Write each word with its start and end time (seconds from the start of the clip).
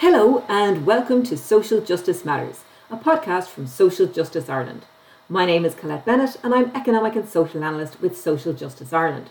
Hello, 0.00 0.42
and 0.48 0.86
welcome 0.86 1.22
to 1.24 1.36
Social 1.36 1.82
Justice 1.82 2.24
Matters, 2.24 2.64
a 2.90 2.96
podcast 2.96 3.48
from 3.48 3.66
Social 3.66 4.06
Justice 4.06 4.48
Ireland. 4.48 4.86
My 5.28 5.44
name 5.44 5.66
is 5.66 5.74
Colette 5.74 6.06
Bennett, 6.06 6.38
and 6.42 6.54
I'm 6.54 6.74
Economic 6.74 7.16
and 7.16 7.28
Social 7.28 7.62
Analyst 7.62 8.00
with 8.00 8.18
Social 8.18 8.54
Justice 8.54 8.94
Ireland. 8.94 9.28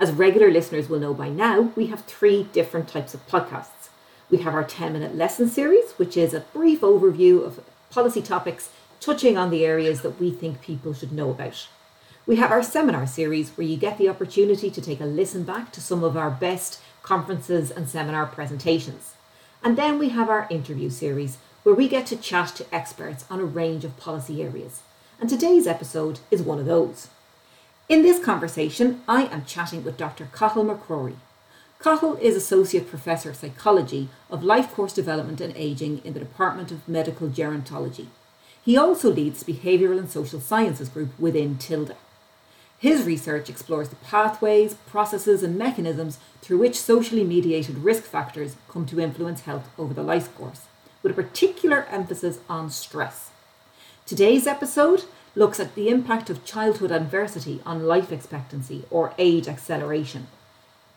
As 0.00 0.10
regular 0.10 0.50
listeners 0.50 0.88
will 0.88 0.98
know 0.98 1.14
by 1.14 1.28
now, 1.28 1.70
we 1.76 1.86
have 1.86 2.00
three 2.00 2.48
different 2.52 2.88
types 2.88 3.14
of 3.14 3.24
podcasts. 3.28 3.90
We 4.28 4.38
have 4.38 4.54
our 4.54 4.64
10 4.64 4.92
minute 4.92 5.14
lesson 5.14 5.48
series, 5.48 5.92
which 5.92 6.16
is 6.16 6.34
a 6.34 6.46
brief 6.52 6.80
overview 6.80 7.46
of 7.46 7.60
policy 7.88 8.22
topics 8.22 8.70
touching 8.98 9.38
on 9.38 9.50
the 9.50 9.64
areas 9.64 10.02
that 10.02 10.18
we 10.18 10.32
think 10.32 10.60
people 10.60 10.94
should 10.94 11.12
know 11.12 11.30
about. 11.30 11.68
We 12.26 12.34
have 12.36 12.50
our 12.50 12.64
seminar 12.64 13.06
series, 13.06 13.50
where 13.50 13.68
you 13.68 13.76
get 13.76 13.98
the 13.98 14.08
opportunity 14.08 14.68
to 14.68 14.82
take 14.82 15.00
a 15.00 15.04
listen 15.04 15.44
back 15.44 15.70
to 15.70 15.80
some 15.80 16.02
of 16.02 16.16
our 16.16 16.32
best 16.32 16.80
conferences 17.04 17.70
and 17.70 17.88
seminar 17.88 18.26
presentations. 18.26 19.11
And 19.64 19.78
then 19.78 19.98
we 19.98 20.08
have 20.08 20.28
our 20.28 20.48
interview 20.50 20.90
series, 20.90 21.38
where 21.62 21.74
we 21.74 21.86
get 21.86 22.06
to 22.06 22.16
chat 22.16 22.48
to 22.56 22.74
experts 22.74 23.24
on 23.30 23.38
a 23.38 23.44
range 23.44 23.84
of 23.84 23.96
policy 23.96 24.42
areas. 24.42 24.80
And 25.20 25.30
today's 25.30 25.68
episode 25.68 26.18
is 26.32 26.42
one 26.42 26.58
of 26.58 26.66
those. 26.66 27.08
In 27.88 28.02
this 28.02 28.24
conversation, 28.24 29.02
I 29.06 29.26
am 29.26 29.44
chatting 29.44 29.84
with 29.84 29.96
Dr. 29.96 30.28
Cathal 30.32 30.64
McCrory. 30.64 31.14
Cathal 31.78 32.16
is 32.16 32.34
Associate 32.34 32.88
Professor 32.88 33.30
of 33.30 33.36
Psychology 33.36 34.08
of 34.30 34.42
Life 34.42 34.72
Course 34.72 34.92
Development 34.92 35.40
and 35.40 35.54
Ageing 35.56 36.00
in 36.04 36.14
the 36.14 36.20
Department 36.20 36.72
of 36.72 36.88
Medical 36.88 37.28
Gerontology. 37.28 38.06
He 38.64 38.76
also 38.76 39.12
leads 39.12 39.42
the 39.42 39.52
Behavioural 39.52 39.98
and 39.98 40.10
Social 40.10 40.40
Sciences 40.40 40.88
group 40.88 41.10
within 41.18 41.56
TILDA. 41.56 41.96
His 42.82 43.04
research 43.04 43.48
explores 43.48 43.90
the 43.90 43.96
pathways, 44.10 44.74
processes, 44.74 45.44
and 45.44 45.56
mechanisms 45.56 46.18
through 46.40 46.58
which 46.58 46.74
socially 46.74 47.22
mediated 47.22 47.78
risk 47.78 48.02
factors 48.02 48.56
come 48.68 48.86
to 48.86 48.98
influence 48.98 49.42
health 49.42 49.68
over 49.78 49.94
the 49.94 50.02
life 50.02 50.34
course, 50.34 50.62
with 51.00 51.12
a 51.12 51.22
particular 51.22 51.86
emphasis 51.92 52.40
on 52.48 52.70
stress. 52.70 53.30
Today's 54.04 54.48
episode 54.48 55.04
looks 55.36 55.60
at 55.60 55.76
the 55.76 55.90
impact 55.90 56.28
of 56.28 56.44
childhood 56.44 56.90
adversity 56.90 57.60
on 57.64 57.86
life 57.86 58.10
expectancy 58.10 58.84
or 58.90 59.14
age 59.16 59.46
acceleration. 59.46 60.26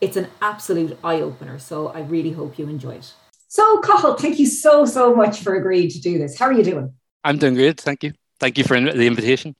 It's 0.02 0.18
an 0.18 0.30
absolute 0.42 0.98
eye 1.04 1.22
opener, 1.22 1.60
so 1.60 1.90
I 1.90 2.00
really 2.02 2.32
hope 2.32 2.58
you 2.58 2.68
enjoy 2.68 2.96
it. 2.96 3.14
So, 3.48 3.80
Cathal, 3.82 4.16
thank 4.16 4.40
you 4.40 4.48
so, 4.48 4.86
so 4.86 5.16
much 5.16 5.42
for 5.42 5.54
agreeing 5.54 5.90
to 5.90 6.02
do 6.02 6.18
this. 6.18 6.40
How 6.40 6.48
are 6.48 6.54
you 6.54 6.64
doing? 6.64 6.94
I'm 7.24 7.38
doing 7.38 7.54
good. 7.54 7.80
Thank 7.80 8.04
you. 8.04 8.14
Thank 8.40 8.58
you 8.58 8.64
for 8.64 8.82
the 8.82 9.06
invitation. 9.06 9.56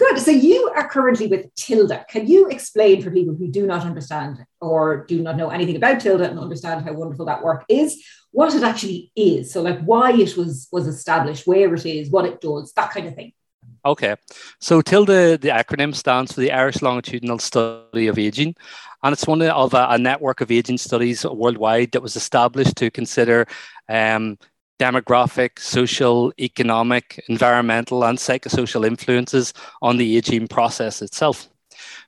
Good. 0.00 0.18
So 0.18 0.30
you 0.30 0.72
are 0.74 0.88
currently 0.88 1.26
with 1.26 1.54
Tilda. 1.56 2.06
Can 2.08 2.26
you 2.26 2.48
explain 2.48 3.02
for 3.02 3.10
people 3.10 3.34
who 3.34 3.48
do 3.48 3.66
not 3.66 3.84
understand 3.84 4.42
or 4.58 5.04
do 5.04 5.20
not 5.20 5.36
know 5.36 5.50
anything 5.50 5.76
about 5.76 6.00
Tilda 6.00 6.30
and 6.30 6.38
understand 6.38 6.86
how 6.86 6.94
wonderful 6.94 7.26
that 7.26 7.42
work 7.42 7.66
is, 7.68 8.02
what 8.30 8.54
it 8.54 8.62
actually 8.62 9.12
is? 9.14 9.52
So, 9.52 9.60
like, 9.60 9.78
why 9.82 10.12
it 10.12 10.38
was 10.38 10.68
was 10.72 10.86
established, 10.86 11.46
where 11.46 11.74
it 11.74 11.84
is, 11.84 12.08
what 12.08 12.24
it 12.24 12.40
does, 12.40 12.72
that 12.76 12.92
kind 12.92 13.08
of 13.08 13.14
thing. 13.14 13.34
Okay. 13.84 14.16
So 14.58 14.80
TILDA, 14.80 15.38
the 15.38 15.48
acronym 15.48 15.94
stands 15.94 16.32
for 16.32 16.40
the 16.40 16.52
Irish 16.52 16.80
Longitudinal 16.80 17.38
Study 17.38 18.06
of 18.06 18.18
Aging. 18.18 18.54
And 19.02 19.12
it's 19.12 19.26
one 19.26 19.42
of 19.42 19.74
a, 19.74 19.86
a 19.90 19.98
network 19.98 20.40
of 20.40 20.50
aging 20.50 20.78
studies 20.78 21.26
worldwide 21.26 21.92
that 21.92 22.02
was 22.02 22.16
established 22.16 22.76
to 22.76 22.90
consider 22.90 23.46
um, 23.86 24.38
demographic, 24.80 25.58
social, 25.58 26.32
economic, 26.40 27.22
environmental, 27.28 28.02
and 28.02 28.18
psychosocial 28.18 28.86
influences 28.86 29.52
on 29.82 29.98
the 29.98 30.16
aging 30.16 30.48
process 30.48 31.02
itself. 31.02 31.48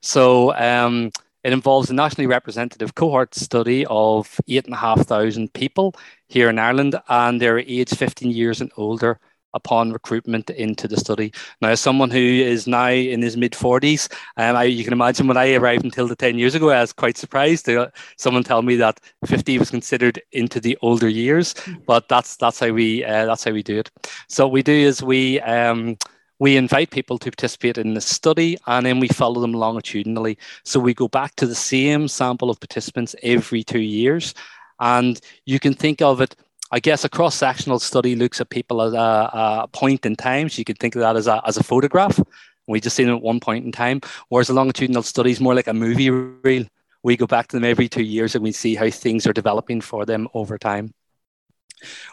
So 0.01 0.55
um, 0.55 1.11
it 1.45 1.53
involves 1.53 1.91
a 1.91 1.95
nationally 1.95 2.27
representative 2.27 2.95
cohort 2.95 3.35
study 3.35 3.85
of 3.87 4.41
8,500 4.49 5.53
people 5.53 5.95
here 6.29 6.49
in 6.49 6.59
Ireland, 6.59 6.97
and 7.09 7.41
they're 7.41 7.59
aged 7.59 7.99
15 7.99 8.31
years 8.31 8.63
and 8.63 8.73
older 8.79 9.21
upon 9.55 9.93
recruitment 9.93 10.51
into 10.51 10.89
the 10.89 10.97
study. 10.97 11.33
Now, 11.61 11.69
as 11.69 11.81
someone 11.81 12.11
who 12.11 12.19
is 12.19 12.67
now 12.67 12.89
in 12.89 13.23
his 13.23 13.37
mid 13.37 13.53
40s, 13.53 14.13
um, 14.37 14.57
I, 14.57 14.65
you 14.65 14.85
can 14.85 14.93
imagine 14.93 15.27
when 15.27 15.37
I 15.37 15.55
arrived 15.55 15.85
in 15.85 15.91
Tilda 15.91 16.17
10 16.17 16.39
years 16.39 16.55
ago, 16.55 16.71
I 16.71 16.81
was 16.81 16.93
quite 16.93 17.17
surprised 17.17 17.67
to 17.67 17.93
someone 18.17 18.45
tell 18.45 18.63
me 18.63 18.77
that 18.77 19.01
50 19.27 19.59
was 19.59 19.71
considered 19.71 20.21
into 20.33 20.61
the 20.61 20.79
older 20.83 21.09
years. 21.09 21.55
But 21.87 22.09
that's 22.09 22.37
that's 22.37 22.61
how 22.61 22.71
we 22.71 23.05
uh, 23.05 23.27
that's 23.27 23.45
how 23.45 23.53
we 23.53 23.63
do 23.63 23.79
it. 23.79 23.91
So 24.29 24.47
what 24.47 24.53
we 24.53 24.63
do 24.63 24.73
is 24.73 25.03
we 25.03 25.41
um, 25.41 25.97
we 26.43 26.57
invite 26.57 26.91
people 26.91 27.19
to 27.19 27.31
participate 27.31 27.79
in 27.79 27.95
the 27.95 28.01
study 28.01 28.59
and 28.67 28.85
then 28.85 28.99
we 28.99 29.07
follow 29.07 29.41
them 29.41 29.53
longitudinally. 29.53 30.37
So 30.65 30.81
we 30.81 30.93
go 30.93 31.07
back 31.07 31.37
to 31.37 31.47
the 31.47 31.55
same 31.55 32.09
sample 32.09 32.51
of 32.51 32.59
participants 32.59 33.15
every 33.23 33.63
two 33.63 33.81
years. 33.81 34.35
And 34.81 35.21
you 35.47 35.61
can 35.61 35.73
think 35.73 36.03
of 36.03 36.21
it 36.21 36.35
I 36.73 36.81
guess 36.81 37.05
a 37.05 37.09
cross 37.11 37.35
sectional 37.35 37.79
study 37.79 38.17
looks 38.17 38.41
at 38.41 38.49
people 38.49 38.81
at 38.81 38.95
a, 38.95 39.63
a, 39.63 39.69
point 39.69 40.07
in 40.07 40.17
time. 40.17 40.49
So 40.49 40.59
you 40.59 40.65
could 40.65 40.79
think 40.79 40.97
of 40.97 41.01
that 41.01 41.17
as 41.17 41.27
a, 41.27 41.43
as 41.47 41.59
a 41.59 41.63
photograph. 41.63 42.19
We 42.67 42.81
just 42.81 42.97
see 42.97 43.05
them 43.05 43.15
at 43.15 43.23
one 43.23 43.41
point 43.41 43.67
in 43.67 43.73
time. 43.73 44.01
Whereas 44.31 44.49
a 44.49 44.55
longitudinal 44.55 45.03
study 45.03 45.31
is 45.31 45.41
more 45.41 45.55
like 45.55 45.67
a 45.67 45.75
movie 45.75 46.09
reel. 46.09 46.65
We 47.03 47.17
go 47.19 47.27
back 47.27 47.49
to 47.49 47.57
them 47.57 47.65
every 47.65 47.89
two 47.89 48.03
years 48.03 48.35
and 48.35 48.43
we 48.43 48.53
see 48.53 48.75
how 48.75 48.89
things 48.89 49.27
are 49.27 49.35
developing 49.35 49.83
for 49.83 50.07
them 50.07 50.29
over 50.33 50.57
time. 50.57 50.95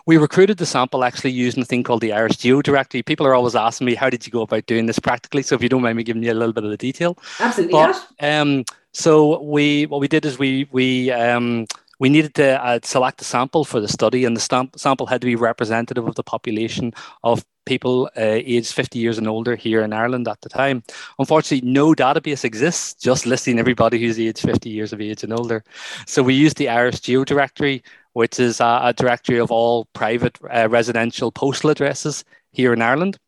We 0.05 0.17
recruited 0.17 0.57
the 0.57 0.65
sample 0.65 1.03
actually 1.03 1.31
using 1.31 1.61
a 1.61 1.65
thing 1.65 1.83
called 1.83 2.01
the 2.01 2.11
Irish 2.11 2.37
Geo 2.37 2.61
Directory. 2.61 3.03
People 3.03 3.27
are 3.27 3.35
always 3.35 3.55
asking 3.55 3.85
me, 3.85 3.95
how 3.95 4.09
did 4.09 4.25
you 4.25 4.31
go 4.31 4.41
about 4.41 4.65
doing 4.65 4.87
this 4.87 4.99
practically? 4.99 5.43
So 5.43 5.55
if 5.55 5.63
you 5.63 5.69
don't 5.69 5.83
mind 5.83 5.95
me 5.95 6.03
giving 6.03 6.23
you 6.23 6.31
a 6.31 6.33
little 6.33 6.53
bit 6.53 6.65
of 6.65 6.71
the 6.71 6.77
detail. 6.77 7.17
Absolutely. 7.39 7.73
But, 7.73 8.07
um, 8.19 8.65
so 8.91 9.41
we 9.43 9.85
what 9.85 10.01
we 10.01 10.07
did 10.07 10.25
is 10.25 10.39
we 10.39 10.67
we 10.71 11.11
um, 11.11 11.67
we 11.99 12.09
needed 12.09 12.33
to 12.35 12.63
uh, 12.63 12.79
select 12.83 13.21
a 13.21 13.25
sample 13.25 13.65
for 13.65 13.79
the 13.79 13.87
study, 13.87 14.25
and 14.25 14.35
the 14.35 14.41
stamp- 14.41 14.79
sample 14.79 15.05
had 15.05 15.21
to 15.21 15.27
be 15.27 15.35
representative 15.35 16.07
of 16.07 16.15
the 16.15 16.23
population 16.23 16.93
of 17.23 17.45
people 17.65 18.09
uh, 18.17 18.39
aged 18.55 18.73
50 18.73 18.97
years 18.97 19.17
and 19.17 19.27
older 19.27 19.55
here 19.55 19.81
in 19.81 19.93
Ireland 19.93 20.27
at 20.27 20.41
the 20.41 20.49
time. 20.49 20.81
Unfortunately, 21.19 21.69
no 21.69 21.93
database 21.93 22.43
exists 22.43 22.95
just 22.95 23.25
listing 23.25 23.59
everybody 23.59 23.99
who's 23.99 24.19
aged 24.19 24.39
50 24.39 24.69
years 24.69 24.91
of 24.91 25.01
age 25.01 25.23
and 25.23 25.33
older. 25.33 25.63
So 26.07 26.23
we 26.23 26.33
used 26.33 26.57
the 26.57 26.69
Irish 26.69 27.01
Geo 27.01 27.23
Directory, 27.23 27.83
which 28.13 28.39
is 28.39 28.59
a, 28.59 28.79
a 28.85 28.93
directory 28.93 29.37
of 29.37 29.51
all 29.51 29.85
private 29.93 30.37
uh, 30.51 30.67
residential 30.69 31.31
postal 31.31 31.69
addresses 31.69 32.23
here 32.51 32.73
in 32.73 32.81
Ireland. 32.81 33.19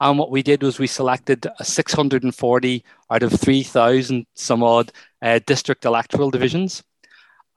And 0.00 0.18
what 0.18 0.30
we 0.30 0.42
did 0.42 0.62
was 0.62 0.78
we 0.78 0.88
selected 0.88 1.46
640 1.62 2.84
out 3.10 3.22
of 3.22 3.32
3,000 3.32 4.26
some 4.34 4.62
odd 4.62 4.90
uh, 5.22 5.38
district 5.46 5.84
electoral 5.84 6.30
divisions. 6.30 6.82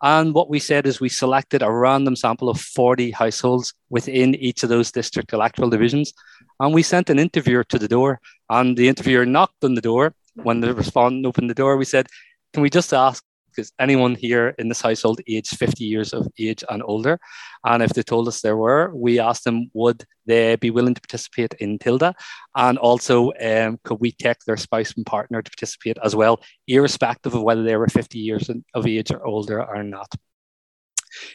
And 0.02 0.34
what 0.34 0.50
we 0.50 0.60
said 0.60 0.86
is 0.86 1.00
we 1.00 1.10
selected 1.10 1.64
a 1.64 1.72
random 1.72 2.16
sample 2.16 2.50
of 2.50 2.60
40 2.60 3.12
households 3.12 3.74
within 3.90 4.36
each 4.36 4.62
of 4.64 4.70
those 4.70 4.92
district 4.92 5.34
electoral 5.34 5.70
divisions. 5.70 6.14
And 6.60 6.74
we 6.74 6.84
sent 6.84 7.10
an 7.10 7.18
interviewer 7.18 7.64
to 7.66 7.80
the 7.80 7.88
door. 7.88 8.20
And 8.50 8.78
the 8.78 8.88
interviewer 8.88 9.26
knocked 9.26 9.64
on 9.64 9.74
the 9.74 9.82
door. 9.82 10.14
When 10.36 10.62
the 10.62 10.74
respondent 10.74 11.26
opened 11.26 11.50
the 11.50 11.56
door, 11.56 11.78
we 11.78 11.86
said, 11.86 12.08
Can 12.54 12.62
we 12.62 12.70
just 12.70 12.94
ask 12.94 13.24
is 13.58 13.72
anyone 13.80 14.16
here 14.16 14.56
in 14.58 14.70
this 14.70 14.82
household 14.82 15.22
aged 15.28 15.58
50 15.58 15.84
years 15.84 16.14
of 16.14 16.28
age 16.40 16.64
and 16.70 16.84
older? 16.86 17.20
And 17.66 17.84
if 17.84 17.92
they 17.92 18.04
told 18.04 18.28
us 18.28 18.42
there 18.42 18.58
were, 18.58 18.92
we 18.94 19.20
asked 19.20 19.44
them, 19.44 19.70
would 19.74 20.06
they 20.26 20.56
be 20.56 20.70
willing 20.70 20.94
to 20.94 21.02
participate 21.02 21.54
in 21.56 21.80
TILDA? 21.80 22.14
And 22.56 22.78
also, 22.78 23.32
um, 23.42 23.80
could 23.84 24.00
we 24.00 24.12
take 24.12 24.40
their 24.46 24.58
spouse 24.58 24.94
and 24.96 25.06
partner 25.06 25.42
to 25.42 25.52
participate 25.52 25.98
as 26.04 26.16
well, 26.16 26.42
irrespective 26.68 27.34
of 27.34 27.44
whether 27.44 27.64
they 27.64 27.76
were 27.76 27.88
50 27.88 28.20
years 28.20 28.50
of 28.74 28.88
age 28.88 29.12
or 29.12 29.26
older 29.26 29.64
or 29.64 29.84
not? 29.84 30.14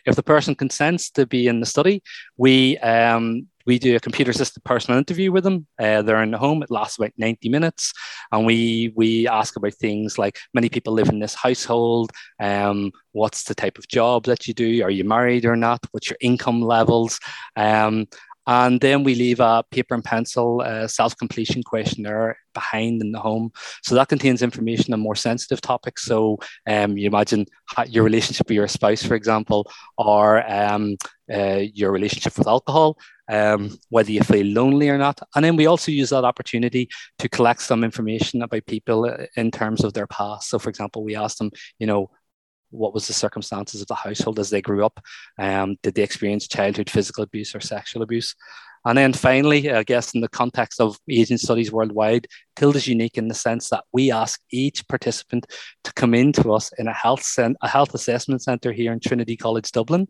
If 0.07 0.17
the 0.17 0.23
person 0.23 0.55
consents 0.55 1.11
to 1.13 1.27
be 1.27 1.47
in 1.49 1.61
the 1.61 1.67
study, 1.67 2.03
we 2.37 2.79
um, 2.79 3.49
we 3.67 3.79
do 3.79 3.97
a 3.97 4.01
computer 4.01 4.31
assisted 4.31 4.65
personal 4.65 4.99
interview 4.99 5.33
with 5.33 5.45
them. 5.45 5.67
Uh, 5.79 6.03
they're 6.03 6.23
in 6.23 6.31
the 6.31 6.39
home. 6.39 6.63
It 6.63 6.71
lasts 6.71 6.99
about 6.99 7.13
90 7.17 7.49
minutes. 7.49 7.93
And 8.31 8.47
we 8.47 8.93
we 8.97 9.29
ask 9.29 9.57
about 9.57 9.75
things 9.75 10.19
like 10.19 10.39
many 10.55 10.69
people 10.69 10.93
live 10.93 11.09
in 11.09 11.19
this 11.19 11.35
household. 11.35 12.11
Um, 12.41 12.93
what's 13.13 13.45
the 13.45 13.55
type 13.55 13.79
of 13.79 13.89
job 13.89 14.25
that 14.25 14.47
you 14.47 14.55
do? 14.55 14.83
Are 14.83 14.91
you 14.91 15.05
married 15.05 15.45
or 15.45 15.57
not? 15.57 15.81
What's 15.93 16.11
your 16.11 16.19
income 16.21 16.63
levels? 16.63 17.21
Um, 17.57 18.07
and 18.47 18.81
then 18.81 19.05
we 19.05 19.15
leave 19.15 19.41
a 19.41 19.63
paper 19.71 19.95
and 19.95 20.05
pencil 20.05 20.63
uh, 20.63 20.89
self 20.89 21.17
completion 21.17 21.63
questionnaire 21.63 22.37
behind 22.55 23.01
in 23.01 23.13
the 23.13 23.21
home. 23.21 23.53
So 23.83 23.95
that 23.95 24.09
contains 24.09 24.43
information 24.43 24.93
on 24.93 25.01
more 25.01 25.15
sensitive 25.15 25.61
topics. 25.61 26.05
So 26.05 26.39
um, 26.67 26.97
you 26.97 27.07
imagine 27.07 27.47
your 27.87 28.05
relationship 28.05 28.49
with 28.49 28.57
your 28.57 28.69
spouse, 28.69 29.03
for 29.03 29.15
example, 29.15 29.71
or 29.97 30.51
um, 30.51 30.97
uh, 31.33 31.63
your 31.73 31.93
relationship 31.93 32.37
with 32.37 32.49
alcohol, 32.49 32.99
um, 33.33 33.79
whether 33.89 34.13
you 34.13 34.23
feel 34.23 34.47
lonely 34.47 34.91
or 34.91 34.99
not. 34.99 35.19
And 35.35 35.45
then 35.45 35.57
we 35.57 35.67
also 35.67 35.91
use 35.91 36.11
that 36.11 36.25
opportunity 36.25 36.89
to 37.19 37.29
collect 37.31 37.63
some 37.63 37.83
information 37.83 38.43
about 38.43 38.67
people 38.67 39.07
uh, 39.07 39.25
in 39.37 39.51
terms 39.51 39.83
of 39.85 39.95
their 39.95 40.07
past. 40.07 40.51
So, 40.51 40.59
for 40.59 40.69
example, 40.69 41.03
we 41.03 41.17
ask 41.17 41.39
them, 41.39 41.51
you 41.79 41.87
know, 41.87 42.11
what 42.71 42.93
was 42.93 43.07
the 43.07 43.15
circumstances 43.15 43.81
of 43.81 43.87
the 43.87 43.95
household 43.95 44.39
as 44.39 44.51
they 44.51 44.61
grew 44.61 44.85
up? 44.85 45.01
Um, 45.39 45.77
did 45.83 45.95
they 45.95 46.03
experience 46.03 46.47
childhood 46.47 46.91
physical 46.91 47.25
abuse 47.25 47.55
or 47.55 47.61
sexual 47.61 48.03
abuse? 48.03 48.35
And 48.85 48.99
then 48.99 49.13
finally, 49.13 49.71
I 49.71 49.85
guess 49.85 50.13
in 50.15 50.21
the 50.21 50.29
context 50.29 50.81
of 50.81 50.99
aging 51.09 51.39
studies 51.39 51.71
worldwide, 51.71 52.27
TILDA 52.57 52.77
is 52.77 52.89
unique 52.89 53.17
in 53.17 53.29
the 53.29 53.35
sense 53.35 53.69
that 53.69 53.85
we 53.93 54.11
ask 54.11 54.41
each 54.51 54.87
participant 54.89 55.47
to 55.85 55.93
come 55.93 56.15
in 56.15 56.33
to 56.33 56.53
us 56.53 56.73
in 56.79 56.89
a 56.89 56.93
health, 56.93 57.23
cent- 57.23 57.57
a 57.63 57.69
health 57.69 57.95
assessment 57.95 58.43
centre 58.43 58.73
here 58.73 58.93
in 58.93 59.01
Trinity 59.01 59.37
College 59.37 59.71
Dublin. 59.71 60.09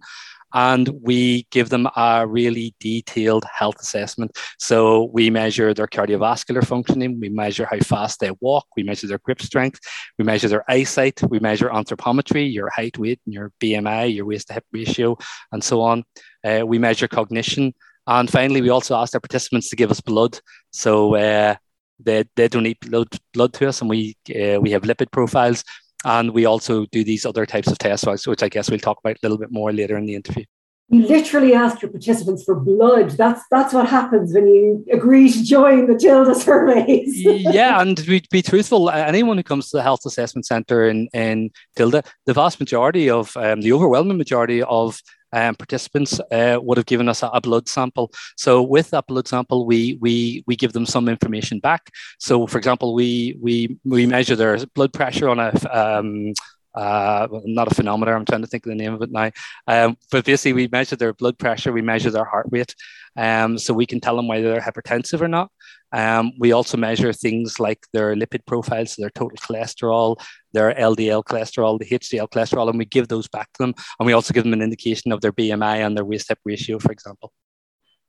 And 0.55 0.89
we 1.01 1.47
give 1.51 1.69
them 1.69 1.89
a 1.97 2.27
really 2.27 2.75
detailed 2.81 3.45
health 3.53 3.77
assessment. 3.81 4.37
So 4.59 5.11
we 5.13 5.31
measure 5.31 5.75
their 5.75 5.87
cardiovascular 5.87 6.67
functioning, 6.67 7.21
we 7.21 7.29
measure 7.29 7.67
how 7.71 7.79
fast 7.81 8.21
they 8.21 8.31
walk, 8.41 8.67
we 8.77 8.83
measure 8.83 9.07
their 9.07 9.19
grip 9.19 9.41
strength, 9.41 9.81
we 10.19 10.25
measure 10.25 10.49
their 10.49 10.65
eyesight, 10.71 11.23
we 11.31 11.39
measure 11.39 11.69
anthropometry, 11.69 12.53
your 12.53 12.71
height, 12.71 12.99
weight, 12.99 13.21
and 13.27 13.35
your 13.35 13.53
BMI, 13.61 14.15
your 14.15 14.27
waist 14.27 14.49
to 14.49 14.55
hip 14.55 14.65
ratio, 14.73 15.17
and 15.53 15.63
so 15.63 15.81
on. 15.81 16.05
Uh, 16.45 16.63
we 16.67 16.79
measure 16.79 17.09
cognition. 17.09 17.75
And 18.07 18.29
finally, 18.29 18.61
we 18.61 18.71
also 18.71 18.97
asked 18.97 19.15
our 19.15 19.21
participants 19.21 19.69
to 19.71 19.77
give 19.77 19.91
us 19.91 20.01
blood. 20.01 20.39
So 20.73 21.15
uh, 21.15 21.55
they, 22.01 22.25
they 22.35 22.49
donate 22.49 22.81
blood, 22.81 23.09
blood 23.33 23.53
to 23.55 23.69
us, 23.69 23.81
and 23.81 23.89
we, 23.89 24.17
uh, 24.31 24.61
we 24.61 24.73
have 24.73 24.83
lipid 24.83 25.13
profiles. 25.13 25.65
And 26.05 26.33
we 26.33 26.45
also 26.45 26.87
do 26.87 27.05
these 27.05 27.25
other 27.25 27.47
types 27.47 27.69
of 27.69 27.79
tests, 27.79 28.27
which 28.27 28.43
I 28.43 28.49
guess 28.49 28.71
we'll 28.71 28.81
talk 28.81 28.99
about 28.99 29.17
a 29.17 29.19
little 29.23 29.39
bit 29.39 29.53
more 29.53 29.73
later 29.73 29.97
in 29.97 30.07
the 30.07 30.15
interview. 30.15 30.45
You 30.89 31.07
literally 31.07 31.55
ask 31.55 31.81
your 31.81 31.91
participants 31.91 32.45
for 32.45 32.55
blood. 32.55 33.13
That's 33.13 33.43
that's 33.51 33.73
what 33.73 33.89
happens 33.89 34.35
when 34.35 34.47
you 34.47 34.85
agree 34.93 35.33
to 35.33 35.43
join 35.43 35.87
the 35.87 35.97
Tilda 35.97 36.35
surveys. 36.35 37.23
yeah, 37.25 37.81
and 37.81 37.97
to 37.97 38.03
be, 38.03 38.23
be, 38.31 38.43
truthful, 38.43 38.91
anyone 38.91 39.39
who 39.39 39.43
comes 39.43 39.71
to 39.71 39.79
the 39.79 39.83
health 39.83 40.05
assessment 40.05 40.45
centre 40.45 40.87
in, 40.87 41.09
in 41.15 41.51
Tilda, 41.77 42.03
the 42.27 42.35
vast 42.35 42.61
majority 42.61 43.09
of 43.09 43.35
um, 43.39 43.63
the 43.63 43.73
overwhelming 43.73 44.19
majority 44.19 44.63
of 44.63 45.01
um, 45.33 45.55
participants 45.55 46.21
uh, 46.31 46.59
would 46.63 46.79
have 46.79 46.87
given 46.87 47.09
us 47.09 47.23
a, 47.23 47.29
a, 47.29 47.41
blood 47.41 47.69
sample. 47.69 48.13
So 48.37 48.63
with 48.63 48.91
that 48.91 49.07
blood 49.07 49.27
sample, 49.29 49.67
we 49.67 49.99
we 50.01 50.45
we 50.47 50.57
give 50.57 50.73
them 50.73 50.87
some 50.87 51.09
information 51.09 51.59
back. 51.59 51.91
So 52.19 52.47
for 52.47 52.59
example, 52.59 52.95
we 52.95 53.39
we 53.41 53.79
we 53.85 54.07
measure 54.07 54.37
their 54.37 54.59
blood 54.75 54.93
pressure 54.93 55.29
on 55.29 55.39
a 55.41 55.53
um, 55.71 56.33
uh, 56.75 57.29
not 57.45 57.71
a 57.71 57.75
phenometer. 57.75 58.15
I'm 58.15 58.25
trying 58.25 58.41
to 58.43 58.47
think 58.47 58.65
of 58.67 58.71
the 58.71 58.77
name 58.77 58.95
of 58.95 59.03
it 59.03 59.11
now. 59.11 59.31
Um, 59.67 59.97
but 60.11 60.25
basically, 60.25 60.55
we 60.55 60.69
measure 60.69 60.97
their 60.97 61.13
blood 61.13 61.39
pressure, 61.39 61.73
we 61.73 61.83
measure 61.83 62.11
their 62.11 62.25
heart 62.25 62.47
rate, 62.51 62.75
um, 63.17 63.59
so 63.59 63.75
we 63.75 63.87
can 63.87 64.01
tell 64.01 64.17
them 64.17 64.29
whether 64.29 64.51
they're 64.51 64.61
hypertensive 64.61 65.21
or 65.21 65.29
not. 65.29 65.51
Um, 65.93 66.33
we 66.39 66.53
also 66.53 66.77
measure 66.77 67.13
things 67.13 67.61
like 67.61 67.87
their 67.93 68.15
lipid 68.15 68.47
profiles, 68.47 68.97
their 68.97 69.11
total 69.11 69.37
cholesterol, 69.39 70.17
their 70.53 70.75
LDL 70.75 71.25
cholesterol, 71.25 71.79
the 71.79 71.87
HDL 71.87 72.29
cholesterol, 72.29 72.69
and 72.69 72.79
we 72.79 72.85
give 72.85 73.09
those 73.09 73.29
back 73.29 73.53
to 73.55 73.63
them. 73.63 73.75
And 73.99 74.07
we 74.07 74.13
also 74.13 74.33
give 74.33 74.45
them 74.45 74.53
an 74.53 74.63
indication 74.63 75.13
of 75.13 75.21
their 75.21 75.33
BMI 75.33 75.85
and 75.85 75.97
their 75.97 76.05
waist 76.05 76.29
hip 76.29 76.39
ratio, 76.45 76.79
for 76.79 76.93
example. 76.93 77.33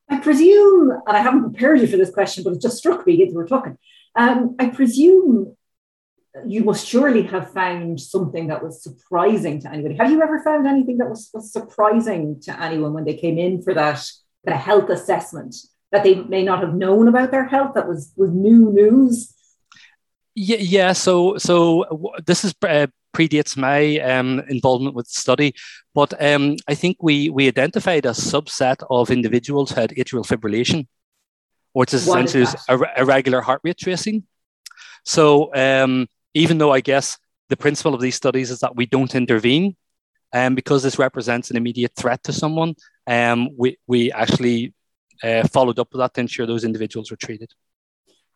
I 0.09 0.19
presume, 0.19 0.91
and 0.91 1.17
I 1.17 1.21
haven't 1.21 1.43
prepared 1.43 1.79
you 1.79 1.87
for 1.87 1.97
this 1.97 2.11
question, 2.11 2.43
but 2.43 2.53
it 2.53 2.61
just 2.61 2.77
struck 2.77 3.05
me 3.05 3.21
as 3.23 3.29
we 3.29 3.35
were 3.35 3.47
talking. 3.47 3.77
Um, 4.15 4.55
I 4.59 4.67
presume 4.67 5.55
you 6.47 6.63
must 6.63 6.87
surely 6.87 7.23
have 7.23 7.51
found 7.51 7.99
something 7.99 8.47
that 8.47 8.63
was 8.63 8.81
surprising 8.81 9.61
to 9.61 9.71
anybody. 9.71 9.95
Have 9.95 10.09
you 10.09 10.21
ever 10.21 10.41
found 10.43 10.67
anything 10.67 10.97
that 10.97 11.09
was, 11.09 11.29
was 11.33 11.51
surprising 11.51 12.41
to 12.41 12.61
anyone 12.61 12.93
when 12.93 13.05
they 13.05 13.15
came 13.15 13.37
in 13.37 13.61
for 13.61 13.73
that, 13.73 14.03
that 14.45 14.57
health 14.57 14.89
assessment 14.89 15.55
that 15.93 16.03
they 16.03 16.15
may 16.15 16.43
not 16.43 16.59
have 16.59 16.73
known 16.73 17.07
about 17.07 17.29
their 17.31 17.45
health 17.45 17.75
that 17.75 17.87
was, 17.87 18.11
was 18.17 18.31
new 18.31 18.71
news? 18.71 19.33
Yeah, 20.35 20.57
yeah. 20.57 20.93
So, 20.93 21.37
so 21.37 22.11
this 22.25 22.43
is 22.43 22.55
uh, 22.63 22.87
predates 23.15 23.55
my 23.55 23.99
um, 23.99 24.41
involvement 24.49 24.95
with 24.95 25.05
the 25.05 25.13
study, 25.13 25.53
but 25.93 26.11
um, 26.19 26.55
I 26.67 26.73
think 26.73 26.97
we 26.99 27.29
we 27.29 27.47
identified 27.47 28.07
a 28.07 28.09
subset 28.09 28.83
of 28.89 29.11
individuals 29.11 29.69
who 29.69 29.81
had 29.81 29.91
atrial 29.91 30.25
fibrillation, 30.25 30.87
which 31.73 31.93
is 31.93 32.07
essentially 32.07 32.47
irregular 32.97 33.41
heart 33.41 33.61
rate 33.63 33.77
tracing. 33.77 34.23
So, 35.05 35.53
um, 35.53 36.07
even 36.33 36.57
though 36.57 36.73
I 36.73 36.81
guess 36.81 37.19
the 37.49 37.57
principle 37.57 37.93
of 37.93 38.01
these 38.01 38.15
studies 38.15 38.49
is 38.49 38.61
that 38.61 38.75
we 38.75 38.87
don't 38.87 39.13
intervene, 39.13 39.75
and 40.33 40.53
um, 40.53 40.55
because 40.55 40.81
this 40.81 40.97
represents 40.97 41.51
an 41.51 41.57
immediate 41.57 41.93
threat 41.95 42.23
to 42.23 42.33
someone, 42.33 42.73
um, 43.05 43.49
we, 43.55 43.77
we 43.85 44.11
actually 44.11 44.73
uh, 45.21 45.47
followed 45.47 45.79
up 45.79 45.91
with 45.91 45.99
that 45.99 46.13
to 46.13 46.21
ensure 46.21 46.45
those 46.45 46.63
individuals 46.63 47.11
were 47.11 47.17
treated. 47.17 47.53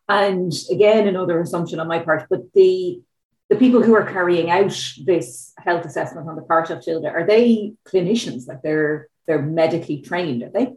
And 0.10 0.54
again, 0.72 1.08
another 1.08 1.40
assumption 1.42 1.80
on 1.80 1.88
my 1.88 2.00
part, 2.00 2.28
but 2.30 2.54
the 2.54 3.02
the 3.50 3.56
people 3.56 3.82
who 3.82 3.96
are 3.96 4.06
carrying 4.06 4.50
out 4.50 4.78
this 5.06 5.54
health 5.58 5.86
assessment 5.86 6.28
on 6.28 6.36
the 6.36 6.42
part 6.42 6.70
of 6.70 6.84
Tilda, 6.84 7.10
are 7.10 7.26
they 7.26 7.74
clinicians? 7.86 8.48
Like 8.48 8.62
they're 8.62 9.08
they're 9.26 9.42
medically 9.42 10.02
trained, 10.02 10.44
are 10.44 10.50
they? 10.50 10.74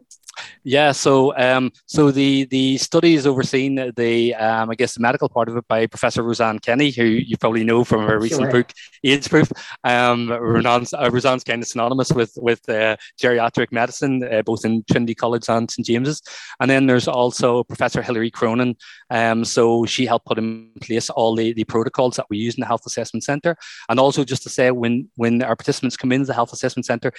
Yeah, 0.63 0.91
so 0.91 1.35
um, 1.37 1.71
so 1.87 2.11
the 2.11 2.45
the 2.45 2.77
study 2.77 3.15
is 3.15 3.25
overseen 3.25 3.91
the 3.95 4.35
um, 4.35 4.69
I 4.69 4.75
guess 4.75 4.93
the 4.93 4.99
medical 4.99 5.27
part 5.27 5.49
of 5.49 5.57
it 5.57 5.67
by 5.67 5.87
Professor 5.87 6.21
Rose 6.21 6.39
Anne 6.39 6.59
Kenny, 6.59 6.91
who 6.91 7.03
you 7.03 7.35
probably 7.37 7.63
know 7.63 7.83
from 7.83 8.05
her 8.07 8.19
recent 8.19 8.43
sure. 8.43 8.51
book 8.51 8.71
Age 9.03 9.27
Proof. 9.27 9.51
Um, 9.83 10.29
Rose 10.29 10.65
Anne's, 10.65 10.93
uh, 10.93 11.09
Rose 11.11 11.25
Anne's 11.25 11.43
kind 11.43 11.63
of 11.63 11.67
synonymous 11.67 12.11
with 12.11 12.33
with 12.37 12.67
uh, 12.69 12.95
geriatric 13.19 13.71
medicine, 13.71 14.23
uh, 14.23 14.43
both 14.43 14.63
in 14.63 14.83
Trinity 14.89 15.15
College 15.15 15.49
and 15.49 15.69
St 15.69 15.83
James's. 15.83 16.21
And 16.59 16.69
then 16.69 16.85
there's 16.85 17.07
also 17.07 17.63
Professor 17.63 18.03
Hilary 18.03 18.29
Cronin. 18.29 18.75
Um, 19.09 19.43
so 19.43 19.85
she 19.85 20.05
helped 20.05 20.27
put 20.27 20.37
in 20.37 20.71
place 20.81 21.09
all 21.09 21.35
the, 21.35 21.53
the 21.53 21.63
protocols 21.63 22.17
that 22.17 22.27
we 22.29 22.37
use 22.37 22.53
in 22.55 22.61
the 22.61 22.67
Health 22.67 22.85
Assessment 22.85 23.23
Centre. 23.23 23.57
And 23.89 23.99
also 23.99 24.23
just 24.23 24.43
to 24.43 24.49
say, 24.49 24.69
when 24.69 25.09
when 25.15 25.41
our 25.41 25.55
participants 25.55 25.97
come 25.97 26.11
into 26.11 26.27
the 26.27 26.35
Health 26.35 26.53
Assessment 26.53 26.85
Centre, 26.85 27.11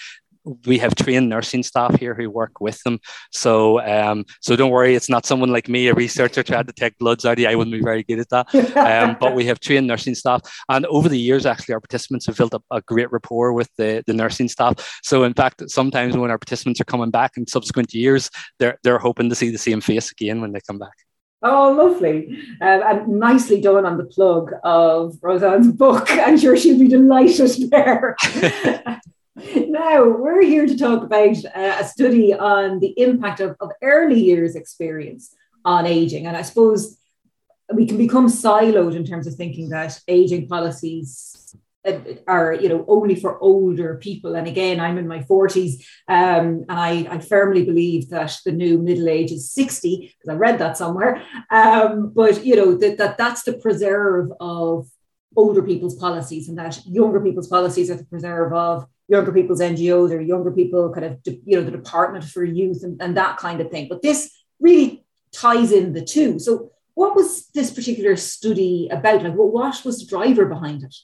we 0.67 0.79
have 0.79 0.95
trained 0.95 1.29
nursing 1.29 1.63
staff 1.63 1.99
here 1.99 2.15
who 2.15 2.29
work 2.31 2.61
with 2.61 2.83
them. 2.83 2.99
So, 3.31 3.81
um, 3.81 4.25
so 4.41 4.57
don't 4.57 4.71
worry, 4.71 4.95
it's 4.95 5.09
not 5.09 5.27
someone 5.27 5.51
like 5.51 5.69
me, 5.69 5.89
a 5.89 5.95
researcher 5.95 6.43
trying 6.43 6.67
to 6.67 6.73
take 6.73 6.99
bloods 6.99 7.25
out 7.25 7.35
of 7.35 7.39
you. 7.39 7.49
I 7.49 7.55
wouldn't 7.55 7.75
be 7.75 7.83
very 7.83 8.03
good 8.03 8.19
at 8.19 8.29
that. 8.31 8.77
Um, 8.77 9.17
but 9.21 9.35
we 9.35 9.45
have 9.47 9.61
trained 9.61 9.87
nursing 9.87 10.15
staff, 10.15 10.43
and 10.69 10.87
over 10.87 11.09
the 11.09 11.19
years, 11.19 11.47
actually, 11.47 11.75
our 11.75 11.81
participants 11.81 12.27
have 12.27 12.37
built 12.37 12.55
up 12.55 12.65
a 12.71 12.81
great 12.83 13.11
rapport 13.13 13.53
with 13.53 13.71
the, 13.77 14.03
the 14.07 14.15
nursing 14.15 14.49
staff. 14.49 15.01
So, 15.03 15.25
in 15.25 15.35
fact, 15.35 15.71
sometimes 15.71 16.17
when 16.17 16.31
our 16.31 16.39
participants 16.39 16.81
are 16.81 16.85
coming 16.85 17.11
back 17.11 17.33
in 17.37 17.47
subsequent 17.47 17.95
years, 17.95 18.31
they're 18.59 18.79
they're 18.83 18.99
hoping 18.99 19.29
to 19.29 19.35
see 19.35 19.51
the 19.51 19.59
same 19.59 19.81
face 19.81 20.11
again 20.11 20.41
when 20.41 20.53
they 20.53 20.61
come 20.61 20.79
back. 20.79 20.95
Oh, 21.45 21.73
lovely. 21.73 22.39
Um, 22.61 22.83
and 22.87 23.09
nicely 23.19 23.61
done 23.61 23.85
on 23.85 23.99
the 23.99 24.05
plug 24.05 24.53
of 24.63 25.19
Rose 25.21 25.43
Anne's 25.43 25.73
book. 25.73 26.07
I'm 26.11 26.39
sure 26.39 26.57
she'll 26.57 26.79
be 26.79 26.89
delighted 26.89 27.71
there. 27.71 28.17
now, 29.69 30.05
we're 30.05 30.43
here 30.43 30.67
to 30.67 30.77
talk 30.77 31.03
about 31.03 31.37
uh, 31.45 31.77
a 31.81 31.85
study 31.85 32.35
on 32.35 32.81
the 32.81 32.93
impact 32.99 33.41
of, 33.41 33.57
of 33.61 33.71
early 33.83 34.21
years 34.21 34.57
experience 34.57 35.35
on 35.65 35.87
aging. 35.87 36.27
And 36.27 36.37
I 36.37 36.43
suppose 36.43 36.99
we 37.73 37.87
can 37.87 37.97
become 37.97 38.27
siloed 38.27 38.95
in 38.95 39.05
terms 39.05 39.27
of 39.27 39.35
thinking 39.35 39.71
that 39.71 39.99
aging 40.07 40.49
policies 40.49 41.57
uh, 41.87 41.99
are 42.29 42.53
you 42.53 42.69
know 42.69 42.85
only 42.87 43.17
for 43.17 43.41
older 43.41 43.97
people 43.97 44.37
and 44.37 44.47
again 44.47 44.79
i'm 44.79 44.99
in 44.99 45.09
my 45.09 45.19
40s 45.19 45.85
um, 46.07 46.65
and 46.69 46.79
I, 46.79 47.09
I 47.11 47.19
firmly 47.19 47.65
believe 47.65 48.09
that 48.11 48.39
the 48.45 48.53
new 48.53 48.79
middle 48.79 49.09
age 49.09 49.33
is 49.33 49.51
60 49.51 50.15
because 50.17 50.33
i 50.33 50.39
read 50.39 50.61
that 50.61 50.77
somewhere 50.77 51.25
um, 51.51 52.13
but 52.15 52.45
you 52.45 52.55
know 52.55 52.77
that, 52.77 52.99
that 52.99 53.19
that's 53.19 53.43
the 53.43 53.55
preserve 53.55 54.31
of 54.39 54.87
older 55.35 55.63
people's 55.63 55.97
policies 55.97 56.49
and 56.49 56.57
that 56.57 56.79
younger 56.87 57.21
people's 57.21 57.49
policies 57.49 57.91
are 57.91 57.97
the 57.97 58.05
preserve 58.05 58.53
of 58.53 58.87
younger 59.13 59.33
people's 59.33 59.61
NGOs 59.61 60.11
or 60.11 60.21
younger 60.21 60.51
people 60.51 60.91
kind 60.93 61.05
of, 61.05 61.19
you 61.45 61.57
know, 61.57 61.63
the 61.63 61.71
Department 61.71 62.25
for 62.25 62.43
Youth 62.43 62.83
and, 62.83 63.01
and 63.03 63.15
that 63.19 63.37
kind 63.37 63.61
of 63.61 63.71
thing. 63.71 63.87
But 63.89 64.01
this 64.01 64.33
really 64.59 65.05
ties 65.33 65.71
in 65.71 65.93
the 65.93 66.03
two. 66.03 66.39
So 66.39 66.73
what 66.95 67.15
was 67.15 67.47
this 67.49 67.71
particular 67.71 68.17
study 68.17 68.89
about? 68.91 69.23
Like 69.23 69.35
what, 69.35 69.53
what 69.53 69.85
was 69.85 70.01
the 70.01 70.07
driver 70.07 70.47
behind 70.47 70.83
it? 70.83 70.97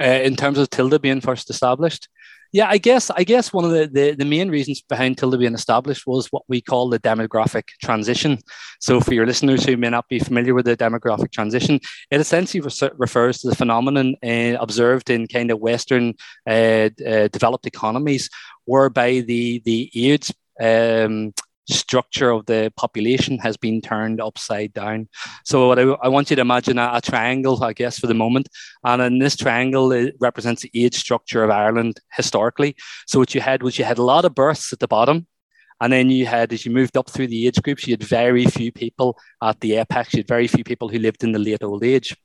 Uh, 0.00 0.22
in 0.24 0.36
terms 0.36 0.58
of 0.58 0.70
Tilda 0.70 0.98
being 0.98 1.20
first 1.20 1.50
established, 1.50 2.08
yeah, 2.54 2.68
I 2.68 2.78
guess 2.78 3.10
I 3.10 3.24
guess 3.24 3.52
one 3.52 3.64
of 3.64 3.72
the, 3.72 3.88
the, 3.92 4.14
the, 4.14 4.24
main 4.24 4.48
reasons 4.48 4.80
behind 4.80 5.18
Tilda 5.18 5.36
being 5.36 5.54
established 5.54 6.06
was 6.06 6.28
what 6.28 6.44
we 6.46 6.60
call 6.60 6.88
the 6.88 7.00
demographic 7.00 7.64
transition. 7.82 8.38
So, 8.78 9.00
for 9.00 9.12
your 9.12 9.26
listeners 9.26 9.64
who 9.64 9.76
may 9.76 9.90
not 9.90 10.08
be 10.08 10.20
familiar 10.20 10.54
with 10.54 10.66
the 10.66 10.76
demographic 10.76 11.32
transition, 11.32 11.80
it 12.12 12.20
essentially 12.20 12.60
re- 12.60 12.90
refers 12.96 13.38
to 13.38 13.48
the 13.48 13.56
phenomenon 13.56 14.14
uh, 14.22 14.56
observed 14.60 15.10
in 15.10 15.26
kind 15.26 15.50
of 15.50 15.58
Western 15.58 16.14
uh, 16.48 16.90
uh, 17.04 17.26
developed 17.32 17.66
economies, 17.66 18.30
whereby 18.66 19.18
the 19.18 19.60
the 19.64 19.90
age 19.92 20.30
um, 20.62 21.34
structure 21.68 22.30
of 22.30 22.46
the 22.46 22.72
population 22.76 23.38
has 23.38 23.56
been 23.56 23.80
turned 23.80 24.20
upside 24.20 24.72
down. 24.72 25.08
So 25.44 25.72
I, 25.72 26.06
I, 26.06 26.08
want 26.08 26.30
you 26.30 26.36
to 26.36 26.42
imagine 26.42 26.78
a, 26.78 26.90
a, 26.94 27.00
triangle, 27.00 27.62
I 27.62 27.72
guess, 27.72 27.98
for 27.98 28.06
the 28.06 28.14
moment. 28.14 28.48
And 28.84 29.00
in 29.00 29.18
this 29.18 29.36
triangle, 29.36 29.92
it 29.92 30.14
represents 30.20 30.62
the 30.62 30.70
age 30.74 30.94
structure 30.94 31.42
of 31.42 31.50
Ireland 31.50 32.00
historically. 32.14 32.76
So 33.06 33.18
what 33.18 33.34
you 33.34 33.40
had 33.40 33.62
was 33.62 33.78
you 33.78 33.84
had 33.84 33.98
a 33.98 34.02
lot 34.02 34.24
of 34.24 34.34
births 34.34 34.72
at 34.72 34.78
the 34.78 34.88
bottom. 34.88 35.26
And 35.80 35.92
then 35.92 36.08
you 36.10 36.26
had, 36.26 36.52
as 36.52 36.64
you 36.64 36.72
moved 36.72 36.96
up 36.96 37.10
through 37.10 37.26
the 37.28 37.46
age 37.46 37.60
groups, 37.62 37.86
you 37.86 37.92
had 37.92 38.02
very 38.02 38.46
few 38.46 38.70
people 38.70 39.18
at 39.42 39.60
the 39.60 39.76
apex. 39.76 40.14
You 40.14 40.18
had 40.18 40.28
very 40.28 40.46
few 40.46 40.64
people 40.64 40.88
who 40.88 40.98
lived 40.98 41.24
in 41.24 41.32
the 41.32 41.38
late 41.38 41.64
old 41.64 41.82
age. 41.84 42.16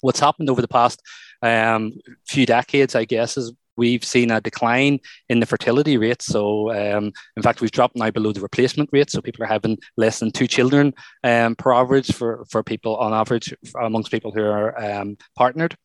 What's 0.00 0.20
happened 0.20 0.50
over 0.50 0.60
the 0.60 0.68
past 0.68 1.00
um, 1.42 1.92
few 2.26 2.44
decades, 2.44 2.94
I 2.94 3.04
guess, 3.04 3.36
is 3.36 3.52
we've 3.76 4.04
seen 4.04 4.30
a 4.30 4.40
decline 4.40 5.00
in 5.28 5.40
the 5.40 5.46
fertility 5.46 5.96
rate. 5.96 6.22
So, 6.22 6.70
um, 6.70 7.12
in 7.36 7.42
fact, 7.42 7.60
we've 7.60 7.70
dropped 7.70 7.96
now 7.96 8.10
below 8.10 8.32
the 8.32 8.40
replacement 8.40 8.90
rate. 8.92 9.10
So, 9.10 9.20
people 9.20 9.44
are 9.44 9.48
having 9.48 9.78
less 9.96 10.18
than 10.18 10.30
two 10.30 10.46
children 10.46 10.94
um, 11.24 11.56
per 11.56 11.72
average 11.72 12.12
for, 12.12 12.44
for 12.50 12.62
people 12.62 12.96
on 12.96 13.12
average 13.12 13.54
amongst 13.80 14.10
people 14.10 14.32
who 14.32 14.44
are 14.44 14.78
um, 14.82 15.16
partnered. 15.36 15.76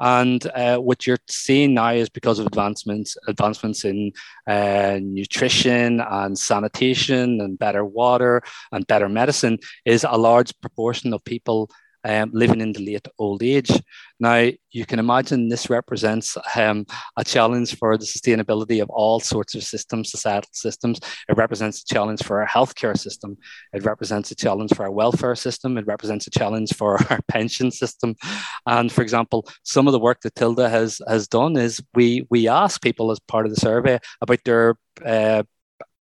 And 0.00 0.44
uh, 0.54 0.78
what 0.78 1.06
you're 1.06 1.18
seeing 1.28 1.74
now 1.74 1.92
is 1.92 2.08
because 2.08 2.38
of 2.38 2.46
advancements, 2.46 3.16
advancements 3.28 3.84
in 3.84 4.12
uh, 4.46 4.98
nutrition 5.00 6.00
and 6.00 6.36
sanitation 6.36 7.40
and 7.40 7.58
better 7.58 7.84
water 7.84 8.42
and 8.72 8.86
better 8.86 9.08
medicine, 9.08 9.58
is 9.84 10.04
a 10.08 10.18
large 10.18 10.52
proportion 10.60 11.12
of 11.12 11.24
people 11.24 11.70
um, 12.04 12.30
living 12.32 12.60
in 12.60 12.72
the 12.72 12.84
late 12.84 13.08
old 13.18 13.42
age. 13.42 13.70
Now, 14.20 14.50
you 14.70 14.86
can 14.86 14.98
imagine 14.98 15.48
this 15.48 15.70
represents 15.70 16.36
um, 16.56 16.86
a 17.16 17.24
challenge 17.24 17.76
for 17.76 17.96
the 17.96 18.04
sustainability 18.04 18.80
of 18.82 18.90
all 18.90 19.20
sorts 19.20 19.54
of 19.54 19.62
systems, 19.62 20.10
societal 20.10 20.50
systems. 20.52 21.00
It 21.28 21.36
represents 21.36 21.82
a 21.82 21.94
challenge 21.94 22.22
for 22.22 22.40
our 22.40 22.48
healthcare 22.48 22.96
system. 22.96 23.36
It 23.72 23.84
represents 23.84 24.30
a 24.30 24.34
challenge 24.34 24.72
for 24.74 24.84
our 24.84 24.90
welfare 24.90 25.34
system. 25.34 25.78
It 25.78 25.86
represents 25.86 26.26
a 26.26 26.30
challenge 26.30 26.74
for 26.74 26.98
our 27.10 27.20
pension 27.28 27.70
system. 27.70 28.14
And 28.66 28.92
for 28.92 29.02
example, 29.02 29.48
some 29.62 29.86
of 29.86 29.92
the 29.92 29.98
work 29.98 30.20
that 30.22 30.34
Tilda 30.34 30.68
has 30.68 31.00
has 31.08 31.26
done 31.28 31.56
is 31.56 31.82
we 31.94 32.26
we 32.30 32.48
ask 32.48 32.82
people 32.82 33.10
as 33.10 33.20
part 33.20 33.46
of 33.46 33.54
the 33.54 33.60
survey 33.60 33.98
about 34.20 34.40
their 34.44 34.76
uh, 35.04 35.42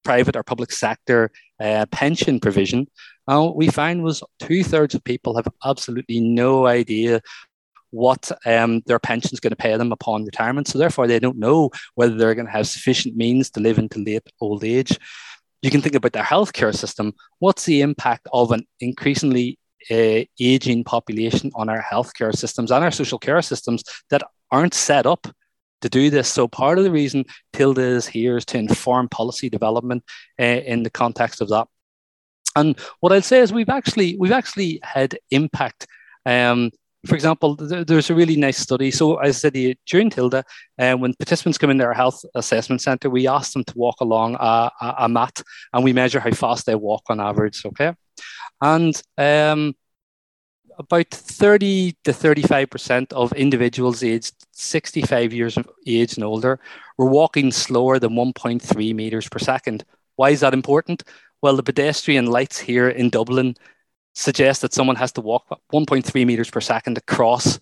private 0.04 0.36
or 0.36 0.44
public 0.44 0.72
sector 0.72 1.32
uh, 1.60 1.86
pension 1.92 2.40
provision. 2.40 2.88
And 3.30 3.42
what 3.42 3.56
we 3.56 3.68
found 3.68 4.04
was 4.04 4.24
two 4.40 4.64
thirds 4.64 4.96
of 4.96 5.04
people 5.04 5.36
have 5.36 5.48
absolutely 5.64 6.20
no 6.20 6.66
idea 6.66 7.22
what 7.92 8.32
um, 8.48 8.82
their 8.88 8.98
pension 8.98 9.30
is 9.34 9.40
going 9.40 9.52
to 9.52 9.56
pay 9.56 9.78
them 9.78 9.92
upon 9.92 10.26
retirement. 10.26 10.68
So 10.68 10.80
therefore, 10.80 11.06
they 11.06 11.20
don't 11.20 11.38
know 11.38 11.70
whether 11.94 12.16
they're 12.16 12.34
going 12.34 12.48
to 12.48 12.52
have 12.52 12.68
sufficient 12.68 13.16
means 13.16 13.52
to 13.52 13.60
live 13.60 13.78
into 13.78 14.00
late 14.00 14.28
old 14.42 14.64
age. 14.64 14.98
You 15.62 15.70
can 15.70 15.80
think 15.80 15.94
about 15.94 16.14
their 16.14 16.24
healthcare 16.24 16.76
system. 16.76 17.14
What's 17.38 17.66
the 17.66 17.82
impact 17.82 18.28
of 18.34 18.52
an 18.52 18.66
increasingly 18.80 19.60
uh, 19.92 20.26
aging 20.40 20.84
population 20.84 21.52
on 21.54 21.70
our 21.70 21.84
healthcare 21.84 22.36
systems 22.36 22.72
and 22.72 22.84
our 22.84 22.92
social 22.92 23.20
care 23.20 23.44
systems 23.44 23.84
that 24.10 24.24
aren't 24.50 24.74
set 24.74 25.06
up 25.06 25.28
to 25.82 25.90
do 25.90 26.10
this. 26.10 26.28
So 26.28 26.48
part 26.48 26.80
of 26.80 26.84
the 26.84 26.92
reason 26.92 27.26
Tilda 27.54 27.82
is 27.82 28.08
here 28.08 28.38
is 28.38 28.46
to 28.46 28.58
inform 28.58 29.08
policy 29.08 29.50
development 29.50 30.04
uh, 30.40 30.44
in 30.44 30.82
the 30.82 30.90
context 30.90 31.42
of 31.42 31.50
that. 31.50 31.68
And 32.60 32.80
what 33.00 33.14
I'll 33.14 33.22
say 33.22 33.40
is 33.40 33.54
we've 33.54 33.70
actually 33.70 34.18
we've 34.18 34.32
actually 34.32 34.80
had 34.84 35.18
impact. 35.32 35.88
Um, 36.26 36.72
for 37.06 37.16
example, 37.16 37.56
th- 37.56 37.88
there's 37.88 38.10
a 38.10 38.16
really 38.16 38.36
nice 38.36 38.58
study. 38.58 38.92
So 38.92 39.18
as 39.18 39.38
I 39.38 39.50
said 39.50 39.78
during 39.86 40.10
Tilda, 40.10 40.44
uh, 40.78 40.96
when 40.96 41.14
participants 41.14 41.58
come 41.58 41.70
into 41.70 41.86
our 41.86 41.94
health 41.94 42.26
assessment 42.36 42.82
center, 42.82 43.10
we 43.10 43.26
ask 43.28 43.54
them 43.54 43.64
to 43.64 43.78
walk 43.78 44.02
along 44.02 44.36
a, 44.36 44.70
a, 44.82 44.96
a 45.00 45.10
mat 45.10 45.42
and 45.72 45.84
we 45.84 45.94
measure 45.94 46.20
how 46.20 46.32
fast 46.32 46.66
they 46.66 46.76
walk 46.76 47.04
on 47.08 47.22
average. 47.22 47.66
Okay, 47.66 47.94
and 48.62 49.02
um, 49.18 49.76
about 50.78 51.10
30 51.10 51.96
to 52.06 52.12
35% 52.12 53.14
of 53.14 53.34
individuals 53.34 54.04
aged 54.04 54.34
65 54.54 55.34
years 55.34 55.58
of 55.58 55.70
age 55.86 56.16
and 56.16 56.24
older 56.24 56.60
were 56.98 57.10
walking 57.10 57.52
slower 57.52 58.00
than 58.00 58.12
1.3 58.12 58.96
meters 58.96 59.28
per 59.30 59.40
second. 59.40 59.84
Why 60.16 60.32
is 60.32 60.40
that 60.40 60.54
important? 60.54 61.04
Well, 61.42 61.56
the 61.56 61.64
pedestrian 61.64 62.26
lights 62.26 62.60
here 62.60 62.90
in 62.90 63.10
Dublin 63.10 63.56
suggest 64.14 64.62
that 64.62 64.74
someone 64.74 64.98
has 64.98 65.12
to 65.14 65.22
walk 65.22 65.48
1.3 65.74 66.26
meters 66.26 66.50
per 66.50 66.62
second 66.62 66.98
across 66.98 67.60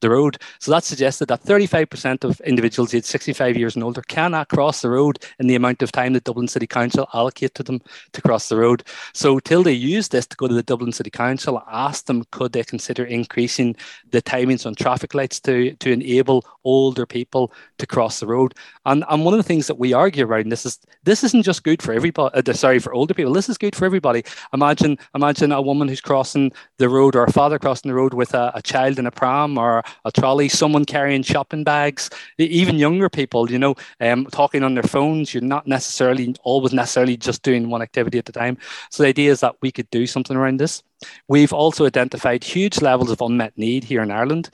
the 0.00 0.10
road. 0.10 0.38
So 0.58 0.70
that 0.72 0.84
suggested 0.84 1.28
that 1.28 1.42
35% 1.42 2.24
of 2.24 2.40
individuals 2.40 2.94
aged 2.94 3.06
65 3.06 3.56
years 3.56 3.74
and 3.74 3.84
older 3.84 4.02
cannot 4.02 4.48
cross 4.48 4.80
the 4.80 4.90
road 4.90 5.18
in 5.38 5.46
the 5.46 5.54
amount 5.54 5.82
of 5.82 5.92
time 5.92 6.12
that 6.14 6.24
Dublin 6.24 6.48
City 6.48 6.66
Council 6.66 7.08
allocate 7.12 7.54
to 7.54 7.62
them 7.62 7.80
to 8.12 8.22
cross 8.22 8.48
the 8.48 8.56
road. 8.56 8.82
So 9.12 9.38
Tilda 9.38 9.72
used 9.72 10.12
this 10.12 10.26
to 10.26 10.36
go 10.36 10.48
to 10.48 10.54
the 10.54 10.62
Dublin 10.62 10.92
City 10.92 11.10
Council, 11.10 11.62
asked 11.70 12.06
them 12.06 12.24
could 12.30 12.52
they 12.52 12.64
consider 12.64 13.04
increasing 13.04 13.76
the 14.10 14.22
timings 14.22 14.66
on 14.66 14.74
traffic 14.74 15.14
lights 15.14 15.40
to, 15.40 15.74
to 15.74 15.92
enable 15.92 16.44
older 16.64 17.06
people 17.06 17.52
to 17.80 17.86
cross 17.86 18.20
the 18.20 18.26
road. 18.26 18.54
And, 18.86 19.04
and 19.08 19.24
one 19.24 19.34
of 19.34 19.38
the 19.38 19.44
things 19.44 19.66
that 19.66 19.78
we 19.78 19.92
argue 19.92 20.24
around 20.24 20.50
this 20.50 20.64
is 20.64 20.78
this 21.02 21.24
isn't 21.24 21.42
just 21.42 21.64
good 21.64 21.82
for 21.82 21.92
everybody, 21.92 22.34
uh, 22.34 22.52
sorry, 22.52 22.78
for 22.78 22.94
older 22.94 23.14
people. 23.14 23.32
This 23.32 23.48
is 23.48 23.58
good 23.58 23.74
for 23.74 23.84
everybody. 23.84 24.22
Imagine 24.52 24.98
imagine 25.14 25.52
a 25.52 25.60
woman 25.60 25.88
who's 25.88 26.00
crossing 26.00 26.52
the 26.78 26.88
road 26.88 27.16
or 27.16 27.24
a 27.24 27.32
father 27.32 27.58
crossing 27.58 27.90
the 27.90 27.94
road 27.94 28.14
with 28.14 28.34
a, 28.34 28.52
a 28.54 28.62
child 28.62 28.98
in 28.98 29.06
a 29.06 29.10
pram 29.10 29.58
or 29.58 29.82
a 30.04 30.12
trolley, 30.12 30.48
someone 30.48 30.84
carrying 30.84 31.22
shopping 31.22 31.64
bags, 31.64 32.10
even 32.38 32.76
younger 32.76 33.08
people, 33.08 33.50
you 33.50 33.58
know, 33.58 33.74
um, 34.00 34.26
talking 34.26 34.62
on 34.62 34.74
their 34.74 34.82
phones. 34.82 35.34
You're 35.34 35.42
not 35.42 35.66
necessarily 35.66 36.34
always 36.42 36.72
necessarily 36.72 37.16
just 37.16 37.42
doing 37.42 37.70
one 37.70 37.82
activity 37.82 38.18
at 38.18 38.28
a 38.28 38.32
time. 38.32 38.58
So 38.90 39.02
the 39.02 39.08
idea 39.08 39.30
is 39.30 39.40
that 39.40 39.56
we 39.62 39.72
could 39.72 39.90
do 39.90 40.06
something 40.06 40.36
around 40.36 40.58
this. 40.60 40.82
We've 41.28 41.52
also 41.52 41.86
identified 41.86 42.44
huge 42.44 42.82
levels 42.82 43.10
of 43.10 43.20
unmet 43.20 43.56
need 43.56 43.84
here 43.84 44.02
in 44.02 44.10
Ireland. 44.10 44.50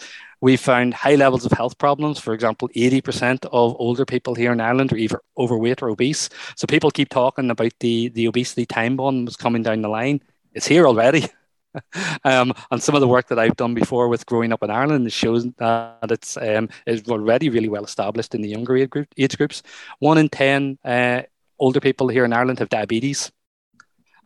We 0.47 0.57
found 0.57 0.95
high 0.95 1.17
levels 1.17 1.45
of 1.45 1.50
health 1.50 1.76
problems. 1.76 2.21
For 2.21 2.33
example, 2.33 2.69
80% 2.69 3.47
of 3.47 3.75
older 3.81 4.05
people 4.05 4.37
here 4.37 4.53
in 4.53 4.61
Ireland 4.61 4.93
are 4.93 4.97
either 4.97 5.21
overweight 5.37 5.83
or 5.83 5.88
obese. 5.88 6.29
So 6.55 6.69
people 6.69 6.93
keep 6.93 7.09
talking 7.09 7.50
about 7.50 7.73
the, 7.81 8.11
the 8.11 8.29
obesity 8.29 8.65
time 8.65 8.95
bomb 8.95 9.25
was 9.25 9.35
coming 9.35 9.65
down 9.65 9.83
the 9.83 9.88
line. 9.88 10.21
It's 10.55 10.69
here 10.69 10.87
already. 10.87 11.26
um, 12.25 12.53
and 12.71 12.81
some 12.81 12.95
of 12.95 13.00
the 13.00 13.09
work 13.09 13.26
that 13.26 13.41
I've 13.41 13.57
done 13.57 13.75
before 13.75 14.09
with 14.09 14.25
growing 14.26 14.53
up 14.53 14.62
in 14.62 14.71
Ireland 14.71 15.12
shows 15.12 15.50
that 15.59 16.12
it's 16.12 16.37
um, 16.37 16.69
is 16.87 17.03
already 17.09 17.49
really 17.49 17.69
well 17.69 17.85
established 17.85 18.33
in 18.33 18.43
the 18.43 18.49
younger 18.49 18.76
age, 18.76 18.91
group, 18.91 19.09
age 19.19 19.37
groups. 19.37 19.65
One 19.99 20.17
in 20.17 20.29
ten 20.29 20.79
uh, 20.85 21.23
older 21.59 21.81
people 21.81 22.07
here 22.07 22.25
in 22.25 22.33
Ireland 22.33 22.61
have 22.61 22.69
diabetes. 22.69 23.33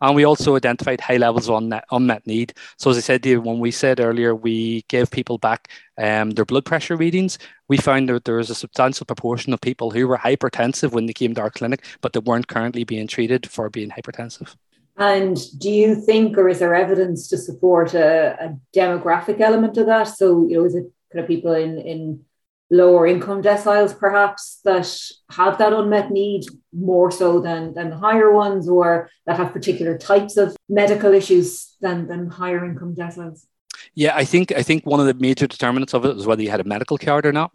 And 0.01 0.15
we 0.15 0.23
also 0.23 0.55
identified 0.55 0.99
high 0.99 1.17
levels 1.17 1.47
of 1.47 1.55
unmet, 1.55 1.85
unmet 1.91 2.25
need. 2.25 2.53
So, 2.77 2.89
as 2.89 2.97
I 2.97 3.01
said 3.01 3.25
when 3.25 3.59
we 3.59 3.71
said 3.71 3.99
earlier, 3.99 4.35
we 4.35 4.83
gave 4.89 5.11
people 5.11 5.37
back 5.37 5.69
um, 5.97 6.31
their 6.31 6.45
blood 6.45 6.65
pressure 6.65 6.95
readings, 6.95 7.37
we 7.67 7.77
found 7.77 8.09
that 8.09 8.25
there 8.25 8.37
was 8.37 8.49
a 8.49 8.55
substantial 8.55 9.05
proportion 9.05 9.53
of 9.53 9.61
people 9.61 9.91
who 9.91 10.07
were 10.07 10.17
hypertensive 10.17 10.91
when 10.91 11.05
they 11.05 11.13
came 11.13 11.35
to 11.35 11.41
our 11.41 11.51
clinic, 11.51 11.85
but 12.01 12.13
they 12.13 12.19
weren't 12.19 12.47
currently 12.47 12.83
being 12.83 13.07
treated 13.07 13.49
for 13.49 13.69
being 13.69 13.91
hypertensive. 13.91 14.55
And 14.97 15.37
do 15.59 15.69
you 15.69 15.95
think, 15.95 16.37
or 16.37 16.49
is 16.49 16.59
there 16.59 16.75
evidence 16.75 17.27
to 17.29 17.37
support 17.37 17.93
a, 17.93 18.37
a 18.39 18.57
demographic 18.75 19.39
element 19.39 19.77
of 19.77 19.85
that? 19.85 20.03
So, 20.03 20.47
you 20.47 20.57
know, 20.57 20.65
is 20.65 20.75
it 20.75 20.91
kind 21.11 21.23
of 21.23 21.27
people 21.27 21.53
in, 21.53 21.77
in 21.79 22.25
lower 22.71 23.05
income 23.05 23.43
deciles 23.43 23.97
perhaps 23.97 24.61
that 24.63 24.89
have 25.29 25.57
that 25.57 25.73
unmet 25.73 26.09
need 26.09 26.45
more 26.73 27.11
so 27.11 27.39
than, 27.41 27.73
than 27.73 27.89
the 27.89 27.97
higher 27.97 28.31
ones 28.31 28.67
or 28.67 29.09
that 29.27 29.37
have 29.37 29.51
particular 29.51 29.97
types 29.97 30.37
of 30.37 30.55
medical 30.69 31.13
issues 31.13 31.75
than, 31.81 32.07
than 32.07 32.29
higher 32.29 32.63
income 32.65 32.95
deciles? 32.95 33.45
Yeah, 33.93 34.15
I 34.15 34.23
think 34.23 34.53
I 34.53 34.63
think 34.63 34.85
one 34.85 35.01
of 35.01 35.05
the 35.05 35.13
major 35.15 35.47
determinants 35.47 35.93
of 35.93 36.05
it 36.05 36.15
is 36.15 36.25
whether 36.25 36.41
you 36.41 36.49
had 36.49 36.61
a 36.61 36.63
medical 36.63 36.97
card 36.97 37.25
or 37.25 37.33
not 37.33 37.51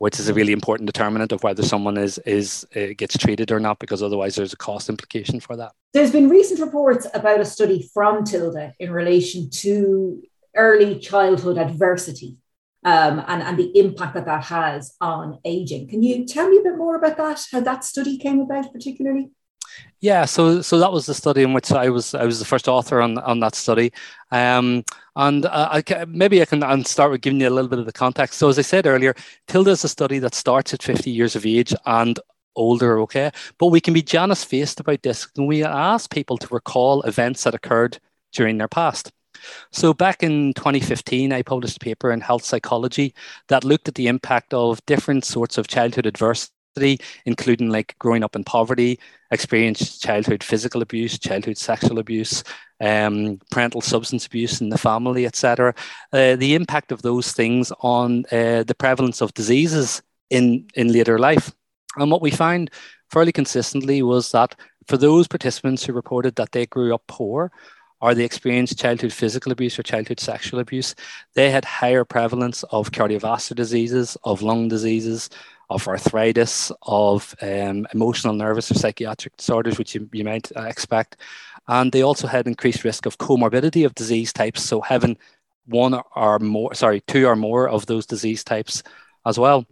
which 0.00 0.18
is 0.18 0.30
a 0.30 0.34
really 0.34 0.54
important 0.54 0.86
determinant 0.86 1.30
of 1.30 1.42
whether 1.42 1.62
someone 1.62 1.98
is 1.98 2.16
is 2.24 2.66
uh, 2.74 2.86
gets 2.96 3.18
treated 3.18 3.52
or 3.52 3.60
not, 3.60 3.78
because 3.78 4.02
otherwise 4.02 4.34
there's 4.34 4.54
a 4.54 4.56
cost 4.56 4.88
implication 4.88 5.38
for 5.38 5.56
that. 5.56 5.72
There's 5.92 6.10
been 6.10 6.30
recent 6.30 6.58
reports 6.58 7.06
about 7.12 7.40
a 7.40 7.44
study 7.44 7.86
from 7.92 8.24
Tilda 8.24 8.72
in 8.78 8.90
relation 8.92 9.50
to 9.64 10.22
early 10.56 10.98
childhood 10.98 11.58
adversity 11.58 12.38
um, 12.84 13.22
and, 13.28 13.42
and 13.42 13.58
the 13.58 13.78
impact 13.78 14.14
that 14.14 14.24
that 14.26 14.44
has 14.44 14.96
on 15.00 15.38
aging. 15.44 15.88
Can 15.88 16.02
you 16.02 16.24
tell 16.26 16.48
me 16.48 16.58
a 16.58 16.62
bit 16.62 16.76
more 16.76 16.96
about 16.96 17.16
that? 17.18 17.44
How 17.52 17.60
that 17.60 17.84
study 17.84 18.16
came 18.16 18.40
about, 18.40 18.72
particularly? 18.72 19.30
Yeah, 20.00 20.24
so 20.24 20.62
so 20.62 20.78
that 20.78 20.92
was 20.92 21.06
the 21.06 21.14
study 21.14 21.42
in 21.42 21.52
which 21.52 21.70
I 21.72 21.90
was 21.90 22.14
I 22.14 22.24
was 22.24 22.38
the 22.38 22.44
first 22.44 22.68
author 22.68 23.00
on 23.00 23.18
on 23.18 23.40
that 23.40 23.54
study, 23.54 23.92
um, 24.30 24.82
and 25.14 25.46
uh, 25.46 25.68
I 25.70 25.82
can, 25.82 26.10
maybe 26.10 26.40
I 26.40 26.46
can 26.46 26.84
start 26.84 27.10
with 27.10 27.20
giving 27.20 27.40
you 27.40 27.48
a 27.48 27.50
little 27.50 27.68
bit 27.68 27.78
of 27.78 27.86
the 27.86 27.92
context. 27.92 28.38
So 28.38 28.48
as 28.48 28.58
I 28.58 28.62
said 28.62 28.86
earlier, 28.86 29.14
Tilda 29.46 29.70
is 29.70 29.84
a 29.84 29.88
study 29.88 30.18
that 30.20 30.34
starts 30.34 30.74
at 30.74 30.82
50 30.82 31.10
years 31.10 31.36
of 31.36 31.46
age 31.46 31.74
and 31.86 32.18
older, 32.56 32.98
okay, 33.00 33.30
but 33.58 33.66
we 33.66 33.80
can 33.80 33.94
be 33.94 34.02
Janus 34.02 34.42
faced 34.42 34.80
about 34.80 35.02
this, 35.02 35.28
and 35.36 35.46
we 35.46 35.62
ask 35.64 36.10
people 36.10 36.38
to 36.38 36.54
recall 36.54 37.02
events 37.02 37.44
that 37.44 37.54
occurred 37.54 37.98
during 38.32 38.58
their 38.58 38.68
past. 38.68 39.12
So 39.72 39.92
back 39.94 40.22
in 40.22 40.54
2015, 40.54 41.32
I 41.32 41.42
published 41.42 41.76
a 41.76 41.80
paper 41.80 42.12
in 42.12 42.20
Health 42.20 42.44
Psychology 42.44 43.14
that 43.48 43.64
looked 43.64 43.88
at 43.88 43.94
the 43.94 44.08
impact 44.08 44.54
of 44.54 44.84
different 44.86 45.24
sorts 45.24 45.58
of 45.58 45.68
childhood 45.68 46.06
adversity 46.06 46.52
including 47.24 47.70
like 47.70 47.96
growing 47.98 48.22
up 48.22 48.36
in 48.36 48.44
poverty, 48.44 48.98
experienced 49.30 50.02
childhood 50.02 50.42
physical 50.42 50.82
abuse, 50.82 51.18
childhood 51.18 51.58
sexual 51.58 51.98
abuse, 51.98 52.44
um, 52.80 53.38
parental 53.50 53.80
substance 53.80 54.26
abuse 54.26 54.60
in 54.60 54.68
the 54.68 54.78
family, 54.78 55.26
etc. 55.26 55.74
Uh, 56.12 56.36
the 56.36 56.54
impact 56.54 56.92
of 56.92 57.02
those 57.02 57.32
things 57.32 57.72
on 57.80 58.24
uh, 58.32 58.62
the 58.62 58.76
prevalence 58.78 59.20
of 59.20 59.34
diseases 59.34 60.02
in, 60.30 60.66
in 60.74 60.92
later 60.92 61.18
life. 61.18 61.52
And 61.96 62.10
what 62.10 62.22
we 62.22 62.30
found 62.30 62.70
fairly 63.10 63.32
consistently 63.32 64.02
was 64.02 64.30
that 64.32 64.54
for 64.86 64.96
those 64.96 65.26
participants 65.28 65.84
who 65.84 65.92
reported 65.92 66.36
that 66.36 66.52
they 66.52 66.66
grew 66.66 66.94
up 66.94 67.02
poor, 67.08 67.50
or 68.00 68.14
they 68.14 68.24
experienced 68.24 68.78
childhood 68.78 69.12
physical 69.12 69.52
abuse 69.52 69.78
or 69.78 69.82
childhood 69.82 70.20
sexual 70.20 70.60
abuse, 70.60 70.94
they 71.34 71.50
had 71.50 71.64
higher 71.64 72.04
prevalence 72.04 72.62
of 72.70 72.92
cardiovascular 72.92 73.56
diseases, 73.56 74.16
of 74.24 74.42
lung 74.42 74.68
diseases, 74.68 75.28
of 75.68 75.86
arthritis, 75.86 76.72
of 76.82 77.34
um, 77.42 77.86
emotional, 77.94 78.34
nervous, 78.34 78.70
or 78.70 78.74
psychiatric 78.74 79.36
disorders, 79.36 79.78
which 79.78 79.94
you, 79.94 80.08
you 80.12 80.24
might 80.24 80.50
uh, 80.56 80.62
expect. 80.62 81.16
And 81.68 81.92
they 81.92 82.02
also 82.02 82.26
had 82.26 82.46
increased 82.46 82.84
risk 82.84 83.06
of 83.06 83.18
comorbidity 83.18 83.84
of 83.84 83.94
disease 83.94 84.32
types, 84.32 84.62
so 84.62 84.80
having 84.80 85.16
one 85.66 86.00
or 86.16 86.38
more, 86.40 86.74
sorry, 86.74 87.00
two 87.02 87.26
or 87.26 87.36
more 87.36 87.68
of 87.68 87.86
those 87.86 88.06
disease 88.06 88.42
types 88.42 88.82
as 89.26 89.38
well. 89.38 89.64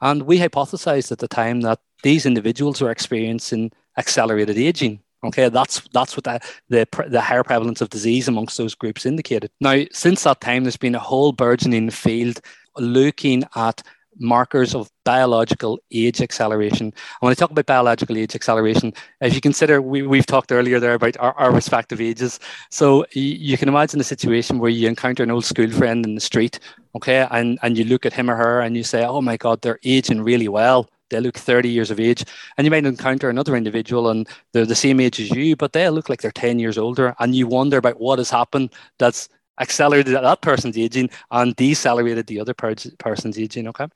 And 0.00 0.22
we 0.22 0.38
hypothesized 0.38 1.12
at 1.12 1.18
the 1.18 1.28
time 1.28 1.60
that 1.60 1.78
these 2.02 2.26
individuals 2.26 2.80
were 2.80 2.90
experiencing 2.90 3.70
accelerated 3.96 4.58
aging. 4.58 5.00
Okay, 5.24 5.48
that's 5.48 5.80
that's 5.92 6.16
what 6.16 6.24
the, 6.24 6.40
the 6.68 6.86
the 7.08 7.20
higher 7.20 7.42
prevalence 7.42 7.80
of 7.80 7.88
disease 7.90 8.28
amongst 8.28 8.58
those 8.58 8.74
groups 8.74 9.06
indicated. 9.06 9.50
Now, 9.60 9.84
since 9.92 10.24
that 10.24 10.40
time, 10.40 10.64
there's 10.64 10.76
been 10.76 10.94
a 10.94 11.00
whole 11.00 11.32
burgeoning 11.32 11.90
field 11.90 12.40
looking 12.76 13.44
at 13.54 13.82
markers 14.18 14.74
of 14.74 14.90
biological 15.04 15.78
age 15.92 16.20
acceleration. 16.20 16.86
And 16.86 16.94
when 17.20 17.30
I 17.30 17.34
talk 17.34 17.50
about 17.50 17.66
biological 17.66 18.16
age 18.16 18.34
acceleration, 18.34 18.92
if 19.20 19.34
you 19.34 19.40
consider, 19.40 19.82
we, 19.82 20.02
we've 20.02 20.26
talked 20.26 20.52
earlier 20.52 20.80
there 20.80 20.94
about 20.94 21.16
our, 21.18 21.32
our 21.34 21.52
respective 21.52 22.00
ages. 22.00 22.40
So 22.70 23.04
you 23.12 23.58
can 23.58 23.68
imagine 23.68 24.00
a 24.00 24.04
situation 24.04 24.58
where 24.58 24.70
you 24.70 24.88
encounter 24.88 25.22
an 25.22 25.30
old 25.30 25.44
school 25.44 25.70
friend 25.70 26.04
in 26.04 26.14
the 26.14 26.20
street, 26.20 26.58
okay, 26.94 27.26
and, 27.30 27.58
and 27.62 27.76
you 27.76 27.84
look 27.84 28.06
at 28.06 28.12
him 28.12 28.30
or 28.30 28.36
her 28.36 28.60
and 28.60 28.76
you 28.76 28.84
say, 28.84 29.04
oh 29.04 29.20
my 29.20 29.36
God, 29.36 29.60
they're 29.62 29.80
aging 29.84 30.22
really 30.22 30.48
well. 30.48 30.88
They 31.10 31.20
look 31.20 31.36
30 31.36 31.68
years 31.68 31.90
of 31.90 32.00
age. 32.00 32.24
And 32.56 32.64
you 32.64 32.70
might 32.70 32.86
encounter 32.86 33.28
another 33.28 33.56
individual 33.56 34.08
and 34.10 34.28
they're 34.52 34.66
the 34.66 34.74
same 34.74 35.00
age 35.00 35.20
as 35.20 35.30
you, 35.30 35.56
but 35.56 35.72
they 35.72 35.88
look 35.90 36.08
like 36.08 36.22
they're 36.22 36.30
10 36.30 36.58
years 36.58 36.78
older. 36.78 37.14
And 37.18 37.34
you 37.34 37.46
wonder 37.46 37.78
about 37.78 38.00
what 38.00 38.18
has 38.18 38.30
happened 38.30 38.70
that's 38.98 39.28
accelerated 39.60 40.14
that 40.14 40.42
person's 40.42 40.76
aging 40.76 41.10
and 41.30 41.56
decelerated 41.56 42.26
the 42.26 42.40
other 42.40 42.54
person's 42.54 43.38
aging. 43.38 43.68
Okay, 43.68 43.86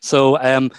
so 0.00 0.38
um, 0.42 0.70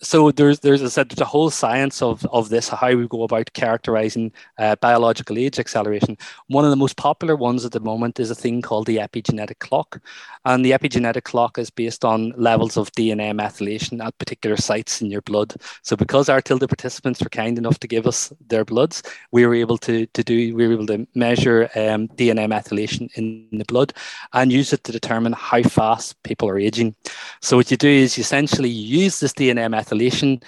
so 0.00 0.30
there's 0.30 0.60
there's 0.60 0.82
a 0.82 1.04
there's 1.04 1.20
a 1.20 1.24
whole 1.24 1.50
science 1.50 2.02
of 2.02 2.24
of 2.26 2.48
this 2.48 2.68
how 2.68 2.94
we 2.94 3.08
go 3.08 3.22
about 3.22 3.52
characterizing 3.54 4.32
uh, 4.58 4.76
biological 4.76 5.38
age 5.38 5.58
acceleration. 5.58 6.16
One 6.48 6.64
of 6.64 6.70
the 6.70 6.76
most 6.76 6.96
popular 6.96 7.36
ones 7.36 7.64
at 7.64 7.72
the 7.72 7.80
moment 7.80 8.20
is 8.20 8.30
a 8.30 8.34
thing 8.34 8.62
called 8.62 8.86
the 8.86 8.98
epigenetic 8.98 9.58
clock, 9.58 10.00
and 10.46 10.64
the 10.64 10.70
epigenetic 10.70 11.24
clock 11.24 11.58
is 11.58 11.70
based 11.70 12.04
on 12.04 12.32
levels 12.36 12.76
of 12.76 12.92
DNA 12.92 13.32
methylation 13.32 14.02
at 14.02 14.16
particular 14.18 14.56
sites 14.56 15.02
in 15.02 15.10
your 15.10 15.20
blood. 15.22 15.54
So 15.82 15.96
because 15.96 16.28
our 16.28 16.40
Tilda 16.40 16.68
participants 16.68 17.20
were 17.20 17.28
kind 17.28 17.58
enough 17.58 17.80
to 17.80 17.88
give 17.88 18.06
us 18.06 18.32
their 18.46 18.64
bloods, 18.64 19.02
we 19.32 19.44
were 19.44 19.56
able 19.56 19.76
to 19.78 20.06
to 20.06 20.22
do 20.22 20.54
we 20.54 20.68
were 20.68 20.74
able 20.74 20.86
to 20.86 21.06
measure 21.16 21.64
um, 21.74 22.06
DNA 22.08 22.46
methylation 22.46 23.10
in 23.16 23.48
the 23.50 23.64
blood 23.64 23.92
and 24.34 24.52
use 24.52 24.72
it 24.72 24.84
to 24.84 24.92
determine 24.92 25.32
how 25.32 25.62
fast 25.64 26.22
people 26.22 26.48
are 26.48 26.58
aging. 26.58 26.94
So 27.42 27.56
what 27.56 27.72
you 27.72 27.76
do 27.76 27.88
is 27.88 28.16
you 28.16 28.22
essentially 28.22 28.70
use 28.70 29.18
this 29.18 29.32
DNA 29.32 29.66
methylation 29.68 30.40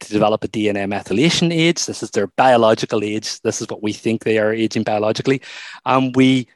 to 0.00 0.10
develop 0.10 0.44
a 0.44 0.48
DNA 0.48 0.86
methylation 0.86 1.50
age. 1.50 1.86
This 1.86 2.02
is 2.02 2.10
their 2.10 2.26
biological 2.26 3.02
age. 3.02 3.40
This 3.40 3.62
is 3.62 3.68
what 3.68 3.82
we 3.82 3.94
think 3.94 4.24
they 4.24 4.38
are 4.38 4.52
aging 4.52 4.82
biologically. 4.82 5.40
And 5.86 6.14
we 6.14 6.46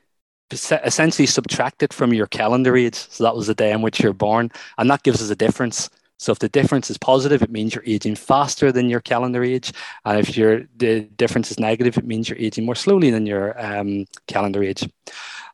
essentially 0.53 1.27
subtract 1.27 1.83
it 1.83 1.93
from 1.93 2.13
your 2.13 2.27
calendar 2.27 2.77
age. 2.77 2.95
So 2.95 3.25
that 3.25 3.37
was 3.37 3.47
the 3.47 3.55
day 3.55 3.73
in 3.73 3.83
which 3.83 4.01
you're 4.01 4.13
born. 4.13 4.51
And 4.79 4.91
that 4.91 5.03
gives 5.03 5.23
us 5.23 5.31
a 5.31 5.37
difference. 5.37 5.91
So 6.19 6.33
if 6.33 6.39
the 6.39 6.49
difference 6.49 6.91
is 6.91 6.99
positive, 6.99 7.43
it 7.43 7.51
means 7.51 7.75
you're 7.75 7.85
aging 7.87 8.17
faster 8.17 8.71
than 8.71 8.91
your 8.91 9.01
calendar 9.01 9.43
age. 9.43 9.73
And 10.05 10.19
if 10.19 10.37
your 10.37 10.65
the 10.77 11.01
difference 11.17 11.51
is 11.51 11.59
negative, 11.59 11.97
it 11.97 12.07
means 12.07 12.29
you're 12.29 12.39
aging 12.39 12.67
more 12.67 12.75
slowly 12.75 13.11
than 13.11 13.27
your 13.27 13.59
um, 13.65 14.07
calendar 14.27 14.63
age. 14.63 14.87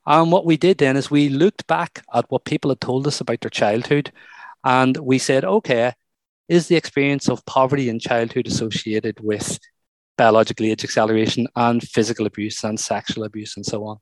And 0.07 0.33
what 0.33 0.45
we 0.45 0.57
did 0.57 0.79
then 0.79 0.97
is 0.97 1.11
we 1.11 1.29
looked 1.29 1.67
back 1.67 2.05
at 2.15 2.31
what 2.31 2.45
people 2.45 2.71
had 2.71 2.81
told 2.81 3.07
us 3.07 3.21
about 3.21 3.41
their 3.41 3.51
childhood. 3.51 4.13
And 4.65 4.97
we 4.97 5.19
said, 5.19 5.45
okay, 5.45 5.93
is 6.49 6.69
the 6.69 6.77
experience 6.77 7.29
of 7.29 7.45
poverty 7.47 7.89
in 7.89 7.99
childhood 7.99 8.47
associated 8.47 9.21
with 9.21 9.59
biological 10.17 10.67
age 10.67 10.85
acceleration 10.85 11.47
and 11.57 11.83
physical 11.83 12.27
abuse 12.27 12.65
and 12.65 12.79
sexual 12.79 13.25
abuse 13.25 13.57
and 13.57 13.67
so 13.67 13.85
on. 13.85 13.99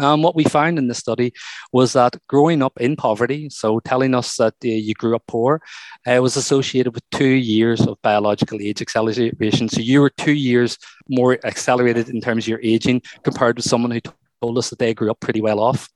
Um, 0.00 0.22
what 0.22 0.36
we 0.36 0.44
found 0.44 0.78
in 0.78 0.86
the 0.86 0.94
study 0.94 1.32
was 1.72 1.92
that 1.94 2.16
growing 2.28 2.62
up 2.62 2.80
in 2.80 2.94
poverty, 2.94 3.50
so 3.50 3.80
telling 3.80 4.14
us 4.14 4.36
that 4.36 4.54
uh, 4.64 4.68
you 4.68 4.94
grew 4.94 5.16
up 5.16 5.24
poor, 5.26 5.60
uh, 6.06 6.22
was 6.22 6.36
associated 6.36 6.94
with 6.94 7.02
two 7.10 7.24
years 7.24 7.80
of 7.80 8.00
biological 8.02 8.60
age 8.60 8.80
acceleration. 8.80 9.68
So 9.68 9.80
you 9.80 10.00
were 10.00 10.10
two 10.10 10.34
years 10.34 10.78
more 11.08 11.38
accelerated 11.44 12.10
in 12.10 12.20
terms 12.20 12.44
of 12.44 12.48
your 12.48 12.60
aging 12.62 13.02
compared 13.24 13.56
to 13.56 13.62
someone 13.62 13.90
who 13.90 14.00
told 14.40 14.56
us 14.56 14.70
that 14.70 14.78
they 14.78 14.94
grew 14.94 15.10
up 15.10 15.18
pretty 15.18 15.40
well 15.40 15.58
off. 15.58 15.88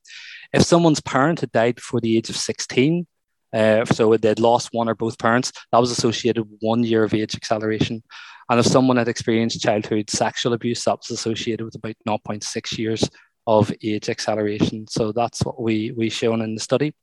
If 0.52 0.62
someone's 0.62 1.00
parent 1.00 1.40
had 1.40 1.52
died 1.52 1.76
before 1.76 2.00
the 2.00 2.16
age 2.16 2.28
of 2.28 2.36
16, 2.36 3.06
uh, 3.52 3.84
so 3.84 4.16
they'd 4.16 4.40
lost 4.40 4.70
one 4.72 4.88
or 4.88 4.94
both 4.94 5.18
parents. 5.18 5.52
That 5.70 5.78
was 5.78 5.90
associated 5.90 6.50
with 6.50 6.58
one 6.60 6.82
year 6.82 7.04
of 7.04 7.14
age 7.14 7.36
acceleration. 7.36 8.02
And 8.50 8.58
if 8.58 8.66
someone 8.66 8.96
had 8.96 9.08
experienced 9.08 9.60
childhood 9.60 10.10
sexual 10.10 10.52
abuse, 10.54 10.84
that 10.84 10.98
was 10.98 11.10
associated 11.10 11.64
with 11.64 11.74
about 11.76 11.94
0.6 12.06 12.78
years 12.78 13.08
of 13.46 13.72
age 13.82 14.08
acceleration. 14.08 14.86
So 14.88 15.12
that's 15.12 15.42
what 15.44 15.60
we 15.60 15.92
we 15.92 16.10
shown 16.10 16.42
in 16.42 16.54
the 16.54 16.60
study. 16.60 16.94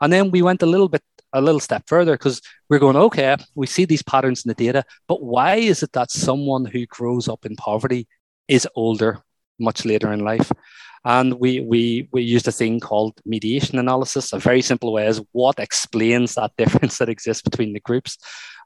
And 0.00 0.12
then 0.12 0.30
we 0.30 0.42
went 0.42 0.62
a 0.62 0.66
little 0.66 0.88
bit 0.88 1.02
a 1.32 1.40
little 1.40 1.60
step 1.60 1.82
further 1.86 2.12
because 2.12 2.40
we're 2.68 2.78
going, 2.78 2.96
okay, 2.96 3.36
we 3.54 3.66
see 3.66 3.84
these 3.84 4.02
patterns 4.02 4.44
in 4.44 4.48
the 4.48 4.54
data, 4.54 4.84
but 5.08 5.22
why 5.22 5.56
is 5.56 5.82
it 5.82 5.92
that 5.92 6.10
someone 6.10 6.64
who 6.64 6.86
grows 6.86 7.28
up 7.28 7.44
in 7.44 7.56
poverty 7.56 8.06
is 8.46 8.68
older 8.76 9.20
much 9.58 9.84
later 9.84 10.12
in 10.12 10.20
life? 10.20 10.50
And 11.04 11.34
we, 11.34 11.60
we, 11.60 12.08
we 12.12 12.22
used 12.22 12.48
a 12.48 12.52
thing 12.52 12.80
called 12.80 13.20
mediation 13.26 13.78
analysis. 13.78 14.32
A 14.32 14.38
very 14.38 14.62
simple 14.62 14.92
way 14.92 15.06
is 15.06 15.20
what 15.32 15.58
explains 15.58 16.34
that 16.34 16.52
difference 16.58 16.98
that 16.98 17.10
exists 17.10 17.42
between 17.42 17.74
the 17.74 17.80
groups. 17.80 18.16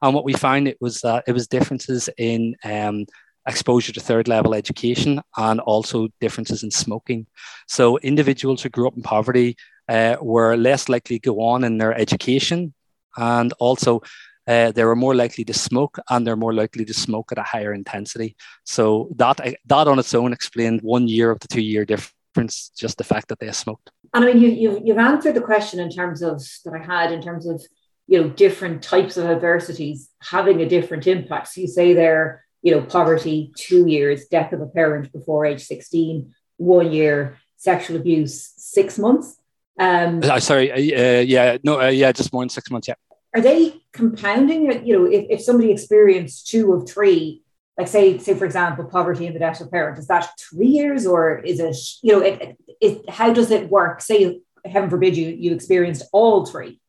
And 0.03 0.15
what 0.15 0.25
we 0.25 0.35
found 0.35 0.69
it 0.69 0.77
was 0.81 1.01
that 1.01 1.25
it 1.27 1.33
was 1.33 1.49
differences 1.49 2.09
in 2.17 2.55
um, 2.63 3.07
exposure 3.49 3.93
to 3.93 4.01
third 4.01 4.29
level 4.29 4.55
education 4.55 5.21
and 5.37 5.61
also 5.61 6.09
differences 6.21 6.63
in 6.63 6.71
smoking. 6.71 7.27
So 7.67 7.99
individuals 7.99 8.63
who 8.63 8.69
grew 8.69 8.87
up 8.87 8.97
in 8.97 9.03
poverty 9.03 9.57
uh, 9.89 10.17
were 10.21 10.57
less 10.57 10.89
likely 10.89 11.19
to 11.19 11.31
go 11.31 11.41
on 11.41 11.65
in 11.65 11.79
their 11.79 11.95
education 11.95 12.75
and 13.17 13.53
also 13.55 14.03
uh, 14.47 14.71
they 14.73 14.85
were 14.85 14.97
more 14.97 15.15
likely 15.15 15.45
to 15.45 15.53
smoke 15.53 15.99
and 16.09 16.27
they're 16.27 16.37
more 16.37 16.55
likely 16.55 16.85
to 16.85 16.95
smoke 16.95 17.33
at 17.33 17.39
a 17.39 17.43
higher 17.43 17.73
intensity. 17.73 18.37
So 18.65 19.11
that 19.17 19.41
that 19.67 19.89
on 19.89 19.99
its 19.99 20.15
own 20.15 20.33
explained 20.33 20.81
one 20.83 21.09
year 21.09 21.31
of 21.31 21.41
the 21.41 21.49
two 21.49 21.61
year 21.61 21.85
difference 21.85 22.15
difference 22.39 22.71
just 22.77 22.99
the 22.99 23.05
fact 23.05 23.29
that 23.29 23.39
they 23.39 23.51
smoked. 23.53 23.91
And 24.15 24.25
I 24.25 24.33
mean, 24.33 24.43
you, 24.43 24.51
you, 24.51 24.83
you've 24.85 24.99
answered 24.99 25.35
the 25.35 25.41
question 25.41 25.81
in 25.81 25.91
terms 25.91 26.23
of 26.23 26.43
that 26.65 26.75
I 26.75 26.85
had 26.85 27.13
in 27.13 27.23
terms 27.23 27.47
of 27.47 27.63
you 28.07 28.23
know 28.23 28.29
different 28.31 28.83
types 28.83 29.17
of 29.17 29.27
adversities 29.27 30.09
having 30.23 30.63
a 30.63 30.69
different 30.69 31.07
impact. 31.07 31.49
So 31.49 31.61
you 31.61 31.69
say 31.69 31.95
there, 31.95 32.45
you 32.63 32.75
know, 32.75 32.83
poverty, 32.83 33.53
two 33.57 33.87
years, 33.87 34.27
death 34.27 34.53
of 34.53 34.61
a 34.61 34.67
parent 34.67 35.13
before 35.13 35.47
age 35.47 35.65
16, 35.65 36.35
one 36.57 36.93
year, 36.93 37.39
sexual 37.57 37.97
abuse, 37.97 38.53
six 38.57 38.99
months. 38.99 39.37
Um, 39.79 40.21
uh, 40.23 40.41
sorry, 40.41 40.73
uh, 40.73 41.21
yeah, 41.21 41.59
no, 41.63 41.81
uh, 41.81 41.89
yeah, 41.89 42.11
just 42.13 42.33
more 42.33 42.43
than 42.43 42.49
six 42.49 42.71
months. 42.71 42.89
Yeah. 42.89 42.95
Are 43.35 43.41
they 43.41 43.81
compounding? 43.93 44.87
You 44.87 44.99
know, 44.99 45.05
if, 45.05 45.27
if 45.31 45.41
somebody 45.41 45.71
experienced 45.71 46.49
two 46.49 46.73
of 46.73 46.89
three, 46.89 47.43
like 47.79 47.89
say 47.89 48.19
say 48.19 48.35
for 48.35 48.45
example 48.45 48.85
poverty 48.85 49.27
and 49.27 49.35
the 49.35 49.39
death 49.39 49.61
of 49.61 49.69
a 49.69 49.71
parent 49.71 49.99
is 49.99 50.09
that 50.09 50.29
three 50.39 50.67
years 50.67 51.07
or 51.07 51.39
is 51.39 51.61
it 51.61 51.77
you 52.03 52.13
know 52.13 52.21
it, 52.21 52.43
it, 52.43 52.77
it, 52.81 53.11
how 53.11 53.33
does 53.33 53.51
it 53.51 53.71
work 53.71 54.03
say 54.03 54.41
heaven 54.65 54.91
forbid 54.91 55.17
you 55.17 55.29
you 55.29 55.55
experienced 55.55 56.05
all 56.13 56.45
three 56.45 56.81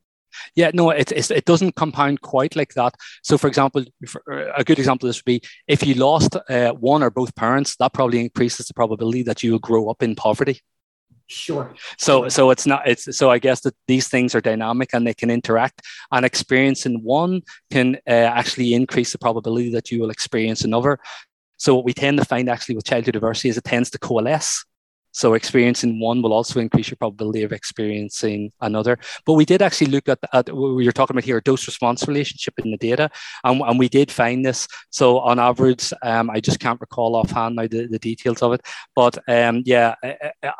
yeah, 0.56 0.72
no, 0.74 0.90
it, 0.90 1.12
it 1.12 1.46
doesn't 1.46 1.76
compound 1.76 2.22
quite 2.22 2.56
like 2.56 2.74
that. 2.74 2.96
So, 3.24 3.38
for 3.38 3.48
example, 3.48 3.84
for 4.08 4.22
a 4.56 4.64
good 4.64 4.80
example 4.80 5.08
of 5.08 5.10
this 5.10 5.20
would 5.20 5.26
be 5.26 5.42
if 5.68 5.86
you 5.86 5.96
lost 5.96 6.36
uh, 6.50 6.72
one 6.74 7.04
or 7.04 7.10
both 7.10 7.36
parents, 7.36 7.76
that 7.78 7.94
probably 7.94 8.20
increases 8.20 8.68
the 8.68 8.74
probability 8.74 9.24
that 9.24 9.44
you 9.44 9.52
will 9.52 9.60
grow 9.60 9.90
up 9.90 10.04
in 10.04 10.16
poverty. 10.16 10.62
Sure. 11.30 11.76
So 12.00 12.28
so 12.28 12.50
it's 12.50 12.66
not 12.66 12.88
it's 12.88 13.16
so 13.16 13.30
I 13.30 13.38
guess 13.38 13.62
that 13.62 13.76
these 13.88 14.08
things 14.08 14.34
are 14.34 14.42
dynamic 14.42 14.90
and 14.94 15.06
they 15.06 15.14
can 15.14 15.30
interact 15.30 15.84
and 16.12 16.26
experience 16.26 16.88
in 16.88 17.04
one 17.04 17.44
can 17.70 17.98
uh, 18.08 18.10
actually 18.10 18.74
increase 18.74 19.12
the 19.12 19.20
probability 19.20 19.70
that 19.74 19.92
you 19.92 20.02
will 20.02 20.10
experience 20.10 20.64
another. 20.64 20.98
So 21.58 21.76
what 21.76 21.86
we 21.86 21.94
tend 21.94 22.18
to 22.18 22.26
find 22.26 22.50
actually 22.50 22.76
with 22.76 22.86
childhood 22.86 23.14
diversity 23.14 23.50
is 23.50 23.58
it 23.58 23.64
tends 23.64 23.92
to 23.92 24.00
coalesce. 24.00 24.66
So 25.20 25.34
experiencing 25.34 26.00
one 26.00 26.22
will 26.22 26.32
also 26.32 26.62
increase 26.62 26.90
your 26.90 26.96
probability 26.96 27.44
of 27.44 27.52
experiencing 27.52 28.54
another. 28.62 28.98
But 29.26 29.34
we 29.34 29.44
did 29.44 29.62
actually 29.62 29.92
look 29.92 30.08
at, 30.08 30.20
at 30.32 30.50
what 30.56 30.78
you're 30.80 30.94
talking 30.94 31.14
about 31.14 31.26
here, 31.26 31.42
dose 31.42 31.68
response 31.68 32.08
relationship 32.08 32.54
in 32.60 32.72
the 32.72 32.78
data. 32.78 33.12
And, 33.44 33.60
and 33.60 33.78
we 33.78 33.90
did 33.90 34.10
find 34.10 34.46
this. 34.46 34.66
So 34.92 35.20
on 35.20 35.38
average, 35.38 35.92
um, 36.04 36.30
I 36.30 36.40
just 36.40 36.62
can't 36.62 36.80
recall 36.80 37.18
offhand 37.18 37.58
now 37.58 37.68
the, 37.68 37.88
the 37.88 38.00
details 38.00 38.42
of 38.42 38.54
it. 38.54 38.62
But 38.96 39.18
um, 39.28 39.62
yeah, 39.66 39.96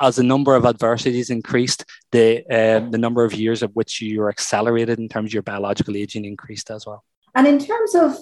as 0.02 0.18
the 0.18 0.24
number 0.24 0.56
of 0.56 0.66
adversities 0.66 1.30
increased, 1.30 1.86
the, 2.12 2.44
uh, 2.54 2.90
the 2.90 2.98
number 2.98 3.24
of 3.24 3.34
years 3.34 3.64
of 3.64 3.74
which 3.78 4.02
you 4.02 4.22
are 4.24 4.30
accelerated 4.30 5.00
in 5.00 5.08
terms 5.08 5.30
of 5.30 5.36
your 5.36 5.44
biological 5.44 5.96
aging 5.96 6.26
increased 6.26 6.70
as 6.70 6.86
well. 6.86 7.06
And 7.34 7.48
in 7.48 7.60
terms 7.60 7.96
of 7.96 8.18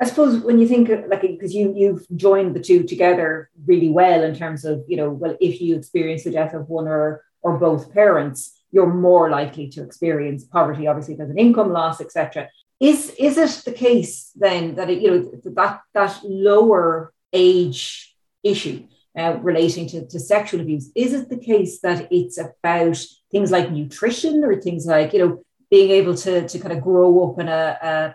I 0.00 0.04
suppose 0.04 0.42
when 0.42 0.58
you 0.58 0.68
think 0.68 0.88
like 1.08 1.22
because 1.22 1.54
you 1.54 1.72
you've 1.74 2.06
joined 2.14 2.54
the 2.54 2.60
two 2.60 2.82
together 2.84 3.50
really 3.66 3.88
well 3.88 4.22
in 4.22 4.34
terms 4.34 4.64
of 4.64 4.84
you 4.86 4.96
know 4.96 5.10
well 5.10 5.36
if 5.40 5.60
you 5.60 5.76
experience 5.76 6.24
the 6.24 6.32
death 6.32 6.54
of 6.54 6.68
one 6.68 6.86
or 6.86 7.24
or 7.42 7.58
both 7.58 7.92
parents 7.92 8.60
you're 8.72 8.92
more 8.92 9.30
likely 9.30 9.68
to 9.68 9.82
experience 9.82 10.44
poverty 10.44 10.86
obviously 10.86 11.14
there's 11.14 11.30
an 11.30 11.38
income 11.38 11.72
loss 11.72 12.00
etc 12.00 12.48
is 12.78 13.10
is 13.18 13.38
it 13.38 13.64
the 13.64 13.72
case 13.72 14.32
then 14.36 14.74
that 14.74 14.90
it, 14.90 15.00
you 15.00 15.10
know 15.10 15.30
that 15.44 15.80
that 15.94 16.20
lower 16.24 17.12
age 17.32 18.14
issue 18.42 18.86
uh, 19.16 19.38
relating 19.40 19.88
to, 19.88 20.06
to 20.06 20.20
sexual 20.20 20.60
abuse. 20.60 20.90
Is 20.94 21.14
it 21.14 21.28
the 21.28 21.38
case 21.38 21.80
that 21.80 22.08
it's 22.10 22.38
about 22.38 23.02
things 23.30 23.50
like 23.50 23.72
nutrition 23.72 24.44
or 24.44 24.60
things 24.60 24.86
like, 24.86 25.12
you 25.12 25.18
know, 25.20 25.42
being 25.70 25.90
able 25.90 26.14
to, 26.14 26.46
to 26.46 26.58
kind 26.58 26.72
of 26.72 26.82
grow 26.82 27.30
up 27.30 27.38
in 27.38 27.48
a, 27.48 27.78
a, 27.82 28.14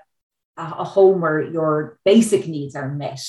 a 0.78 0.84
home 0.84 1.22
where 1.22 1.42
your 1.42 2.00
basic 2.06 2.48
needs 2.48 2.76
are 2.76 2.90
met? 2.90 3.22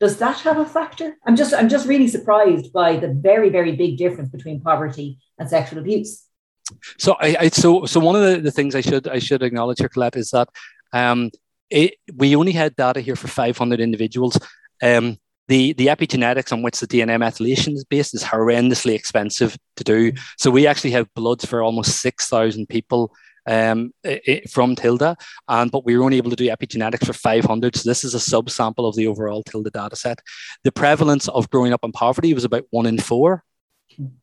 Does 0.00 0.18
that 0.18 0.40
have 0.40 0.58
a 0.58 0.66
factor? 0.66 1.16
I'm 1.26 1.36
just 1.36 1.54
I'm 1.54 1.68
just 1.68 1.86
really 1.86 2.08
surprised 2.08 2.72
by 2.72 2.96
the 2.96 3.08
very 3.08 3.50
very 3.50 3.76
big 3.76 3.96
difference 3.96 4.30
between 4.30 4.60
poverty 4.60 5.18
and 5.38 5.48
sexual 5.48 5.78
abuse. 5.78 6.24
So 6.98 7.16
I, 7.20 7.36
I 7.40 7.48
so 7.48 7.84
so 7.86 8.00
one 8.00 8.16
of 8.16 8.22
the, 8.22 8.40
the 8.40 8.50
things 8.50 8.74
I 8.74 8.80
should 8.80 9.06
I 9.08 9.18
should 9.18 9.42
acknowledge 9.42 9.78
here, 9.78 9.88
Colette, 9.88 10.16
is 10.16 10.30
that 10.30 10.48
um, 10.92 11.30
it, 11.70 11.94
we 12.14 12.36
only 12.36 12.52
had 12.52 12.76
data 12.76 13.00
here 13.00 13.16
for 13.16 13.28
500 13.28 13.80
individuals. 13.80 14.38
Um, 14.82 15.18
the, 15.48 15.72
the 15.74 15.88
epigenetics 15.88 16.52
on 16.52 16.62
which 16.62 16.78
the 16.80 16.86
DNA 16.86 17.18
methylation 17.18 17.74
is 17.74 17.84
based 17.84 18.14
is 18.14 18.22
horrendously 18.22 18.94
expensive 18.94 19.56
to 19.76 19.84
do. 19.84 20.12
So 20.38 20.50
we 20.50 20.66
actually 20.66 20.92
have 20.92 21.12
bloods 21.14 21.44
for 21.44 21.62
almost 21.62 22.00
6,000 22.00 22.68
people 22.68 23.12
um, 23.46 23.92
it, 24.04 24.50
from 24.50 24.74
Tilda, 24.74 25.16
and 25.48 25.70
but 25.70 25.84
we 25.84 25.96
were 25.96 26.04
only 26.04 26.16
able 26.16 26.30
to 26.30 26.36
do 26.36 26.48
epigenetics 26.48 27.06
for 27.06 27.12
500. 27.12 27.76
So 27.76 27.88
this 27.88 28.04
is 28.04 28.14
a 28.14 28.18
subsample 28.18 28.88
of 28.88 28.96
the 28.96 29.06
overall 29.06 29.42
Tilda 29.42 29.70
data 29.70 29.96
set. 29.96 30.20
The 30.64 30.72
prevalence 30.72 31.28
of 31.28 31.50
growing 31.50 31.72
up 31.72 31.84
in 31.84 31.92
poverty 31.92 32.34
was 32.34 32.44
about 32.44 32.64
one 32.70 32.86
in 32.86 32.98
four. 32.98 33.44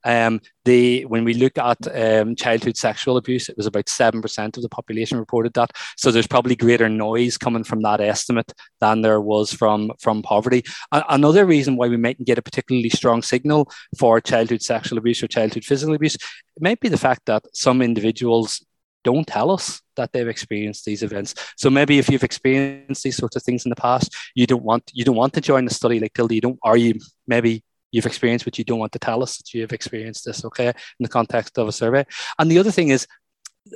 Um, 0.03 0.41
the 0.65 1.05
when 1.05 1.23
we 1.23 1.33
look 1.33 1.57
at 1.57 1.77
um, 1.95 2.35
childhood 2.35 2.77
sexual 2.77 3.17
abuse, 3.17 3.49
it 3.49 3.57
was 3.57 3.65
about 3.65 3.89
seven 3.89 4.21
percent 4.21 4.57
of 4.57 4.63
the 4.63 4.69
population 4.69 5.19
reported 5.19 5.53
that. 5.53 5.71
So 5.97 6.11
there's 6.11 6.27
probably 6.27 6.55
greater 6.55 6.89
noise 6.89 7.37
coming 7.37 7.63
from 7.63 7.81
that 7.81 8.01
estimate 8.01 8.51
than 8.79 9.01
there 9.01 9.21
was 9.21 9.53
from 9.53 9.91
from 9.99 10.21
poverty. 10.21 10.63
A- 10.91 11.05
another 11.09 11.45
reason 11.45 11.75
why 11.75 11.87
we 11.87 11.97
mightn't 11.97 12.27
get 12.27 12.37
a 12.37 12.43
particularly 12.43 12.89
strong 12.89 13.21
signal 13.21 13.71
for 13.97 14.19
childhood 14.21 14.61
sexual 14.61 14.97
abuse 14.97 15.21
or 15.21 15.27
childhood 15.27 15.65
physical 15.65 15.95
abuse 15.95 16.17
might 16.59 16.79
be 16.79 16.89
the 16.89 16.97
fact 16.97 17.25
that 17.25 17.43
some 17.53 17.81
individuals 17.81 18.65
don't 19.03 19.27
tell 19.27 19.51
us 19.51 19.81
that 19.95 20.11
they've 20.11 20.27
experienced 20.27 20.85
these 20.85 21.03
events. 21.03 21.35
So 21.57 21.69
maybe 21.69 21.99
if 21.99 22.09
you've 22.09 22.23
experienced 22.23 23.03
these 23.03 23.17
sorts 23.17 23.35
of 23.35 23.43
things 23.43 23.65
in 23.65 23.69
the 23.69 23.75
past, 23.75 24.15
you 24.35 24.45
don't 24.45 24.63
want 24.63 24.91
you 24.93 25.03
don't 25.03 25.15
want 25.15 25.33
to 25.33 25.41
join 25.41 25.65
the 25.65 25.73
study 25.73 25.99
like 25.99 26.13
Tilda. 26.13 26.35
You 26.35 26.41
don't, 26.41 26.59
are 26.63 26.77
you 26.77 26.95
maybe 27.27 27.63
you've 27.91 28.05
experienced, 28.05 28.45
but 28.45 28.57
you 28.57 28.63
don't 28.63 28.79
want 28.79 28.91
to 28.93 28.99
tell 28.99 29.23
us 29.23 29.37
that 29.37 29.53
you've 29.53 29.73
experienced 29.73 30.25
this, 30.25 30.45
okay, 30.45 30.67
in 30.67 30.73
the 30.99 31.09
context 31.09 31.57
of 31.57 31.67
a 31.67 31.71
survey. 31.71 32.05
And 32.37 32.49
the 32.49 32.59
other 32.59 32.71
thing 32.71 32.89
is, 32.89 33.07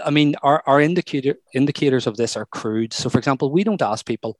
I 0.03 0.09
mean, 0.09 0.36
our, 0.43 0.63
our 0.65 0.81
indicator 0.81 1.36
indicators 1.53 2.07
of 2.07 2.17
this 2.17 2.36
are 2.36 2.45
crude. 2.45 2.93
So, 2.93 3.09
for 3.09 3.17
example, 3.17 3.51
we 3.51 3.63
don't 3.63 3.81
ask 3.81 4.05
people, 4.05 4.38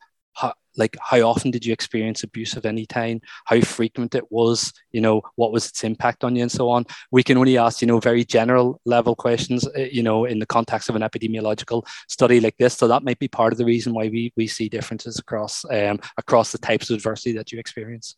like, 0.76 0.98
how 1.02 1.22
often 1.22 1.52
did 1.52 1.66
you 1.66 1.74
experience 1.74 2.24
abuse 2.24 2.56
of 2.56 2.66
any 2.66 2.86
kind? 2.86 3.24
How 3.46 3.60
frequent 3.62 4.16
it 4.16 4.32
was? 4.32 4.74
You 4.92 5.02
know, 5.02 5.22
what 5.36 5.52
was 5.52 5.68
its 5.68 5.84
impact 5.84 6.24
on 6.24 6.36
you, 6.36 6.42
and 6.42 6.52
so 6.52 6.70
on. 6.70 6.86
We 7.12 7.24
can 7.24 7.38
only 7.38 7.58
ask, 7.58 7.82
you 7.82 7.88
know, 7.88 8.00
very 8.00 8.24
general 8.26 8.80
level 8.86 9.16
questions, 9.16 9.68
uh, 9.68 9.88
you 9.92 10.04
know, 10.04 10.26
in 10.26 10.40
the 10.40 10.46
context 10.46 10.90
of 10.90 10.96
an 10.96 11.02
epidemiological 11.02 11.86
study 12.08 12.40
like 12.40 12.58
this. 12.58 12.76
So 12.76 12.88
that 12.88 13.04
might 13.04 13.20
be 13.20 13.28
part 13.28 13.54
of 13.54 13.58
the 13.58 13.66
reason 13.66 13.94
why 13.94 14.10
we 14.10 14.34
we 14.36 14.48
see 14.48 14.70
differences 14.70 15.20
across 15.20 15.66
um, 15.72 16.00
across 16.18 16.52
the 16.52 16.58
types 16.58 16.90
of 16.90 16.96
adversity 16.98 17.34
that 17.34 17.52
you 17.52 17.60
experience. 17.60 18.16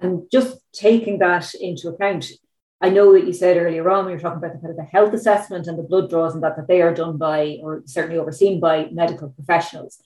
And 0.00 0.22
just 0.30 0.58
taking 0.72 1.18
that 1.20 1.54
into 1.54 1.88
account, 1.88 2.26
I 2.80 2.90
know 2.90 3.12
that 3.12 3.26
you 3.26 3.32
said 3.32 3.56
earlier 3.56 3.88
on, 3.88 4.06
we 4.06 4.12
were 4.12 4.18
talking 4.18 4.38
about 4.38 4.52
the 4.52 4.58
kind 4.58 4.70
of 4.70 4.76
the 4.76 4.84
health 4.84 5.14
assessment 5.14 5.66
and 5.66 5.78
the 5.78 5.82
blood 5.82 6.10
draws 6.10 6.34
and 6.34 6.42
that, 6.42 6.56
that 6.56 6.68
they 6.68 6.82
are 6.82 6.92
done 6.92 7.16
by, 7.16 7.58
or 7.62 7.82
certainly 7.86 8.18
overseen 8.18 8.60
by 8.60 8.88
medical 8.92 9.30
professionals. 9.30 10.02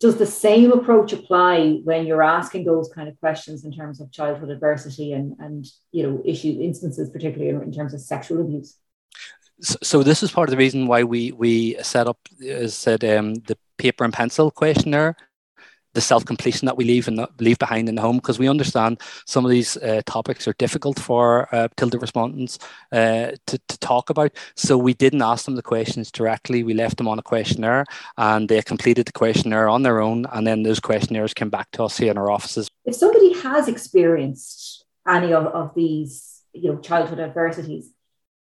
Does 0.00 0.16
the 0.16 0.26
same 0.26 0.72
approach 0.72 1.12
apply 1.12 1.80
when 1.84 2.06
you're 2.06 2.22
asking 2.22 2.64
those 2.64 2.90
kind 2.92 3.08
of 3.08 3.18
questions 3.20 3.64
in 3.64 3.72
terms 3.72 4.00
of 4.00 4.10
childhood 4.10 4.50
adversity 4.50 5.12
and, 5.12 5.36
and 5.38 5.66
you 5.92 6.02
know, 6.02 6.22
issue 6.24 6.58
instances, 6.60 7.10
particularly 7.10 7.50
in, 7.50 7.62
in 7.62 7.72
terms 7.72 7.94
of 7.94 8.00
sexual 8.00 8.40
abuse? 8.40 8.76
So, 9.60 10.02
this 10.02 10.22
is 10.22 10.32
part 10.32 10.48
of 10.48 10.50
the 10.50 10.56
reason 10.56 10.88
why 10.88 11.04
we 11.04 11.30
we 11.30 11.76
set 11.82 12.08
up, 12.08 12.18
as 12.44 12.74
said, 12.74 13.04
um, 13.04 13.34
the 13.34 13.56
paper 13.78 14.02
and 14.02 14.12
pencil 14.12 14.50
questionnaire 14.50 15.16
the 15.94 16.00
self 16.00 16.24
completion 16.24 16.66
that 16.66 16.76
we 16.76 16.84
leave 16.84 17.08
and 17.08 17.26
leave 17.40 17.58
behind 17.58 17.88
in 17.88 17.94
the 17.94 18.02
home 18.02 18.16
because 18.16 18.38
we 18.38 18.48
understand 18.48 19.00
some 19.26 19.44
of 19.44 19.50
these 19.50 19.76
uh, 19.78 20.02
topics 20.06 20.46
are 20.46 20.54
difficult 20.54 20.98
for 20.98 21.48
uh, 21.54 21.68
respondents 21.98 22.58
uh, 22.92 23.32
to, 23.46 23.58
to 23.68 23.78
talk 23.78 24.10
about. 24.10 24.32
So 24.56 24.76
we 24.76 24.94
didn't 24.94 25.22
ask 25.22 25.44
them 25.44 25.56
the 25.56 25.62
questions 25.62 26.10
directly. 26.10 26.62
We 26.62 26.74
left 26.74 26.98
them 26.98 27.08
on 27.08 27.18
a 27.18 27.22
questionnaire 27.22 27.86
and 28.16 28.48
they 28.48 28.60
completed 28.62 29.06
the 29.06 29.12
questionnaire 29.12 29.68
on 29.68 29.82
their 29.82 30.00
own. 30.00 30.26
And 30.32 30.46
then 30.46 30.62
those 30.62 30.80
questionnaires 30.80 31.34
came 31.34 31.50
back 31.50 31.70
to 31.72 31.84
us 31.84 31.96
here 31.96 32.10
in 32.10 32.18
our 32.18 32.30
offices. 32.30 32.70
If 32.84 32.94
somebody 32.94 33.32
has 33.40 33.68
experienced 33.68 34.84
any 35.08 35.32
of, 35.32 35.46
of 35.46 35.74
these, 35.74 36.42
you 36.52 36.72
know, 36.72 36.78
childhood 36.78 37.20
adversities, 37.20 37.90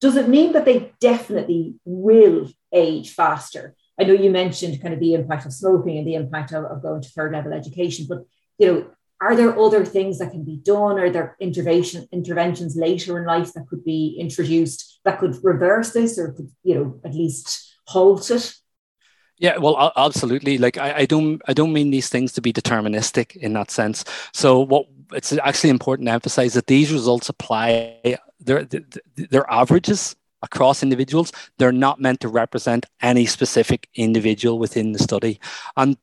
does 0.01 0.15
it 0.15 0.29
mean 0.29 0.53
that 0.53 0.65
they 0.65 0.91
definitely 0.99 1.75
will 1.85 2.49
age 2.71 3.13
faster? 3.13 3.75
I 3.99 4.03
know 4.03 4.13
you 4.13 4.29
mentioned 4.29 4.81
kind 4.81 4.93
of 4.93 4.99
the 4.99 5.13
impact 5.13 5.45
of 5.45 5.53
smoking 5.53 5.97
and 5.97 6.07
the 6.07 6.15
impact 6.15 6.53
of, 6.53 6.65
of 6.65 6.81
going 6.81 7.01
to 7.01 7.09
third 7.09 7.33
level 7.33 7.53
education, 7.53 8.05
but 8.07 8.19
you 8.57 8.67
know, 8.67 8.87
are 9.21 9.35
there 9.35 9.57
other 9.59 9.83
things 9.83 10.19
that 10.19 10.31
can 10.31 10.45
be 10.45 10.57
done? 10.57 10.97
Are 10.97 11.09
there 11.09 11.35
intervention 11.41 12.07
interventions 12.13 12.77
later 12.77 13.19
in 13.19 13.25
life 13.25 13.53
that 13.53 13.67
could 13.67 13.83
be 13.83 14.15
introduced 14.17 15.01
that 15.03 15.19
could 15.19 15.35
reverse 15.43 15.91
this 15.91 16.17
or 16.17 16.31
could, 16.31 16.49
you 16.63 16.75
know, 16.75 17.01
at 17.03 17.13
least 17.13 17.75
halt 17.85 18.31
it? 18.31 18.53
Yeah, 19.37 19.57
well, 19.57 19.91
absolutely. 19.95 20.57
Like 20.57 20.77
I, 20.77 20.99
I 20.99 21.05
don't, 21.05 21.41
I 21.47 21.53
don't 21.53 21.73
mean 21.73 21.91
these 21.91 22.09
things 22.09 22.31
to 22.33 22.41
be 22.41 22.53
deterministic 22.53 23.35
in 23.35 23.53
that 23.53 23.71
sense. 23.71 24.03
So, 24.33 24.59
what 24.59 24.87
it's 25.13 25.33
actually 25.33 25.71
important 25.71 26.07
to 26.07 26.13
emphasize 26.13 26.53
that 26.53 26.67
these 26.67 26.91
results 26.91 27.29
apply. 27.29 28.17
They're, 28.39 28.65
they're 29.15 29.51
averages 29.51 30.15
across 30.41 30.83
individuals. 30.83 31.31
They're 31.57 31.71
not 31.71 31.99
meant 31.99 32.19
to 32.21 32.27
represent 32.27 32.85
any 33.01 33.25
specific 33.25 33.87
individual 33.95 34.59
within 34.59 34.91
the 34.91 34.99
study. 34.99 35.39
And 35.75 35.97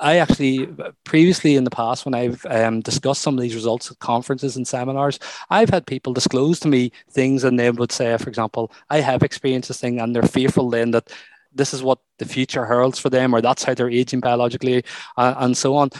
I 0.00 0.18
actually 0.18 0.68
previously 1.04 1.56
in 1.56 1.64
the 1.64 1.70
past, 1.70 2.04
when 2.04 2.14
I've 2.14 2.44
um, 2.46 2.80
discussed 2.80 3.22
some 3.22 3.34
of 3.34 3.40
these 3.40 3.54
results 3.54 3.90
at 3.90 3.98
conferences 3.98 4.56
and 4.56 4.66
seminars, 4.66 5.18
I've 5.50 5.70
had 5.70 5.86
people 5.86 6.12
disclose 6.12 6.60
to 6.60 6.68
me 6.68 6.92
things, 7.10 7.44
and 7.44 7.58
they 7.58 7.70
would 7.70 7.92
say, 7.92 8.16
for 8.18 8.28
example, 8.28 8.72
I 8.90 9.00
have 9.00 9.22
experienced 9.22 9.68
this 9.68 9.80
thing, 9.80 10.00
and 10.00 10.14
they're 10.14 10.22
fearful 10.22 10.70
then 10.70 10.90
that 10.90 11.10
this 11.54 11.72
is 11.72 11.82
what 11.82 11.98
the 12.18 12.26
future 12.26 12.66
hurls 12.66 12.98
for 12.98 13.08
them, 13.08 13.34
or 13.34 13.40
that's 13.40 13.64
how 13.64 13.74
they're 13.74 13.90
aging 13.90 14.20
biologically, 14.20 14.84
uh, 15.16 15.34
and 15.38 15.56
so 15.56 15.74
on. 15.76 15.90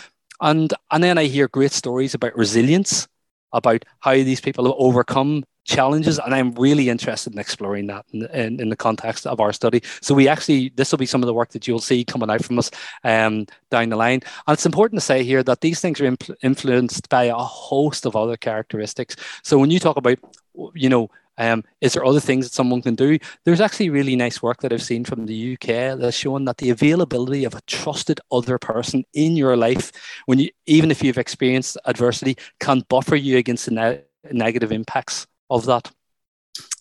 And 0.41 0.73
and 0.91 1.03
then 1.03 1.17
I 1.17 1.25
hear 1.25 1.49
great 1.49 1.73
stories 1.73 2.15
about 2.15 2.37
resilience, 2.37 3.09
about 3.53 3.85
how 4.01 4.13
these 4.13 4.41
people 4.41 4.67
have 4.67 4.75
overcome 4.77 5.45
challenges 5.67 6.19
and 6.19 6.35
i'm 6.35 6.53
really 6.53 6.89
interested 6.89 7.33
in 7.33 7.39
exploring 7.39 7.87
that 7.89 8.05
in, 8.13 8.25
in, 8.27 8.61
in, 8.61 8.69
the 8.69 8.77
context 8.77 9.27
of 9.27 9.41
our 9.41 9.53
study. 9.53 9.83
So 10.01 10.15
we 10.15 10.29
actually 10.29 10.71
this 10.77 10.91
will 10.91 10.99
be 10.99 11.07
some 11.07 11.23
of 11.23 11.27
the 11.27 11.35
work 11.35 11.51
that 11.51 11.67
you'll 11.67 11.79
see 11.81 12.05
coming 12.05 12.31
out 12.31 12.45
from 12.45 12.59
us 12.59 12.71
um, 13.05 13.47
down 13.71 13.89
the 13.89 13.97
line. 13.97 14.21
And 14.47 14.55
it's 14.55 14.67
important 14.67 15.01
to 15.01 15.05
say 15.05 15.25
here 15.25 15.43
that 15.43 15.61
these 15.61 15.81
things 15.81 16.01
are 16.01 16.17
influenced 16.43 17.09
by 17.09 17.25
a 17.25 17.35
host 17.35 18.07
of 18.07 18.17
other 18.17 18.37
characteristics. 18.37 19.17
So 19.43 19.59
when 19.59 19.71
you 19.71 19.79
talk 19.79 19.97
about 19.97 20.19
you 20.75 20.89
know 20.89 21.11
um, 21.39 21.65
is 21.83 21.93
there 21.93 22.05
other 22.05 22.21
things 22.21 22.47
that 22.47 22.55
someone 22.55 22.81
can 22.81 22.95
do? 22.95 23.19
There's 23.45 23.61
actually 23.61 23.91
really 23.91 24.17
nice 24.17 24.43
work 24.43 24.63
that 24.63 24.73
I've 24.73 24.83
seen 24.83 25.05
from 25.05 25.27
the 25.27 25.53
UK 25.53 25.99
that's 25.99 26.17
showing 26.17 26.47
that 26.47 26.57
the 26.57 26.71
availability 26.71 27.45
of 27.45 27.55
a 27.55 27.61
trusted 27.67 28.21
other 28.33 28.59
person 28.59 29.05
in 29.13 29.37
your 29.37 29.55
life, 29.55 29.93
when 30.25 30.39
you 30.39 30.49
even 30.67 30.91
if 30.91 31.03
you've 31.03 31.19
experienced 31.19 31.77
adversity, 31.85 32.37
can 32.59 32.85
buffer 32.89 33.17
you 33.17 33.37
against 33.37 33.67
the 33.67 33.73
ne- 33.73 34.03
negative 34.33 34.73
impacts 34.73 35.27
of 35.51 35.67
that. 35.67 35.91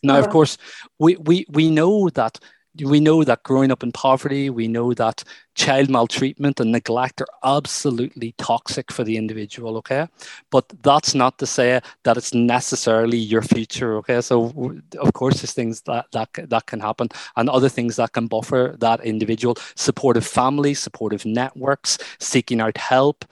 Now, 0.03 0.19
of 0.19 0.29
course, 0.29 0.57
we, 0.99 1.15
we, 1.17 1.45
we 1.49 1.69
know 1.69 2.09
that 2.09 2.39
we 2.83 2.99
know 2.99 3.23
that 3.23 3.43
growing 3.43 3.71
up 3.71 3.83
in 3.83 3.91
poverty, 3.91 4.49
we 4.49 4.67
know 4.67 4.93
that 4.93 5.23
child 5.53 5.89
maltreatment 5.89 6.59
and 6.59 6.71
neglect 6.71 7.21
are 7.21 7.27
absolutely 7.43 8.33
toxic 8.37 8.91
for 8.91 9.03
the 9.03 9.15
individual. 9.15 9.77
Okay, 9.77 10.07
but 10.51 10.65
that's 10.81 11.15
not 11.15 11.37
to 11.39 11.45
say 11.45 11.79
that 12.03 12.17
it's 12.17 12.33
necessarily 12.33 13.17
your 13.17 13.41
future. 13.41 13.95
Okay, 13.97 14.19
so 14.21 14.75
of 14.99 15.13
course, 15.13 15.41
there's 15.41 15.53
things 15.53 15.81
that 15.83 16.07
that 16.11 16.29
that 16.49 16.65
can 16.65 16.79
happen, 16.79 17.09
and 17.37 17.49
other 17.49 17.69
things 17.69 17.95
that 17.95 18.11
can 18.11 18.27
buffer 18.27 18.75
that 18.79 19.03
individual: 19.05 19.55
supportive 19.75 20.25
family, 20.25 20.73
supportive 20.73 21.25
networks, 21.25 21.97
seeking 22.19 22.59
out 22.59 22.77
help 22.77 23.25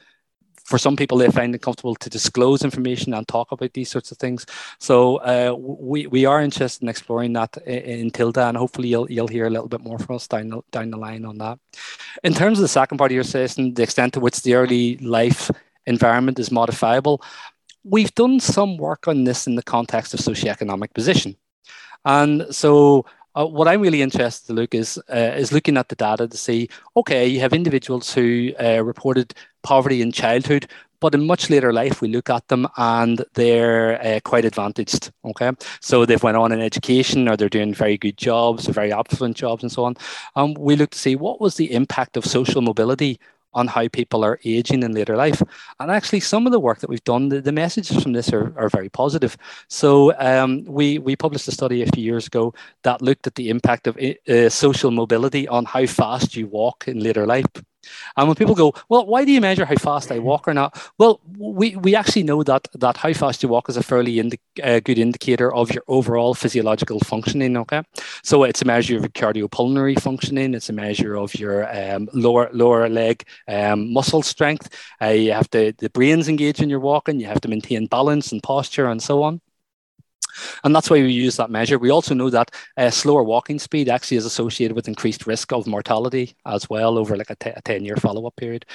for 0.64 0.78
some 0.78 0.96
people, 0.96 1.18
they 1.18 1.30
find 1.30 1.54
it 1.54 1.62
comfortable 1.62 1.96
to 1.96 2.10
disclose 2.10 2.64
information 2.64 3.14
and 3.14 3.28
talk 3.28 3.52
about 3.52 3.74
these 3.74 3.92
sorts 3.92 4.12
of 4.12 4.18
things. 4.18 4.46
So 4.80 5.18
uh, 5.18 5.56
we, 5.58 6.08
we 6.08 6.26
are 6.26 6.42
interested 6.42 6.84
in 6.84 6.90
exploring 6.90 7.34
that 7.34 7.58
in, 7.66 8.00
in, 8.00 8.12
Tilda, 8.12 8.48
and 8.48 8.58
hopefully 8.58 8.88
you'll, 8.88 9.12
you'll 9.12 9.28
hear 9.28 9.46
a 9.46 9.50
little 9.50 9.68
bit 9.68 9.82
more 9.82 10.00
from 10.00 10.16
us 10.16 10.28
down 10.28 10.50
the, 10.50 10.62
down 10.72 10.92
the 10.92 10.98
line 10.98 11.26
on 11.26 11.38
that. 11.40 11.60
In 12.24 12.34
terms 12.34 12.60
of 12.60 12.62
the 12.64 12.70
second 12.70 12.98
part 12.98 13.12
of 13.12 13.16
your 13.16 13.24
session, 13.24 13.74
the 13.74 13.84
extent 13.84 14.14
to 14.14 14.20
which 14.20 14.42
the 14.42 14.56
early 14.56 14.98
life 14.98 15.52
environment 15.86 16.40
is 16.40 16.52
modifiable, 16.52 17.22
we've 17.84 18.16
done 18.16 18.40
some 18.40 18.78
work 18.78 19.08
on 19.08 19.26
this 19.26 19.48
in 19.48 19.56
the 19.56 19.64
context 19.64 20.14
of 20.14 20.22
socioeconomic 20.22 20.94
position. 20.94 21.36
And 22.06 22.46
so 22.52 23.06
uh, 23.36 23.46
what 23.46 23.68
I'm 23.68 23.82
really 23.82 24.02
interested 24.02 24.48
to 24.48 24.54
look 24.54 24.76
is 24.76 24.98
uh, 25.10 25.34
is 25.36 25.52
looking 25.52 25.78
at 25.78 25.90
the 25.90 25.96
data 25.96 26.28
to 26.28 26.38
see, 26.38 26.70
okay, 26.96 27.28
you 27.28 27.40
have 27.40 27.54
individuals 27.54 28.14
who 28.14 28.52
uh, 28.60 28.82
reported 28.84 29.34
poverty 29.64 30.02
in 30.02 30.12
childhood, 30.12 30.68
but 31.00 31.16
in 31.16 31.26
much 31.26 31.50
later 31.50 31.74
life, 31.74 32.02
we 32.02 32.08
look 32.08 32.30
at 32.30 32.48
them 32.48 32.68
and 32.78 33.26
they're 33.34 34.02
uh, 34.06 34.20
quite 34.24 34.46
advantaged. 34.46 35.12
Okay, 35.26 35.52
so 35.82 36.06
they've 36.06 36.24
went 36.24 36.38
on 36.38 36.52
in 36.52 36.62
education, 36.62 37.28
or 37.28 37.36
they're 37.36 37.50
doing 37.50 37.74
very 37.74 37.98
good 37.98 38.18
jobs, 38.18 38.70
or 38.70 38.74
very 38.74 38.94
affluent 38.94 39.36
jobs, 39.36 39.64
and 39.64 39.72
so 39.72 39.84
on. 39.84 39.96
Um, 40.36 40.54
we 40.54 40.76
look 40.76 40.92
to 40.92 41.00
see 41.00 41.16
what 41.16 41.42
was 41.42 41.56
the 41.56 41.74
impact 41.74 42.18
of 42.18 42.26
social 42.26 42.62
mobility 42.62 43.20
on 43.54 43.68
how 43.68 43.88
people 43.88 44.24
are 44.24 44.40
aging 44.46 44.84
in 44.84 44.94
later 44.94 45.16
life. 45.16 45.42
And 45.80 45.92
actually, 45.92 46.22
some 46.22 46.46
of 46.46 46.52
the 46.52 46.60
work 46.60 46.80
that 46.80 46.90
we've 46.90 47.04
done, 47.04 47.30
the, 47.30 47.42
the 47.42 47.52
messages 47.52 48.02
from 48.02 48.14
this 48.14 48.32
are, 48.34 48.54
are 48.58 48.70
very 48.70 48.90
positive. 48.90 49.38
So 49.68 50.18
um, 50.20 50.64
we, 50.66 51.00
we 51.00 51.16
published 51.16 51.48
a 51.48 51.52
study 51.52 51.82
a 51.82 51.88
few 51.88 52.04
years 52.04 52.28
ago 52.28 52.54
that 52.84 53.02
looked 53.02 53.28
at 53.28 53.36
the 53.36 53.50
impact 53.50 53.88
of 53.88 53.98
uh, 53.98 54.50
social 54.50 54.92
mobility 54.92 55.48
on 55.48 55.66
how 55.66 55.86
fast 55.86 56.36
you 56.36 56.48
walk 56.48 56.88
in 56.88 57.00
later 57.00 57.26
life. 57.26 57.46
And 58.18 58.28
when 58.28 58.36
people 58.36 58.56
go, 58.56 58.74
well, 58.90 59.06
why 59.06 59.26
do 59.26 59.32
you 59.32 59.42
measure 59.42 59.66
how 59.66 59.76
fast 59.76 60.12
I 60.12 60.20
walk 60.20 60.48
or 60.48 60.54
not? 60.54 60.80
Well, 60.98 61.20
we, 61.38 61.76
we 61.76 61.96
actually 61.96 62.24
know 62.24 62.44
that 62.44 62.68
that 62.74 62.98
how 62.98 63.14
fast 63.14 63.44
you 63.44 63.50
walk 63.50 63.70
is 63.70 63.78
a 63.78 63.84
fairly 63.84 64.20
indi- 64.20 64.40
uh, 64.64 64.80
good 64.80 64.98
indicator 64.98 65.54
of 65.54 65.72
your 65.72 65.84
overall 65.88 66.34
physiological 66.34 67.00
functioning. 67.00 67.58
Okay, 67.58 67.82
so 68.24 68.44
it's 68.44 68.62
a 68.62 68.66
measure 68.66 68.98
of 68.98 69.04
your 69.04 69.10
cardiopulmonary 69.10 70.00
functioning. 70.00 70.54
It's 70.54 70.70
a 70.70 70.74
measure 70.74 71.16
of 71.16 71.34
your 71.36 71.68
um, 71.76 72.10
lower 72.14 72.50
lower 72.54 72.90
leg 72.90 73.24
um, 73.48 73.92
muscle 73.92 74.22
strength. 74.22 74.70
Uh, 75.02 75.08
you 75.08 75.32
have 75.34 75.50
to 75.52 75.74
the 75.78 75.90
brains 75.90 76.28
engage 76.28 76.62
in 76.62 76.70
your 76.70 76.80
walking. 76.80 77.20
You 77.20 77.28
have 77.28 77.42
to 77.42 77.48
maintain 77.48 77.88
balance 77.88 78.32
and 78.32 78.42
posture 78.42 78.88
and 78.88 79.02
so 79.02 79.24
on. 79.24 79.42
And 80.64 80.76
that's 80.76 80.90
why 80.90 81.02
we 81.02 81.12
use 81.12 81.38
that 81.38 81.50
measure. 81.50 81.78
We 81.78 81.90
also 81.90 82.14
know 82.14 82.30
that 82.30 82.52
uh, 82.78 82.90
slower 82.90 83.24
walking 83.24 83.60
speed 83.60 83.90
actually 83.90 84.18
is 84.18 84.26
associated 84.26 84.76
with 84.76 84.88
increased 84.88 85.28
risk 85.28 85.52
of 85.52 85.68
mortality 85.68 86.36
as 86.46 86.70
well 86.70 86.98
over 86.98 87.16
like 87.18 87.30
a, 87.30 87.36
t- 87.36 87.52
a 87.56 87.62
10 87.62 87.86
year 87.86 87.98
follow 87.98 88.26
up 88.26 88.36
period. 88.36 88.66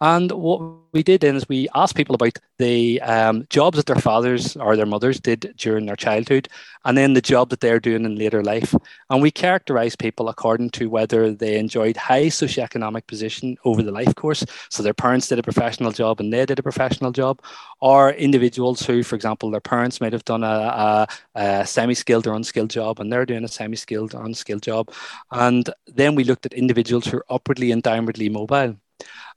And 0.00 0.30
what 0.30 0.60
we 0.92 1.02
did 1.02 1.22
then 1.22 1.36
is 1.36 1.48
we 1.48 1.68
asked 1.74 1.96
people 1.96 2.14
about 2.14 2.38
the 2.58 3.00
um, 3.02 3.46
jobs 3.48 3.76
that 3.76 3.86
their 3.86 3.96
fathers 3.96 4.56
or 4.56 4.76
their 4.76 4.86
mothers 4.86 5.20
did 5.20 5.54
during 5.56 5.86
their 5.86 5.96
childhood, 5.96 6.48
and 6.84 6.96
then 6.96 7.14
the 7.14 7.22
job 7.22 7.48
that 7.50 7.60
they're 7.60 7.80
doing 7.80 8.04
in 8.04 8.16
later 8.16 8.42
life. 8.42 8.74
And 9.08 9.22
we 9.22 9.30
characterized 9.30 9.98
people 9.98 10.28
according 10.28 10.70
to 10.70 10.90
whether 10.90 11.32
they 11.32 11.58
enjoyed 11.58 11.96
high 11.96 12.26
socioeconomic 12.26 13.06
position 13.06 13.56
over 13.64 13.82
the 13.82 13.90
life 13.90 14.14
course. 14.14 14.44
So 14.70 14.82
their 14.82 14.94
parents 14.94 15.28
did 15.28 15.38
a 15.38 15.42
professional 15.42 15.92
job 15.92 16.20
and 16.20 16.32
they 16.32 16.44
did 16.44 16.58
a 16.58 16.62
professional 16.62 17.12
job, 17.12 17.40
or 17.80 18.12
individuals 18.12 18.84
who, 18.84 19.02
for 19.02 19.16
example, 19.16 19.50
their 19.50 19.60
parents 19.60 20.00
might 20.00 20.12
have 20.12 20.24
done 20.24 20.44
a, 20.44 20.46
a, 20.46 20.95
a 21.34 21.66
semi-skilled 21.66 22.26
or 22.26 22.34
unskilled 22.34 22.70
job 22.70 23.00
and 23.00 23.12
they're 23.12 23.26
doing 23.26 23.44
a 23.44 23.48
semi-skilled 23.48 24.14
or 24.14 24.24
unskilled 24.24 24.62
job. 24.62 24.90
And 25.30 25.68
then 25.86 26.14
we 26.14 26.24
looked 26.24 26.46
at 26.46 26.52
individuals 26.52 27.06
who 27.06 27.18
are 27.18 27.26
upwardly 27.28 27.72
and 27.72 27.82
downwardly 27.82 28.30
mobile. 28.30 28.76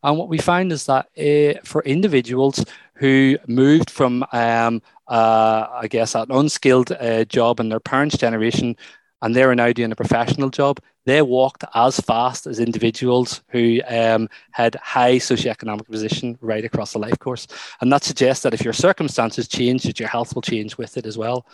And 0.04 0.17
what 0.17 0.30
we 0.30 0.38
find 0.38 0.72
is 0.72 0.86
that 0.86 1.08
uh, 1.17 1.60
for 1.63 1.82
individuals 1.84 2.63
who 2.93 3.38
moved 3.48 3.89
from, 3.89 4.26
um, 4.32 4.82
uh, 5.08 5.67
I 5.72 5.88
guess, 5.89 6.15
an 6.15 6.28
unskilled 6.30 6.91
uh, 6.91 7.26
job 7.26 7.60
in 7.60 7.69
their 7.69 7.80
parents' 7.80 8.17
generation, 8.17 8.76
and 9.22 9.36
they 9.36 9.44
are 9.44 9.56
now 9.56 9.72
doing 9.72 9.92
a 9.92 9.96
professional 9.96 10.50
job, 10.50 10.80
they 11.06 11.22
walked 11.22 11.64
as 11.74 12.00
fast 12.00 12.48
as 12.48 12.60
individuals 12.60 13.42
who 13.50 13.80
um, 13.88 14.30
had 14.52 14.76
high 14.76 15.16
socioeconomic 15.16 15.86
position 15.90 16.38
right 16.42 16.64
across 16.64 16.94
the 16.94 17.00
life 17.00 17.18
course. 17.20 17.48
And 17.82 17.92
that 17.92 18.04
suggests 18.04 18.44
that 18.44 18.54
if 18.54 18.64
your 18.64 18.74
circumstances 18.74 19.48
change, 19.48 19.84
that 19.84 20.00
your 20.00 20.10
health 20.10 20.36
will 20.36 20.42
change 20.42 20.78
with 20.78 20.98
it 20.98 21.06
as 21.06 21.18
well. 21.18 21.46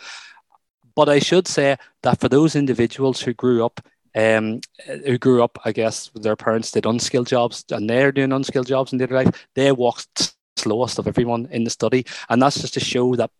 But 0.94 1.08
I 1.08 1.18
should 1.18 1.46
say 1.48 1.76
that 2.02 2.20
for 2.20 2.28
those 2.28 2.56
individuals 2.56 3.20
who 3.20 3.34
grew 3.34 3.64
up 3.64 3.80
um, 4.16 4.62
who 5.04 5.18
grew 5.18 5.42
up, 5.44 5.58
I 5.64 5.72
guess, 5.72 6.10
their 6.14 6.36
parents 6.36 6.70
did 6.70 6.86
unskilled 6.86 7.26
jobs 7.26 7.64
and 7.70 7.88
they're 7.88 8.12
doing 8.12 8.32
unskilled 8.32 8.66
jobs 8.66 8.92
in 8.92 8.98
their 8.98 9.08
life, 9.08 9.46
they 9.54 9.70
walked 9.72 10.34
slowest 10.56 10.98
of 10.98 11.06
everyone 11.06 11.48
in 11.50 11.64
the 11.64 11.70
study. 11.70 12.06
And 12.30 12.40
that's 12.40 12.60
just 12.60 12.74
to 12.74 12.80
show 12.80 13.14
that 13.16 13.30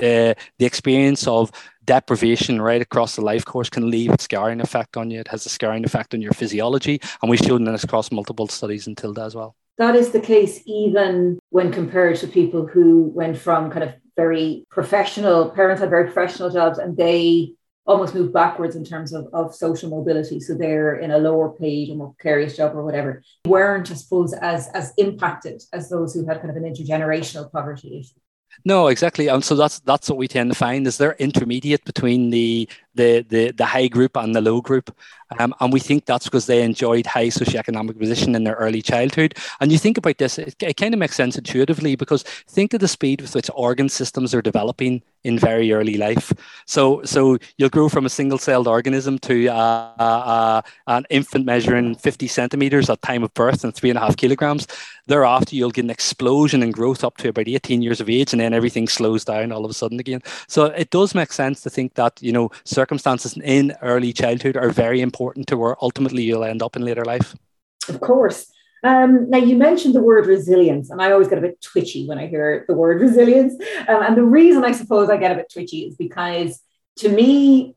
uh, 0.00 0.34
the 0.58 0.66
experience 0.66 1.26
of 1.26 1.50
deprivation 1.88 2.60
right 2.60 2.82
across 2.82 3.16
the 3.16 3.22
life 3.22 3.46
course 3.46 3.70
can 3.70 3.90
leave 3.90 4.10
a 4.10 4.20
scarring 4.20 4.60
effect 4.60 4.98
on 4.98 5.10
you. 5.10 5.20
It 5.20 5.28
has 5.28 5.46
a 5.46 5.48
scarring 5.48 5.86
effect 5.86 6.12
on 6.12 6.20
your 6.20 6.32
physiology. 6.32 7.00
And 7.22 7.30
we've 7.30 7.40
shown 7.40 7.64
this 7.64 7.82
across 7.82 8.12
multiple 8.12 8.46
studies 8.46 8.86
in 8.86 8.94
TILDA 8.94 9.24
as 9.24 9.34
well. 9.34 9.56
That 9.78 9.96
is 9.96 10.10
the 10.10 10.20
case 10.20 10.60
even 10.66 11.38
when 11.48 11.72
compared 11.72 12.16
to 12.16 12.26
people 12.26 12.66
who 12.66 13.10
went 13.14 13.38
from 13.38 13.70
kind 13.70 13.84
of 13.84 13.94
very 14.16 14.66
professional, 14.70 15.48
parents 15.48 15.80
had 15.80 15.88
very 15.88 16.04
professional 16.04 16.50
jobs 16.50 16.78
and 16.78 16.94
they 16.94 17.54
almost 17.86 18.14
move 18.14 18.34
backwards 18.34 18.76
in 18.76 18.84
terms 18.84 19.14
of, 19.14 19.26
of 19.32 19.54
social 19.54 19.88
mobility. 19.88 20.40
So 20.40 20.54
they're 20.54 20.96
in 20.96 21.10
a 21.10 21.16
lower 21.16 21.48
paid 21.50 21.88
or 21.88 21.96
more 21.96 22.12
precarious 22.12 22.54
job 22.54 22.76
or 22.76 22.84
whatever, 22.84 23.22
weren't, 23.46 23.90
I 23.90 23.94
suppose, 23.94 24.34
as 24.34 24.68
as 24.74 24.92
impacted 24.98 25.62
as 25.72 25.88
those 25.88 26.12
who 26.12 26.26
had 26.26 26.42
kind 26.42 26.50
of 26.50 26.56
an 26.56 26.70
intergenerational 26.70 27.50
poverty 27.50 27.98
issue. 27.98 28.20
No, 28.64 28.88
exactly. 28.88 29.28
And 29.28 29.44
so 29.44 29.54
that's 29.54 29.80
that's 29.80 30.08
what 30.08 30.18
we 30.18 30.28
tend 30.28 30.50
to 30.50 30.58
find 30.58 30.86
is 30.86 30.98
they're 30.98 31.16
intermediate 31.18 31.84
between 31.84 32.30
the 32.30 32.68
the 32.94 33.24
the, 33.28 33.52
the 33.52 33.64
high 33.64 33.88
group 33.88 34.16
and 34.16 34.34
the 34.34 34.40
low 34.40 34.60
group. 34.60 34.94
Um, 35.38 35.54
and 35.60 35.72
we 35.72 35.80
think 35.80 36.06
that's 36.06 36.24
because 36.24 36.46
they 36.46 36.62
enjoyed 36.62 37.06
high 37.06 37.26
socioeconomic 37.26 37.98
position 37.98 38.34
in 38.34 38.44
their 38.44 38.54
early 38.54 38.80
childhood. 38.80 39.36
And 39.60 39.70
you 39.70 39.78
think 39.78 39.98
about 39.98 40.18
this, 40.18 40.38
it, 40.38 40.56
it 40.62 40.76
kind 40.76 40.94
of 40.94 41.00
makes 41.00 41.16
sense 41.16 41.36
intuitively 41.36 41.96
because 41.96 42.22
think 42.22 42.72
of 42.72 42.80
the 42.80 42.88
speed 42.88 43.20
with 43.20 43.34
which 43.34 43.50
organ 43.54 43.90
systems 43.90 44.34
are 44.34 44.40
developing 44.40 45.02
in 45.24 45.38
very 45.38 45.72
early 45.72 45.98
life. 45.98 46.32
So, 46.64 47.02
so 47.04 47.36
you'll 47.58 47.68
grow 47.68 47.88
from 47.90 48.06
a 48.06 48.10
single-celled 48.10 48.66
organism 48.66 49.18
to 49.20 49.48
uh, 49.48 49.92
uh, 49.98 50.62
an 50.86 51.04
infant 51.10 51.44
measuring 51.44 51.94
50 51.96 52.26
centimeters 52.26 52.88
at 52.88 53.02
time 53.02 53.22
of 53.22 53.34
birth 53.34 53.64
and 53.64 53.74
three 53.74 53.90
and 53.90 53.98
a 53.98 54.00
half 54.00 54.16
kilograms. 54.16 54.66
Thereafter, 55.08 55.56
you'll 55.56 55.70
get 55.70 55.84
an 55.84 55.90
explosion 55.90 56.62
in 56.62 56.70
growth 56.70 57.02
up 57.02 57.16
to 57.18 57.30
about 57.30 57.48
18 57.48 57.82
years 57.82 58.00
of 58.00 58.10
age, 58.10 58.32
and 58.32 58.40
then 58.40 58.52
everything 58.52 58.86
slows 58.86 59.24
down 59.24 59.52
all 59.52 59.64
of 59.64 59.70
a 59.70 59.74
sudden 59.74 59.98
again. 59.98 60.22
So 60.46 60.66
it 60.66 60.90
does 60.90 61.14
make 61.14 61.32
sense 61.32 61.62
to 61.62 61.70
think 61.70 61.94
that 61.94 62.22
you 62.22 62.30
know 62.30 62.50
circumstances 62.64 63.36
in 63.42 63.74
early 63.82 64.12
childhood 64.12 64.56
are 64.56 64.70
very 64.70 65.00
important 65.00 65.48
to 65.48 65.56
where 65.56 65.76
ultimately 65.82 66.22
you'll 66.22 66.44
end 66.44 66.62
up 66.62 66.76
in 66.76 66.82
later 66.82 67.04
life. 67.04 67.34
Of 67.88 68.00
course. 68.00 68.52
Um, 68.84 69.28
now, 69.28 69.38
you 69.38 69.56
mentioned 69.56 69.94
the 69.94 70.02
word 70.02 70.26
resilience, 70.26 70.90
and 70.90 71.02
I 71.02 71.10
always 71.10 71.28
get 71.28 71.38
a 71.38 71.42
bit 71.42 71.60
twitchy 71.60 72.06
when 72.06 72.18
I 72.18 72.26
hear 72.26 72.64
the 72.68 72.74
word 72.74 73.00
resilience. 73.06 73.54
Um, 73.88 74.02
and 74.02 74.16
the 74.16 74.22
reason 74.22 74.64
I 74.64 74.72
suppose 74.72 75.10
I 75.10 75.16
get 75.16 75.32
a 75.32 75.36
bit 75.36 75.50
twitchy 75.52 75.86
is 75.86 75.96
because 75.96 76.60
to 76.98 77.08
me, 77.08 77.74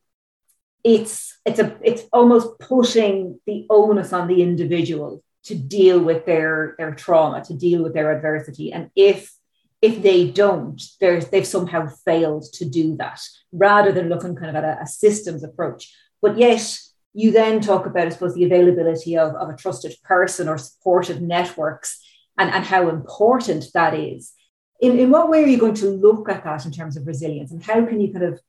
it's 0.83 1.39
it's 1.45 1.59
a 1.59 1.77
it's 1.81 2.03
almost 2.11 2.59
putting 2.59 3.39
the 3.45 3.65
onus 3.69 4.13
on 4.13 4.27
the 4.27 4.41
individual 4.41 5.23
to 5.45 5.55
deal 5.55 5.99
with 5.99 6.25
their 6.25 6.75
their 6.77 6.93
trauma, 6.93 7.43
to 7.45 7.53
deal 7.53 7.83
with 7.83 7.93
their 7.93 8.11
adversity, 8.15 8.71
and 8.71 8.89
if 8.95 9.33
if 9.81 10.03
they 10.03 10.29
don't, 10.29 10.79
they've 10.99 11.47
somehow 11.47 11.87
failed 12.05 12.45
to 12.53 12.65
do 12.65 12.95
that, 12.97 13.19
rather 13.51 13.91
than 13.91 14.09
looking 14.09 14.35
kind 14.35 14.49
of 14.49 14.55
at 14.55 14.63
a, 14.63 14.83
a 14.83 14.87
systems 14.87 15.43
approach. 15.43 15.91
But 16.21 16.37
yet, 16.37 16.77
you 17.13 17.31
then 17.31 17.61
talk 17.61 17.85
about, 17.85 18.07
I 18.07 18.09
suppose, 18.09 18.35
the 18.35 18.45
availability 18.45 19.17
of, 19.17 19.33
of 19.35 19.49
a 19.49 19.55
trusted 19.55 19.95
person 20.03 20.47
or 20.47 20.57
supportive 20.57 21.21
networks 21.21 21.99
and, 22.37 22.49
and 22.51 22.63
how 22.63 22.89
important 22.89 23.65
that 23.73 23.93
is. 23.93 24.33
In, 24.79 24.99
in 24.99 25.09
what 25.09 25.29
way 25.29 25.43
are 25.43 25.47
you 25.47 25.57
going 25.57 25.75
to 25.75 25.89
look 25.89 26.29
at 26.29 26.43
that 26.43 26.65
in 26.65 26.71
terms 26.71 26.95
of 26.95 27.05
resilience 27.05 27.51
and 27.51 27.63
how 27.63 27.85
can 27.85 27.99
you 27.99 28.13
kind 28.13 28.25
of 28.25 28.39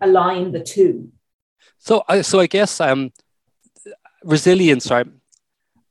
align 0.00 0.52
the 0.52 0.60
two? 0.60 1.12
So, 1.78 2.02
so 2.22 2.40
I 2.40 2.46
guess 2.46 2.80
um, 2.80 3.12
resilience, 4.24 4.90
right? 4.90 5.06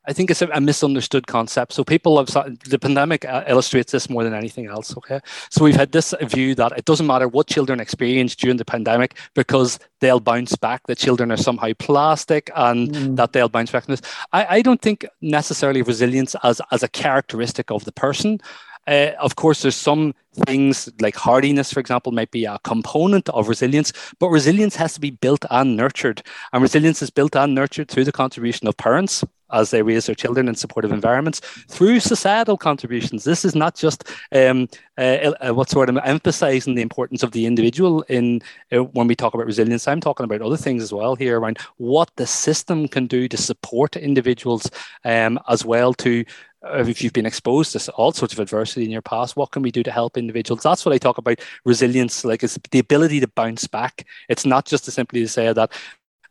I 0.06 0.14
think 0.14 0.30
it's 0.30 0.42
a, 0.42 0.50
a, 0.50 0.60
misunderstood 0.60 1.28
concept. 1.28 1.74
So 1.74 1.84
people 1.84 2.18
have 2.18 2.28
the 2.66 2.80
pandemic 2.80 3.26
uh, 3.26 3.44
illustrates 3.48 3.92
this 3.92 4.10
more 4.10 4.24
than 4.24 4.34
anything 4.34 4.68
else. 4.68 4.96
Okay, 4.98 5.20
so 5.50 5.64
we've 5.64 5.76
had 5.76 5.92
this 5.92 6.14
view 6.22 6.56
that 6.56 6.74
it 6.78 6.86
doesn't 6.86 7.08
matter 7.08 7.28
what 7.28 7.48
children 7.48 7.80
experience 7.80 8.36
during 8.36 8.58
the 8.58 8.66
pandemic 8.66 9.18
because 9.34 9.80
they'll 10.02 10.20
bounce 10.20 10.56
back. 10.56 10.86
The 10.88 10.96
children 10.96 11.32
are 11.32 11.38
somehow 11.38 11.72
plastic 11.80 12.52
and 12.56 12.90
mm. 12.90 13.16
that 13.16 13.34
they'll 13.34 13.50
bounce 13.50 13.72
back. 13.72 13.86
I, 14.34 14.58
I 14.58 14.62
don't 14.62 14.82
think 14.82 15.06
necessarily 15.22 15.82
resilience 15.82 16.36
as 16.44 16.62
as 16.72 16.84
a 16.84 16.88
characteristic 16.88 17.72
of 17.72 17.86
the 17.86 17.92
person. 17.92 18.40
Uh, 18.88 19.12
of 19.20 19.36
course, 19.36 19.62
there's 19.62 19.76
some 19.76 20.14
things 20.34 20.90
like 21.00 21.16
hardiness, 21.16 21.72
for 21.72 21.80
example, 21.80 22.12
might 22.12 22.32
be 22.32 22.46
a 22.46 22.60
component 22.64 23.30
of 23.30 23.48
resilience, 23.48 23.94
but 24.20 24.30
resilience 24.30 24.76
has 24.76 24.94
to 24.94 25.00
be 25.00 25.12
built 25.12 25.46
and 25.50 25.76
nurtured. 25.78 26.22
And 26.52 26.62
resilience 26.62 27.02
is 27.02 27.10
built 27.10 27.36
and 27.36 27.56
nurtured 27.56 27.90
through 27.90 28.06
the 28.06 28.12
contribution 28.12 28.68
of 28.68 28.78
parents 28.78 29.24
as 29.54 29.70
they 29.70 29.82
raise 29.84 30.08
their 30.08 30.16
children 30.16 30.48
in 30.48 30.56
supportive 30.56 30.92
environments 30.92 31.40
through 31.70 32.00
societal 32.00 32.58
contributions. 32.58 33.24
This 33.24 33.46
is 33.46 33.56
not 33.56 33.76
just 33.76 34.10
um, 34.32 34.68
uh, 34.98 35.34
uh, 35.46 35.54
what 35.54 35.70
sort 35.70 35.90
of 35.90 35.98
emphasizing 36.04 36.76
the 36.76 36.82
importance 36.82 37.24
of 37.24 37.32
the 37.32 37.46
individual 37.46 38.02
in 38.04 38.42
uh, 38.72 38.80
when 38.80 39.08
we 39.08 39.16
talk 39.16 39.34
about 39.34 39.46
resilience. 39.46 39.88
I'm 39.88 40.02
talking 40.02 40.24
about 40.24 40.42
other 40.42 40.58
things 40.58 40.82
as 40.84 40.92
well 40.92 41.16
here 41.16 41.40
around 41.40 41.60
what 41.78 42.10
the 42.16 42.28
system 42.28 42.88
can 42.88 43.06
do 43.06 43.28
to 43.28 43.38
support 43.38 43.96
individuals 43.96 44.70
um, 45.06 45.40
as 45.48 45.64
well 45.64 45.94
to 45.96 46.26
uh, 46.64 46.84
if 46.88 47.02
you've 47.02 47.14
been 47.14 47.26
exposed 47.26 47.74
to 47.74 47.92
all 47.94 48.12
sorts 48.12 48.34
of 48.34 48.40
adversity 48.40 48.86
in 48.86 48.92
your 48.92 49.02
past, 49.02 49.36
what 49.36 49.52
can 49.52 49.62
we 49.62 49.72
do 49.72 49.84
to 49.84 49.92
help 49.92 50.18
individuals? 50.24 50.64
That's 50.64 50.86
what 50.86 50.96
I 50.96 50.98
talk 50.98 51.18
about 51.18 51.40
resilience, 51.66 52.24
like 52.26 52.44
it's 52.44 52.58
the 52.72 52.80
ability 52.80 53.20
to 53.20 53.28
bounce 53.28 53.68
back. 53.68 54.06
It's 54.30 54.46
not 54.46 54.66
just 54.66 54.86
to 54.86 54.92
simply 54.92 55.22
to 55.22 55.28
say 55.28 55.54
that 55.54 55.72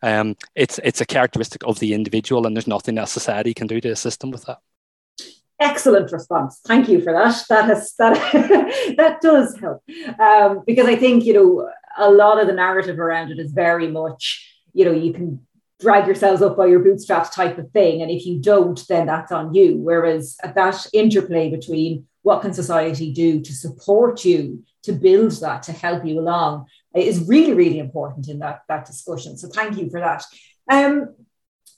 um, 0.02 0.37
it's 0.55 0.81
it's 0.83 1.00
a 1.00 1.07
characteristic 1.07 1.62
of 1.64 1.78
the 1.78 1.94
individual, 1.94 2.46
and 2.46 2.57
there's 2.57 2.66
nothing 2.66 2.96
that 2.96 3.09
society 3.09 3.55
can 3.55 3.66
do 3.66 3.81
to 3.81 3.90
assist 3.90 4.20
them 4.20 4.31
with 4.31 4.44
that. 4.46 4.59
excellent 5.61 6.11
response. 6.11 6.61
Thank 6.66 6.88
you 6.88 7.00
for 7.00 7.12
that. 7.12 7.44
That 7.48 7.66
has 7.66 7.94
that 7.98 8.14
that 8.96 9.20
does 9.20 9.57
help 9.59 9.83
um, 10.18 10.62
because 10.66 10.87
I 10.87 10.96
think 10.96 11.24
you 11.24 11.35
know 11.35 11.70
a 11.98 12.11
lot 12.11 12.40
of 12.40 12.46
the 12.48 12.52
narrative 12.52 12.98
around 12.98 13.31
it 13.31 13.38
is 13.38 13.52
very 13.52 13.88
much 13.88 14.22
you 14.72 14.85
know 14.85 14.92
you 14.92 15.12
can 15.12 15.46
drag 15.83 16.07
yourselves 16.07 16.42
up 16.42 16.57
by 16.57 16.66
your 16.66 16.78
bootstraps 16.81 17.31
type 17.31 17.59
of 17.59 17.70
thing, 17.72 18.02
and 18.02 18.11
if 18.11 18.26
you 18.26 18.40
don't, 18.40 18.87
then 18.88 19.07
that's 19.07 19.33
on 19.33 19.55
you. 19.55 19.76
Whereas 19.78 20.37
that 20.42 20.87
interplay 20.92 21.50
between 21.50 22.07
what 22.22 22.42
can 22.42 22.52
society 22.52 23.12
do 23.12 23.40
to 23.40 23.52
support 23.52 24.24
you 24.24 24.64
to 24.82 24.92
build 24.92 25.32
that 25.40 25.62
to 25.64 25.72
help 25.72 26.04
you 26.04 26.18
along 26.18 26.66
is 26.94 27.28
really 27.28 27.52
really 27.52 27.78
important 27.78 28.28
in 28.28 28.38
that 28.40 28.62
that 28.68 28.87
discussion. 28.87 29.37
So 29.37 29.48
thank 29.48 29.78
you 29.78 29.90
for 29.90 30.00
that. 30.00 30.24
Um, 30.70 31.14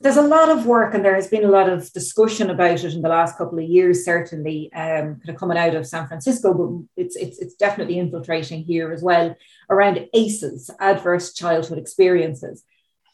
there's 0.00 0.16
a 0.16 0.22
lot 0.22 0.50
of 0.50 0.66
work 0.66 0.92
and 0.92 1.04
there 1.04 1.14
has 1.14 1.28
been 1.28 1.44
a 1.44 1.50
lot 1.50 1.68
of 1.68 1.90
discussion 1.92 2.50
about 2.50 2.84
it 2.84 2.94
in 2.94 3.00
the 3.00 3.08
last 3.08 3.38
couple 3.38 3.58
of 3.58 3.64
years, 3.64 4.04
certainly 4.04 4.70
um, 4.74 5.16
kind 5.16 5.28
of 5.30 5.36
coming 5.36 5.56
out 5.56 5.74
of 5.74 5.86
San 5.86 6.06
Francisco, 6.06 6.52
but 6.52 7.02
it's, 7.02 7.16
it's, 7.16 7.38
it's 7.38 7.54
definitely 7.54 7.98
infiltrating 7.98 8.64
here 8.64 8.92
as 8.92 9.02
well 9.02 9.34
around 9.70 10.06
ACEs, 10.12 10.70
adverse 10.80 11.32
childhood 11.32 11.78
experiences. 11.78 12.64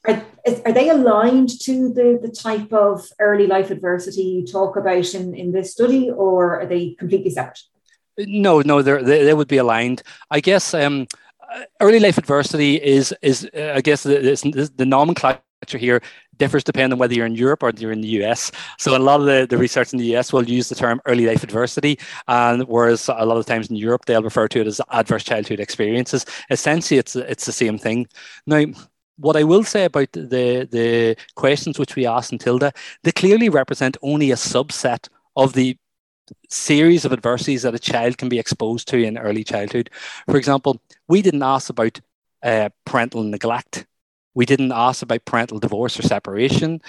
Are, 0.08 0.24
are 0.64 0.72
they 0.72 0.88
aligned 0.88 1.50
to 1.60 1.92
the, 1.92 2.18
the 2.20 2.30
type 2.30 2.72
of 2.72 3.06
early 3.18 3.46
life 3.46 3.70
adversity 3.70 4.22
you 4.22 4.46
talk 4.46 4.76
about 4.76 5.14
in, 5.14 5.34
in 5.34 5.52
this 5.52 5.72
study, 5.72 6.10
or 6.10 6.60
are 6.60 6.66
they 6.66 6.94
completely 6.98 7.30
separate? 7.30 7.60
No, 8.18 8.60
no, 8.60 8.82
they 8.82 9.24
they 9.24 9.34
would 9.34 9.48
be 9.48 9.58
aligned. 9.58 10.02
I 10.30 10.40
guess 10.40 10.74
um, 10.74 11.06
early 11.80 12.00
life 12.00 12.18
adversity 12.18 12.76
is 12.76 13.14
is 13.22 13.48
uh, 13.54 13.74
I 13.76 13.80
guess 13.80 14.02
the, 14.02 14.70
the 14.76 14.86
nomenclature 14.86 15.42
here 15.76 16.00
differs 16.38 16.64
depending 16.64 16.94
on 16.94 16.98
whether 16.98 17.14
you're 17.14 17.26
in 17.26 17.34
Europe 17.34 17.62
or 17.62 17.70
you're 17.76 17.92
in 17.92 18.00
the 18.00 18.08
US. 18.22 18.50
So 18.78 18.96
a 18.96 18.98
lot 18.98 19.20
of 19.20 19.26
the, 19.26 19.46
the 19.48 19.58
research 19.58 19.92
in 19.92 19.98
the 19.98 20.16
US 20.16 20.32
will 20.32 20.48
use 20.48 20.70
the 20.70 20.74
term 20.74 21.00
early 21.04 21.26
life 21.26 21.44
adversity, 21.44 21.98
and 22.28 22.66
whereas 22.66 23.08
a 23.08 23.26
lot 23.26 23.36
of 23.36 23.46
times 23.46 23.68
in 23.68 23.76
Europe 23.76 24.06
they'll 24.06 24.22
refer 24.22 24.48
to 24.48 24.60
it 24.60 24.66
as 24.66 24.80
adverse 24.90 25.24
childhood 25.24 25.60
experiences. 25.60 26.24
Essentially, 26.50 26.98
it's 26.98 27.14
it's 27.14 27.46
the 27.46 27.52
same 27.52 27.78
thing. 27.78 28.06
Now, 28.46 28.64
what 29.20 29.36
I 29.36 29.44
will 29.44 29.64
say 29.64 29.84
about 29.84 30.12
the 30.12 30.68
the 30.70 31.16
questions 31.34 31.78
which 31.78 31.96
we 31.96 32.06
asked 32.06 32.32
in 32.32 32.38
Tilda, 32.38 32.72
they 33.02 33.12
clearly 33.12 33.48
represent 33.48 33.96
only 34.02 34.30
a 34.30 34.36
subset 34.36 35.08
of 35.36 35.52
the 35.52 35.76
series 36.48 37.04
of 37.04 37.12
adversities 37.12 37.62
that 37.62 37.74
a 37.74 37.78
child 37.78 38.18
can 38.18 38.28
be 38.28 38.38
exposed 38.38 38.88
to 38.88 39.02
in 39.02 39.18
early 39.18 39.44
childhood. 39.44 39.90
For 40.26 40.36
example, 40.36 40.80
we 41.08 41.22
didn't 41.22 41.42
ask 41.42 41.70
about 41.70 42.00
uh, 42.42 42.70
parental 42.84 43.22
neglect 43.22 43.86
we 44.34 44.46
didn't 44.46 44.72
ask 44.72 45.02
about 45.02 45.24
parental 45.24 45.58
divorce 45.58 45.98
or 45.98 46.02
separation. 46.02 46.80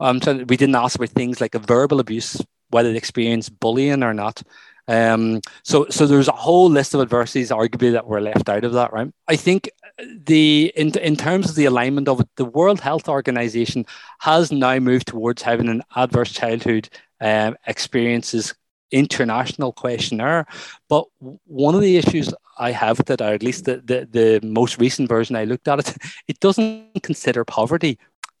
Um, 0.00 0.20
so 0.20 0.44
we 0.48 0.56
didn't 0.56 0.74
ask 0.74 0.96
about 0.96 1.10
things 1.10 1.40
like 1.40 1.54
a 1.54 1.58
verbal 1.58 2.00
abuse, 2.00 2.40
whether 2.70 2.90
they 2.90 2.98
experienced 2.98 3.58
bullying 3.60 4.02
or 4.02 4.14
not. 4.14 4.42
Um, 4.90 5.40
so, 5.62 5.86
so 5.88 6.04
there's 6.04 6.26
a 6.26 6.32
whole 6.32 6.68
list 6.68 6.94
of 6.94 7.00
adversities, 7.00 7.50
arguably, 7.50 7.92
that 7.92 8.08
were 8.08 8.20
left 8.20 8.48
out 8.48 8.64
of 8.64 8.72
that, 8.72 8.92
right? 8.92 9.08
I 9.28 9.36
think 9.36 9.70
the 9.98 10.72
in, 10.74 10.98
in 10.98 11.14
terms 11.14 11.48
of 11.48 11.54
the 11.54 11.66
alignment 11.66 12.08
of 12.08 12.20
it, 12.20 12.28
the 12.34 12.44
World 12.44 12.80
Health 12.80 13.08
Organization 13.08 13.86
has 14.18 14.50
now 14.50 14.80
moved 14.80 15.06
towards 15.06 15.42
having 15.42 15.68
an 15.68 15.82
adverse 15.94 16.32
childhood 16.32 16.88
um, 17.20 17.56
experiences 17.68 18.52
international 18.90 19.72
questionnaire. 19.72 20.44
But 20.88 21.04
one 21.44 21.76
of 21.76 21.82
the 21.82 21.96
issues 21.96 22.34
I 22.58 22.72
have 22.72 22.98
with 22.98 23.10
it, 23.10 23.20
or 23.20 23.32
at 23.32 23.44
least 23.44 23.66
the, 23.66 23.76
the, 23.84 24.08
the 24.10 24.44
most 24.44 24.80
recent 24.80 25.08
version 25.08 25.36
I 25.36 25.44
looked 25.44 25.68
at 25.68 25.78
it, 25.78 25.96
it 26.26 26.40
doesn't 26.40 27.02
consider 27.04 27.44
poverty 27.44 27.96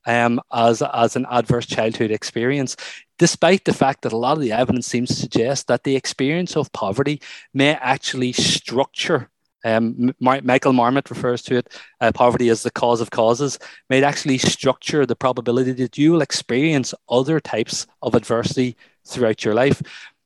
um, 0.06 0.40
as, 0.52 0.82
as 0.82 1.14
an 1.14 1.26
adverse 1.30 1.66
childhood 1.66 2.10
experience, 2.10 2.76
despite 3.20 3.66
the 3.66 3.74
fact 3.74 4.00
that 4.00 4.14
a 4.14 4.16
lot 4.16 4.38
of 4.38 4.42
the 4.42 4.50
evidence 4.50 4.86
seems 4.86 5.10
to 5.10 5.14
suggest 5.14 5.66
that 5.66 5.84
the 5.84 5.94
experience 5.94 6.56
of 6.56 6.72
poverty 6.72 7.20
may 7.52 7.74
actually 7.74 8.32
structure. 8.32 9.28
Um, 9.62 10.14
Michael 10.20 10.72
Marmot 10.72 11.10
refers 11.10 11.42
to 11.42 11.56
it, 11.56 11.68
uh, 12.00 12.12
poverty 12.12 12.48
as 12.48 12.62
the 12.62 12.70
cause 12.70 13.02
of 13.02 13.10
causes, 13.10 13.58
may 13.90 14.02
actually 14.02 14.38
structure 14.38 15.04
the 15.04 15.14
probability 15.14 15.72
that 15.72 15.98
you 15.98 16.12
will 16.12 16.22
experience 16.22 16.94
other 17.10 17.40
types 17.40 17.86
of 18.00 18.14
adversity 18.14 18.74
throughout 19.04 19.44
your 19.44 19.52
life. 19.52 19.82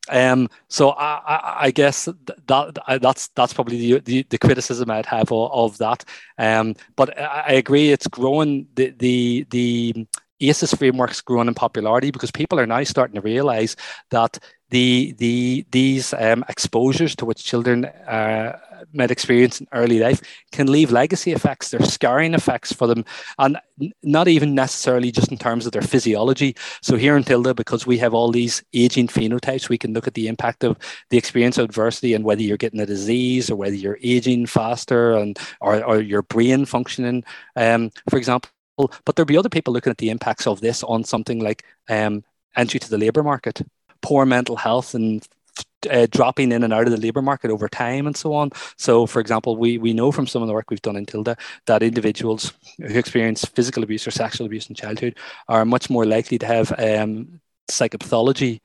Um, 0.09 0.49
so 0.69 0.91
I, 0.91 1.21
I, 1.27 1.57
I, 1.67 1.71
guess 1.73 2.05
that 2.05 3.01
that's 3.01 3.29
that's 3.29 3.55
probably 3.55 3.79
the, 3.79 4.01
the, 4.01 4.27
the 4.29 4.39
criticism 4.39 4.91
I'd 4.91 5.07
have 5.07 5.33
of, 5.33 5.51
of 5.51 5.79
that. 5.79 6.05
Um, 6.37 6.77
but 6.95 7.19
I, 7.19 7.45
I, 7.49 7.53
agree, 7.55 7.91
it's 7.91 8.07
growing. 8.07 8.69
The 8.75 8.91
the 8.91 9.47
the 9.49 10.07
ACEs 10.41 10.75
framework's 10.75 11.21
grown 11.21 11.49
in 11.49 11.55
popularity 11.55 12.11
because 12.11 12.31
people 12.31 12.59
are 12.59 12.67
now 12.67 12.83
starting 12.85 13.15
to 13.15 13.21
realize 13.21 13.77
that 14.11 14.39
the 14.71 15.15
the 15.19 15.65
these 15.71 16.13
um, 16.15 16.45
exposures 16.49 17.15
to 17.17 17.25
which 17.25 17.45
children 17.45 17.85
uh, 17.85 18.59
might 18.93 19.11
experience 19.11 19.61
in 19.61 19.69
early 19.73 19.99
life 19.99 20.21
can 20.53 20.71
leave 20.71 20.91
legacy 20.91 21.33
effects. 21.33 21.71
They're 21.71 21.83
scarring 21.83 22.35
effects 22.35 22.73
for 22.73 22.87
them, 22.87 23.05
and 23.39 23.59
not 24.03 24.29
even 24.29 24.55
necessarily 24.55 25.13
just 25.13 25.31
in 25.31 25.39
terms 25.39 25.67
of 25.67 25.73
their 25.73 25.83
physiology. 25.83 26.57
So 26.83 26.97
here 26.97 27.17
in 27.17 27.25
Tilda, 27.25 27.55
because 27.55 27.87
we 27.87 27.99
have 27.99 28.15
all 28.15 28.31
these 28.31 28.65
aging 28.73 29.09
phenotypes, 29.09 29.69
we 29.69 29.79
can 29.79 29.93
look 29.93 30.07
at 30.07 30.15
the 30.15 30.29
impact 30.29 30.65
of 30.65 30.77
the 31.11 31.19
experience 31.19 31.59
of 31.59 31.65
adversity 31.65 32.15
and 32.15 32.25
whether 32.25 32.43
you're 32.43 32.57
getting 32.57 32.81
a 32.81 32.87
disease 32.87 33.51
or 33.51 33.57
whether 33.57 33.77
you're 33.77 33.99
aging 34.03 34.47
faster 34.47 35.13
and 35.13 35.39
or, 35.61 35.85
or 35.85 36.01
your 36.01 36.23
brain 36.23 36.65
functioning, 36.65 37.25
um, 37.57 37.91
for 38.09 38.17
example. 38.17 38.51
But 38.77 39.17
there'll 39.17 39.27
be 39.27 39.37
other 39.37 39.49
people 39.49 39.73
looking 39.73 39.91
at 39.91 39.99
the 39.99 40.11
impacts 40.11 40.47
of 40.47 40.61
this 40.61 40.83
on 40.83 41.05
something 41.05 41.41
like 41.41 41.65
um, 41.89 42.25
entry 42.57 42.81
to 42.81 42.91
the 42.91 42.99
labour 42.99 43.23
market, 43.23 43.63
poor 44.03 44.27
mental 44.27 44.57
health 44.57 44.95
and 44.95 45.27
uh, 45.91 46.07
dropping 46.11 46.53
in 46.53 46.63
and 46.65 46.73
out 46.73 46.87
of 46.87 46.91
the 46.91 47.01
labour 47.01 47.23
market 47.23 47.51
over 47.51 47.69
time 47.69 48.07
and 48.07 48.17
so 48.17 48.35
on. 48.35 48.51
So, 48.77 49.07
for 49.07 49.21
example, 49.21 49.57
we, 49.57 49.79
we 49.79 49.93
know 49.93 50.11
from 50.11 50.27
some 50.27 50.43
of 50.43 50.49
the 50.49 50.55
work 50.55 50.71
we've 50.71 50.83
done 50.83 50.97
in 50.97 51.07
Tilda 51.07 51.37
that 51.67 51.83
individuals 51.83 52.53
who 52.79 52.99
experience 52.99 53.45
physical 53.45 53.83
abuse 53.83 54.07
or 54.07 54.11
sexual 54.11 54.47
abuse 54.47 54.69
in 54.69 54.75
childhood 54.75 55.17
are 55.49 55.65
much 55.65 55.91
more 55.91 56.07
likely 56.07 56.39
to 56.39 56.47
have 56.47 56.73
um, 56.79 57.41
psychopathology 57.71 58.61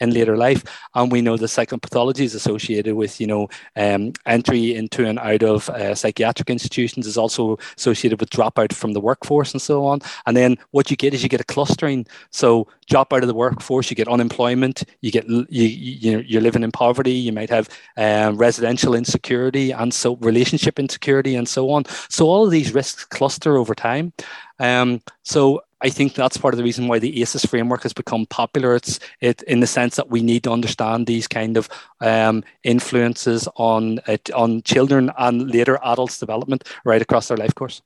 in 0.00 0.10
later 0.10 0.36
life. 0.36 0.64
And 0.94 1.12
we 1.12 1.22
know 1.22 1.36
the 1.36 1.46
psychopathology 1.46 2.20
is 2.20 2.34
associated 2.34 2.94
with, 2.94 3.20
you 3.20 3.26
know, 3.26 3.48
um, 3.76 4.12
entry 4.26 4.74
into 4.74 5.06
and 5.06 5.18
out 5.18 5.42
of 5.42 5.68
uh, 5.70 5.94
psychiatric 5.94 6.50
institutions 6.50 7.06
is 7.06 7.16
also 7.16 7.58
associated 7.76 8.20
with 8.20 8.30
dropout 8.30 8.72
from 8.72 8.92
the 8.92 9.00
workforce 9.00 9.52
and 9.52 9.62
so 9.62 9.84
on. 9.84 10.00
And 10.26 10.36
then 10.36 10.58
what 10.70 10.90
you 10.90 10.96
get 10.96 11.14
is 11.14 11.22
you 11.22 11.28
get 11.28 11.40
a 11.40 11.44
clustering. 11.44 12.06
So 12.30 12.68
drop 12.88 13.12
out 13.12 13.22
of 13.22 13.28
the 13.28 13.34
workforce, 13.34 13.90
you 13.90 13.96
get 13.96 14.08
unemployment, 14.08 14.84
you 15.00 15.10
get 15.10 15.28
you, 15.28 15.46
you 15.48 16.18
you're 16.26 16.42
living 16.42 16.62
in 16.62 16.72
poverty, 16.72 17.12
you 17.12 17.32
might 17.32 17.50
have 17.50 17.68
um, 17.96 18.36
residential 18.36 18.94
insecurity 18.94 19.70
and 19.70 19.92
so 19.94 20.16
relationship 20.16 20.78
insecurity 20.78 21.36
and 21.36 21.48
so 21.48 21.70
on. 21.70 21.84
So 22.08 22.26
all 22.26 22.44
of 22.44 22.50
these 22.50 22.74
risks 22.74 23.04
cluster 23.04 23.56
over 23.56 23.74
time. 23.74 24.12
Um, 24.58 25.00
so 25.22 25.62
I 25.82 25.90
think 25.90 26.14
that's 26.14 26.36
part 26.36 26.54
of 26.54 26.58
the 26.58 26.64
reason 26.64 26.86
why 26.86 26.98
the 26.98 27.20
ACEs 27.20 27.44
framework 27.44 27.82
has 27.82 27.92
become 27.92 28.26
popular. 28.26 28.76
It's 28.76 29.00
it 29.20 29.42
in 29.42 29.60
the 29.60 29.66
sense 29.66 29.96
that 29.96 30.08
we 30.08 30.22
need 30.22 30.44
to 30.44 30.52
understand 30.52 31.06
these 31.06 31.26
kind 31.26 31.56
of 31.56 31.68
um, 32.00 32.44
influences 32.62 33.48
on 33.56 34.00
it, 34.06 34.30
on 34.30 34.62
children 34.62 35.10
and 35.18 35.50
later 35.50 35.78
adults' 35.84 36.20
development 36.20 36.68
right 36.84 37.02
across 37.02 37.28
their 37.28 37.36
life 37.36 37.54
course. 37.54 37.82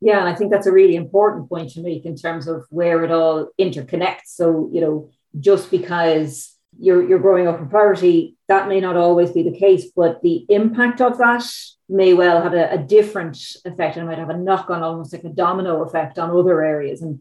Yeah, 0.00 0.20
and 0.20 0.28
I 0.28 0.34
think 0.34 0.50
that's 0.50 0.66
a 0.66 0.72
really 0.72 0.96
important 0.96 1.48
point 1.48 1.70
to 1.70 1.80
make 1.80 2.04
in 2.04 2.14
terms 2.14 2.46
of 2.46 2.66
where 2.68 3.04
it 3.04 3.10
all 3.10 3.48
interconnects. 3.58 4.26
So 4.26 4.68
you 4.70 4.82
know, 4.82 5.08
just 5.40 5.70
because 5.70 6.54
you're 6.78 7.08
you're 7.08 7.20
growing 7.20 7.48
up 7.48 7.58
in 7.58 7.68
poverty, 7.68 8.36
that 8.48 8.68
may 8.68 8.80
not 8.80 8.96
always 8.96 9.32
be 9.32 9.42
the 9.42 9.58
case, 9.58 9.86
but 9.96 10.20
the 10.22 10.44
impact 10.50 11.00
of 11.00 11.16
that 11.18 11.44
may 11.88 12.14
well 12.14 12.42
have 12.42 12.54
a, 12.54 12.70
a 12.72 12.78
different 12.78 13.38
effect 13.64 13.96
and 13.96 14.06
might 14.06 14.18
have 14.18 14.30
a 14.30 14.36
knock 14.36 14.70
on 14.70 14.82
almost 14.82 15.12
like 15.12 15.24
a 15.24 15.28
domino 15.28 15.82
effect 15.82 16.18
on 16.18 16.30
other 16.30 16.62
areas. 16.62 17.02
And 17.02 17.20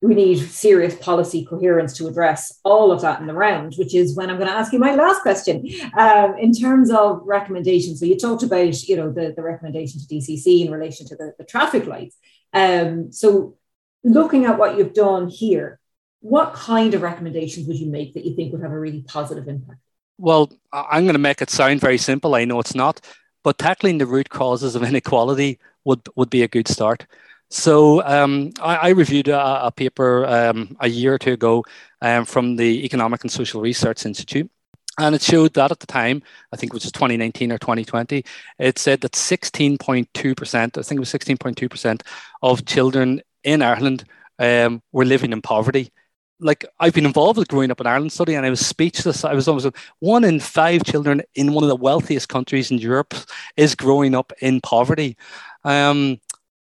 we 0.00 0.14
need 0.14 0.38
serious 0.38 0.94
policy 0.94 1.44
coherence 1.44 1.96
to 1.98 2.06
address 2.06 2.60
all 2.64 2.92
of 2.92 3.00
that 3.02 3.20
in 3.20 3.26
the 3.26 3.34
round, 3.34 3.74
which 3.76 3.94
is 3.94 4.16
when 4.16 4.30
I'm 4.30 4.36
going 4.36 4.48
to 4.48 4.54
ask 4.54 4.72
you 4.72 4.78
my 4.78 4.94
last 4.94 5.22
question. 5.22 5.66
Um, 5.96 6.38
in 6.38 6.52
terms 6.52 6.90
of 6.90 7.22
recommendations, 7.24 7.98
so 7.98 8.06
you 8.06 8.16
talked 8.16 8.44
about 8.44 8.80
you 8.84 8.96
know 8.96 9.10
the, 9.10 9.32
the 9.34 9.42
recommendation 9.42 10.00
to 10.00 10.06
DCC 10.06 10.64
in 10.64 10.70
relation 10.70 11.06
to 11.08 11.16
the, 11.16 11.34
the 11.36 11.44
traffic 11.44 11.86
lights. 11.86 12.16
Um, 12.52 13.10
so 13.12 13.56
looking 14.04 14.44
at 14.44 14.56
what 14.56 14.78
you've 14.78 14.94
done 14.94 15.28
here, 15.28 15.80
what 16.20 16.54
kind 16.54 16.94
of 16.94 17.02
recommendations 17.02 17.66
would 17.66 17.78
you 17.78 17.90
make 17.90 18.14
that 18.14 18.24
you 18.24 18.34
think 18.34 18.52
would 18.52 18.62
have 18.62 18.72
a 18.72 18.78
really 18.78 19.02
positive 19.02 19.48
impact? 19.48 19.80
Well, 20.16 20.50
I'm 20.72 21.04
going 21.04 21.14
to 21.14 21.20
make 21.20 21.42
it 21.42 21.50
sound 21.50 21.80
very 21.80 21.98
simple. 21.98 22.34
I 22.34 22.44
know 22.44 22.58
it's 22.58 22.74
not, 22.74 23.00
but 23.42 23.58
tackling 23.58 23.98
the 23.98 24.06
root 24.06 24.30
causes 24.30 24.74
of 24.74 24.82
inequality 24.90 25.58
would 25.84 26.00
would 26.16 26.30
be 26.30 26.42
a 26.42 26.48
good 26.48 26.68
start. 26.68 27.06
So 27.50 28.04
um, 28.04 28.50
I, 28.60 28.76
I, 28.76 28.88
reviewed 28.90 29.28
a, 29.28 29.66
a 29.66 29.72
paper 29.72 30.26
um, 30.26 30.76
a 30.80 30.88
year 30.88 31.14
or 31.14 31.18
two 31.18 31.32
ago 31.32 31.64
um, 32.02 32.26
from 32.26 32.56
the 32.56 32.84
Economic 32.84 33.22
and 33.22 33.32
Social 33.32 33.62
Research 33.62 34.04
Institute. 34.04 34.50
And 34.98 35.14
it 35.14 35.22
showed 35.22 35.54
that 35.54 35.70
at 35.70 35.78
the 35.78 35.86
time, 35.86 36.22
I 36.52 36.56
think 36.56 36.72
it 36.72 36.74
was 36.74 36.90
2019 36.92 37.52
or 37.52 37.58
2020, 37.58 38.24
it 38.58 38.78
said 38.78 39.00
that 39.00 39.12
16.2%, 39.12 40.78
I 40.78 40.82
think 40.82 40.98
it 40.98 41.00
was 41.00 41.12
16.2% 41.12 42.02
of 42.42 42.66
children 42.66 43.22
in 43.44 43.62
Ireland 43.62 44.04
um, 44.38 44.82
were 44.92 45.04
living 45.04 45.32
in 45.32 45.40
poverty. 45.40 45.90
Like 46.40 46.64
I've 46.80 46.94
been 46.94 47.06
involved 47.06 47.38
with 47.38 47.48
growing 47.48 47.70
up 47.70 47.80
in 47.80 47.86
Ireland 47.86 48.12
study, 48.12 48.34
and 48.34 48.46
I 48.46 48.50
was 48.50 48.64
speechless. 48.64 49.24
I 49.24 49.34
was 49.34 49.48
almost 49.48 49.68
one 50.00 50.24
in 50.24 50.40
five 50.40 50.84
children 50.84 51.22
in 51.34 51.52
one 51.52 51.64
of 51.64 51.68
the 51.68 51.76
wealthiest 51.76 52.28
countries 52.28 52.70
in 52.70 52.78
Europe 52.78 53.14
is 53.56 53.74
growing 53.74 54.14
up 54.14 54.32
in 54.40 54.60
poverty. 54.60 55.16
Um, 55.64 56.20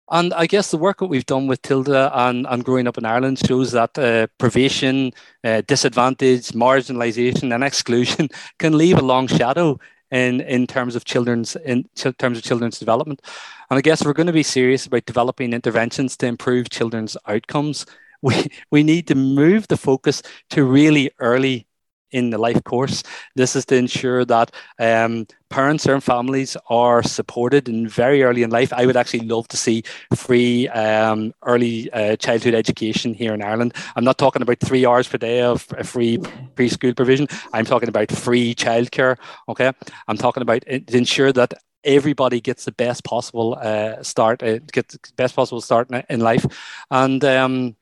and 0.10 0.34
I 0.34 0.48
guess 0.48 0.72
the 0.72 0.78
work 0.78 1.00
that 1.00 1.08
we've 1.08 1.26
done 1.26 1.48
with 1.48 1.62
Tilda 1.62 2.12
and, 2.14 2.48
and 2.50 2.64
growing 2.64 2.88
up 2.88 2.98
in 2.98 3.06
Ireland 3.06 3.40
shows 3.46 3.74
that 3.74 3.98
uh, 3.98 4.28
privation, 4.38 5.12
uh, 5.44 5.62
disadvantage, 5.68 6.50
marginalisation, 6.50 7.54
and 7.54 7.64
exclusion 7.64 8.30
can 8.60 8.78
leave 8.78 8.98
a 8.98 9.02
long 9.02 9.28
shadow 9.28 9.78
in, 10.12 10.40
in 10.42 10.66
terms 10.66 10.96
of 10.96 11.04
children's 11.04 11.58
in 11.58 11.90
terms 11.96 12.38
of 12.38 12.44
children's 12.44 12.80
development. 12.80 13.22
And 13.70 13.78
I 13.78 13.82
guess 13.82 14.06
we're 14.06 14.14
going 14.14 14.28
to 14.28 14.34
be 14.34 14.44
serious 14.44 14.86
about 14.86 15.06
developing 15.06 15.52
interventions 15.52 16.16
to 16.18 16.28
improve 16.28 16.70
children's 16.70 17.18
outcomes. 17.28 17.86
We 18.22 18.48
we 18.72 18.84
need 18.84 19.08
to 19.08 19.16
move 19.16 19.68
the 19.68 19.78
focus 19.78 20.22
to 20.50 20.64
really 20.64 21.12
early 21.20 21.68
in 22.12 22.30
the 22.30 22.38
life 22.38 22.64
course. 22.64 23.04
This 23.36 23.56
is 23.56 23.66
to 23.66 23.76
ensure 23.76 24.26
that 24.26 24.52
um, 24.80 25.28
parents 25.50 25.86
and 25.86 26.04
families 26.04 26.56
are 26.70 27.04
supported 27.04 27.68
in 27.68 27.88
very 27.88 28.24
early 28.24 28.44
in 28.44 28.50
life. 28.50 28.72
I 28.74 28.86
would 28.86 28.98
actually 28.98 29.28
love 29.28 29.48
to 29.50 29.58
see 29.58 29.84
free 30.16 30.68
um, 30.70 31.34
early 31.44 31.92
uh, 31.92 32.16
childhood 32.16 32.54
education 32.54 33.14
here 33.14 33.34
in 33.34 33.42
Ireland. 33.42 33.74
I'm 33.96 34.04
not 34.04 34.18
talking 34.18 34.42
about 34.42 34.60
three 34.60 34.86
hours 34.86 35.08
per 35.08 35.18
day 35.18 35.42
of 35.42 35.62
free 35.84 36.18
preschool 36.56 36.96
provision. 36.96 37.28
I'm 37.54 37.66
talking 37.66 37.90
about 37.90 38.12
free 38.12 38.56
childcare. 38.56 39.18
Okay, 39.50 39.72
I'm 40.08 40.18
talking 40.18 40.44
about 40.44 40.62
to 40.62 40.98
ensure 40.98 41.32
that 41.34 41.54
everybody 41.84 42.42
gets 42.42 42.66
the 42.66 42.72
best 42.72 43.04
possible 43.04 43.58
uh, 43.62 44.02
start, 44.04 44.44
uh, 44.44 44.60
the 44.74 45.00
best 45.16 45.36
possible 45.36 45.62
start 45.62 45.90
in, 45.92 46.04
in 46.10 46.20
life, 46.22 46.46
and. 46.90 47.24
Um, 47.24 47.76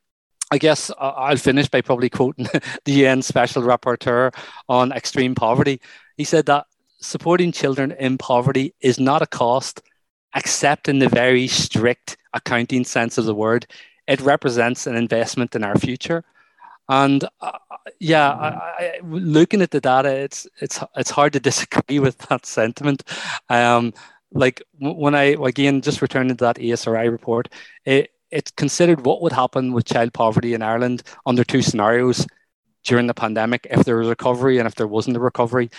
I 0.55 0.57
guess 0.57 0.89
I'll 0.97 1.35
finish 1.35 1.67
by 1.67 1.81
probably 1.81 2.09
quoting 2.09 2.47
the 2.85 2.93
UN 3.03 3.21
Special 3.21 3.61
Rapporteur 3.61 4.33
on 4.69 4.93
extreme 4.93 5.35
poverty. 5.35 5.81
He 6.15 6.23
said 6.23 6.45
that 6.45 6.65
supporting 7.01 7.51
children 7.51 7.91
in 7.91 8.17
poverty 8.17 8.73
is 8.79 8.97
not 8.97 9.21
a 9.21 9.27
cost, 9.27 9.81
except 10.33 10.87
in 10.87 10.99
the 10.99 11.09
very 11.09 11.47
strict 11.49 12.15
accounting 12.33 12.85
sense 12.85 13.17
of 13.17 13.25
the 13.25 13.35
word. 13.35 13.67
It 14.07 14.21
represents 14.21 14.87
an 14.87 14.95
investment 14.95 15.55
in 15.55 15.63
our 15.65 15.75
future. 15.75 16.23
And 16.87 17.25
uh, 17.41 17.57
yeah, 17.99 18.29
I, 18.31 18.47
I, 18.47 18.99
looking 19.03 19.61
at 19.61 19.71
the 19.71 19.81
data, 19.81 20.09
it's 20.09 20.47
it's 20.61 20.79
it's 20.95 21.09
hard 21.09 21.33
to 21.33 21.39
disagree 21.51 21.99
with 21.99 22.17
that 22.29 22.45
sentiment. 22.45 23.03
Um, 23.49 23.93
like 24.31 24.63
when 24.79 25.15
I 25.15 25.35
again 25.35 25.81
just 25.81 26.01
returning 26.01 26.37
to 26.37 26.45
that 26.45 26.57
ESRI 26.57 27.11
report, 27.11 27.49
it, 27.83 28.11
it's 28.35 28.51
considered 28.51 29.05
what 29.05 29.21
would 29.21 29.31
happen 29.31 29.71
with 29.71 29.85
child 29.85 30.11
poverty 30.13 30.53
in 30.53 30.61
Ireland 30.61 31.03
under 31.25 31.45
two 31.45 31.61
scenarios 31.61 32.27
during 32.83 33.07
the 33.07 33.13
pandemic 33.13 33.65
if 33.71 33.85
there 33.85 33.95
was 33.95 34.09
recovery 34.09 34.57
and 34.57 34.67
if 34.67 34.75
there 34.75 34.87
wasn't 34.87 35.15
a 35.15 35.21
recovery. 35.21 35.69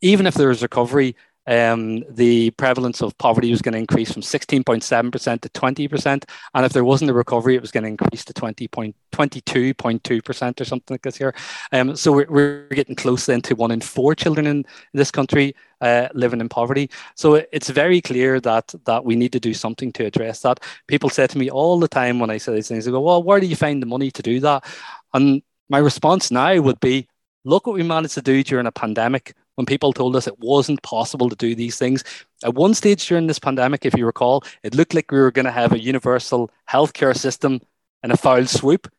Even 0.00 0.24
if 0.24 0.34
there 0.34 0.48
was 0.48 0.62
recovery, 0.62 1.16
um, 1.46 2.02
the 2.14 2.50
prevalence 2.52 3.02
of 3.02 3.16
poverty 3.18 3.50
was 3.50 3.60
going 3.62 3.74
to 3.74 3.78
increase 3.78 4.12
from 4.12 4.22
16.7% 4.22 5.40
to 5.40 5.48
20%. 5.48 6.24
And 6.54 6.66
if 6.66 6.72
there 6.72 6.84
wasn't 6.84 7.10
a 7.10 7.14
recovery, 7.14 7.54
it 7.54 7.60
was 7.60 7.70
going 7.70 7.84
to 7.84 7.90
increase 7.90 8.24
to 8.24 8.32
20.22.2% 8.32 10.60
or 10.60 10.64
something 10.64 10.94
like 10.94 11.02
this 11.02 11.16
here. 11.16 11.34
Um, 11.72 11.96
so 11.96 12.12
we're, 12.12 12.26
we're 12.28 12.66
getting 12.68 12.96
close 12.96 13.26
then 13.26 13.42
to 13.42 13.54
one 13.54 13.70
in 13.70 13.80
four 13.80 14.14
children 14.14 14.46
in 14.46 14.64
this 14.92 15.10
country 15.10 15.54
uh, 15.80 16.08
living 16.14 16.40
in 16.40 16.48
poverty. 16.48 16.90
So 17.14 17.44
it's 17.52 17.68
very 17.68 18.00
clear 18.00 18.40
that 18.40 18.74
that 18.86 19.04
we 19.04 19.16
need 19.16 19.32
to 19.32 19.40
do 19.40 19.52
something 19.52 19.92
to 19.92 20.06
address 20.06 20.40
that. 20.40 20.60
People 20.86 21.10
say 21.10 21.26
to 21.26 21.38
me 21.38 21.50
all 21.50 21.78
the 21.78 21.88
time 21.88 22.18
when 22.18 22.30
I 22.30 22.38
say 22.38 22.54
these 22.54 22.68
things, 22.68 22.86
they 22.86 22.90
go, 22.90 23.00
well, 23.00 23.22
where 23.22 23.40
do 23.40 23.46
you 23.46 23.56
find 23.56 23.82
the 23.82 23.86
money 23.86 24.10
to 24.10 24.22
do 24.22 24.40
that? 24.40 24.64
And 25.12 25.42
my 25.68 25.78
response 25.78 26.30
now 26.30 26.58
would 26.60 26.80
be, 26.80 27.08
look 27.44 27.66
what 27.66 27.74
we 27.74 27.82
managed 27.82 28.14
to 28.14 28.22
do 28.22 28.42
during 28.42 28.66
a 28.66 28.72
pandemic 28.72 29.34
when 29.54 29.66
people 29.66 29.92
told 29.92 30.16
us 30.16 30.26
it 30.26 30.38
wasn't 30.38 30.82
possible 30.82 31.28
to 31.28 31.36
do 31.36 31.54
these 31.54 31.76
things. 31.76 32.04
At 32.44 32.54
one 32.54 32.74
stage 32.74 33.06
during 33.06 33.26
this 33.26 33.38
pandemic, 33.38 33.84
if 33.84 33.96
you 33.96 34.06
recall, 34.06 34.44
it 34.62 34.74
looked 34.74 34.94
like 34.94 35.10
we 35.10 35.18
were 35.18 35.30
going 35.30 35.46
to 35.46 35.52
have 35.52 35.72
a 35.72 35.78
universal 35.78 36.50
healthcare 36.70 37.16
system 37.16 37.60
in 38.02 38.10
a 38.10 38.16
foul 38.16 38.46
swoop. 38.46 38.90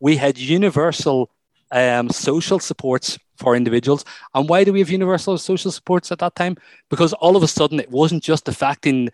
We 0.00 0.16
had 0.16 0.38
universal 0.38 1.30
um, 1.70 2.08
social 2.10 2.58
supports 2.58 3.18
for 3.36 3.56
individuals. 3.56 4.04
And 4.34 4.48
why 4.48 4.64
do 4.64 4.72
we 4.72 4.80
have 4.80 4.90
universal 4.90 5.38
social 5.38 5.70
supports 5.70 6.12
at 6.12 6.18
that 6.18 6.34
time? 6.34 6.56
Because 6.88 7.12
all 7.14 7.36
of 7.36 7.42
a 7.42 7.48
sudden 7.48 7.80
it 7.80 7.90
wasn't 7.90 8.22
just 8.22 8.48
affecting 8.48 9.10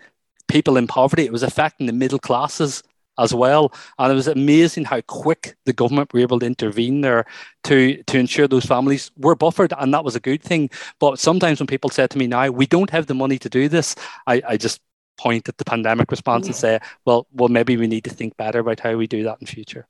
people 0.48 0.76
in 0.76 0.86
poverty, 0.86 1.24
it 1.24 1.32
was 1.32 1.42
affecting 1.42 1.86
the 1.86 1.92
middle 1.92 2.18
classes 2.18 2.82
as 3.18 3.34
well. 3.34 3.72
And 3.98 4.12
it 4.12 4.14
was 4.14 4.28
amazing 4.28 4.84
how 4.84 5.00
quick 5.02 5.56
the 5.64 5.72
government 5.72 6.12
were 6.12 6.20
able 6.20 6.38
to 6.40 6.46
intervene 6.46 7.00
there 7.00 7.24
to, 7.64 8.02
to 8.02 8.18
ensure 8.18 8.48
those 8.48 8.66
families 8.66 9.10
were 9.16 9.34
buffered. 9.34 9.72
And 9.78 9.92
that 9.94 10.04
was 10.04 10.16
a 10.16 10.20
good 10.20 10.42
thing. 10.42 10.70
But 10.98 11.18
sometimes 11.18 11.60
when 11.60 11.66
people 11.66 11.90
say 11.90 12.06
to 12.06 12.18
me 12.18 12.26
now, 12.26 12.50
we 12.50 12.66
don't 12.66 12.90
have 12.90 13.06
the 13.06 13.14
money 13.14 13.38
to 13.38 13.48
do 13.48 13.68
this, 13.68 13.94
I, 14.26 14.42
I 14.46 14.56
just 14.56 14.80
point 15.16 15.48
at 15.48 15.56
the 15.56 15.64
pandemic 15.64 16.10
response 16.10 16.46
yeah. 16.46 16.48
and 16.48 16.56
say, 16.56 16.80
well, 17.04 17.26
well, 17.32 17.48
maybe 17.48 17.76
we 17.76 17.86
need 17.86 18.04
to 18.04 18.10
think 18.10 18.36
better 18.36 18.60
about 18.60 18.80
how 18.80 18.96
we 18.96 19.06
do 19.06 19.22
that 19.24 19.38
in 19.40 19.46
future. 19.46 19.86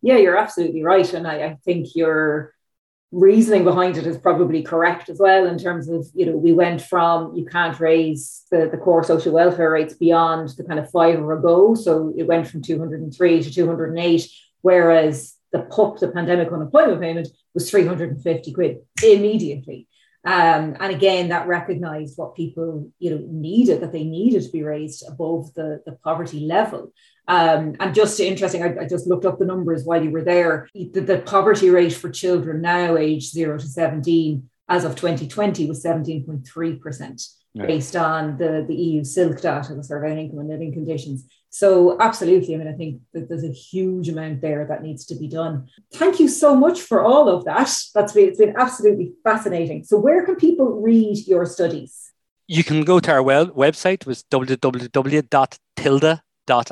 Yeah, 0.00 0.16
you're 0.16 0.36
absolutely 0.36 0.82
right. 0.82 1.12
And 1.12 1.26
I, 1.28 1.44
I 1.44 1.58
think 1.64 1.94
you're 1.94 2.54
reasoning 3.12 3.62
behind 3.62 3.98
it 3.98 4.06
is 4.06 4.16
probably 4.16 4.62
correct 4.62 5.10
as 5.10 5.18
well 5.18 5.46
in 5.46 5.58
terms 5.58 5.86
of 5.88 6.06
you 6.14 6.24
know 6.24 6.36
we 6.36 6.52
went 6.52 6.80
from 6.80 7.36
you 7.36 7.44
can't 7.44 7.78
raise 7.78 8.44
the, 8.50 8.68
the 8.70 8.78
core 8.78 9.04
social 9.04 9.32
welfare 9.32 9.70
rates 9.70 9.94
beyond 9.94 10.48
the 10.56 10.64
kind 10.64 10.80
of 10.80 10.90
five 10.90 11.20
or 11.20 11.34
ago 11.34 11.74
so 11.74 12.12
it 12.16 12.26
went 12.26 12.48
from 12.48 12.62
203 12.62 13.42
to 13.42 13.52
208 13.52 14.30
whereas 14.62 15.36
the 15.52 15.60
pup 15.60 15.98
the 15.98 16.08
pandemic 16.08 16.50
unemployment 16.50 17.00
payment 17.00 17.28
was 17.54 17.70
350 17.70 18.52
quid 18.52 18.78
immediately. 19.04 19.86
Um, 20.24 20.76
and 20.78 20.94
again 20.94 21.28
that 21.28 21.48
recognized 21.48 22.16
what 22.16 22.36
people 22.36 22.90
you 22.98 23.10
know 23.10 23.24
needed 23.28 23.80
that 23.80 23.92
they 23.92 24.04
needed 24.04 24.44
to 24.44 24.50
be 24.50 24.62
raised 24.62 25.04
above 25.06 25.52
the, 25.54 25.82
the 25.84 25.98
poverty 26.04 26.46
level 26.46 26.92
um, 27.28 27.76
and 27.78 27.94
just 27.94 28.18
interesting, 28.18 28.62
I, 28.62 28.82
I, 28.82 28.88
just 28.88 29.06
looked 29.06 29.24
up 29.24 29.38
the 29.38 29.44
numbers 29.44 29.84
while 29.84 30.02
you 30.02 30.10
were 30.10 30.24
there. 30.24 30.68
The, 30.74 31.00
the 31.00 31.18
poverty 31.18 31.70
rate 31.70 31.92
for 31.92 32.10
children 32.10 32.60
now 32.60 32.96
aged 32.96 33.30
zero 33.30 33.58
to 33.58 33.66
17 33.66 34.48
as 34.68 34.84
of 34.84 34.96
2020 34.96 35.66
was 35.66 35.84
17.3%. 35.84 37.28
Yeah. 37.54 37.66
Based 37.66 37.94
on 37.96 38.38
the, 38.38 38.64
the 38.66 38.74
EU 38.74 39.02
SILC 39.02 39.42
data, 39.42 39.74
the 39.74 39.84
survey 39.84 40.12
on 40.12 40.18
income 40.18 40.38
and 40.38 40.48
living 40.48 40.72
conditions. 40.72 41.26
So, 41.50 42.00
absolutely. 42.00 42.54
I 42.54 42.58
mean, 42.58 42.66
I 42.66 42.72
think 42.72 43.02
that 43.12 43.28
there's 43.28 43.44
a 43.44 43.52
huge 43.52 44.08
amount 44.08 44.40
there 44.40 44.66
that 44.66 44.82
needs 44.82 45.04
to 45.06 45.14
be 45.14 45.28
done. 45.28 45.68
Thank 45.92 46.18
you 46.18 46.28
so 46.28 46.56
much 46.56 46.80
for 46.80 47.04
all 47.04 47.28
of 47.28 47.44
that. 47.44 47.70
That's 47.94 48.12
been, 48.14 48.28
it's 48.28 48.38
been 48.38 48.54
absolutely 48.56 49.12
fascinating. 49.22 49.84
So, 49.84 49.98
where 49.98 50.24
can 50.24 50.36
people 50.36 50.80
read 50.80 51.18
your 51.26 51.44
studies? 51.44 52.12
You 52.48 52.64
can 52.64 52.84
go 52.84 53.00
to 53.00 53.12
our 53.12 53.22
website, 53.22 54.06
was 54.06 54.24
www.tilda 54.32 56.22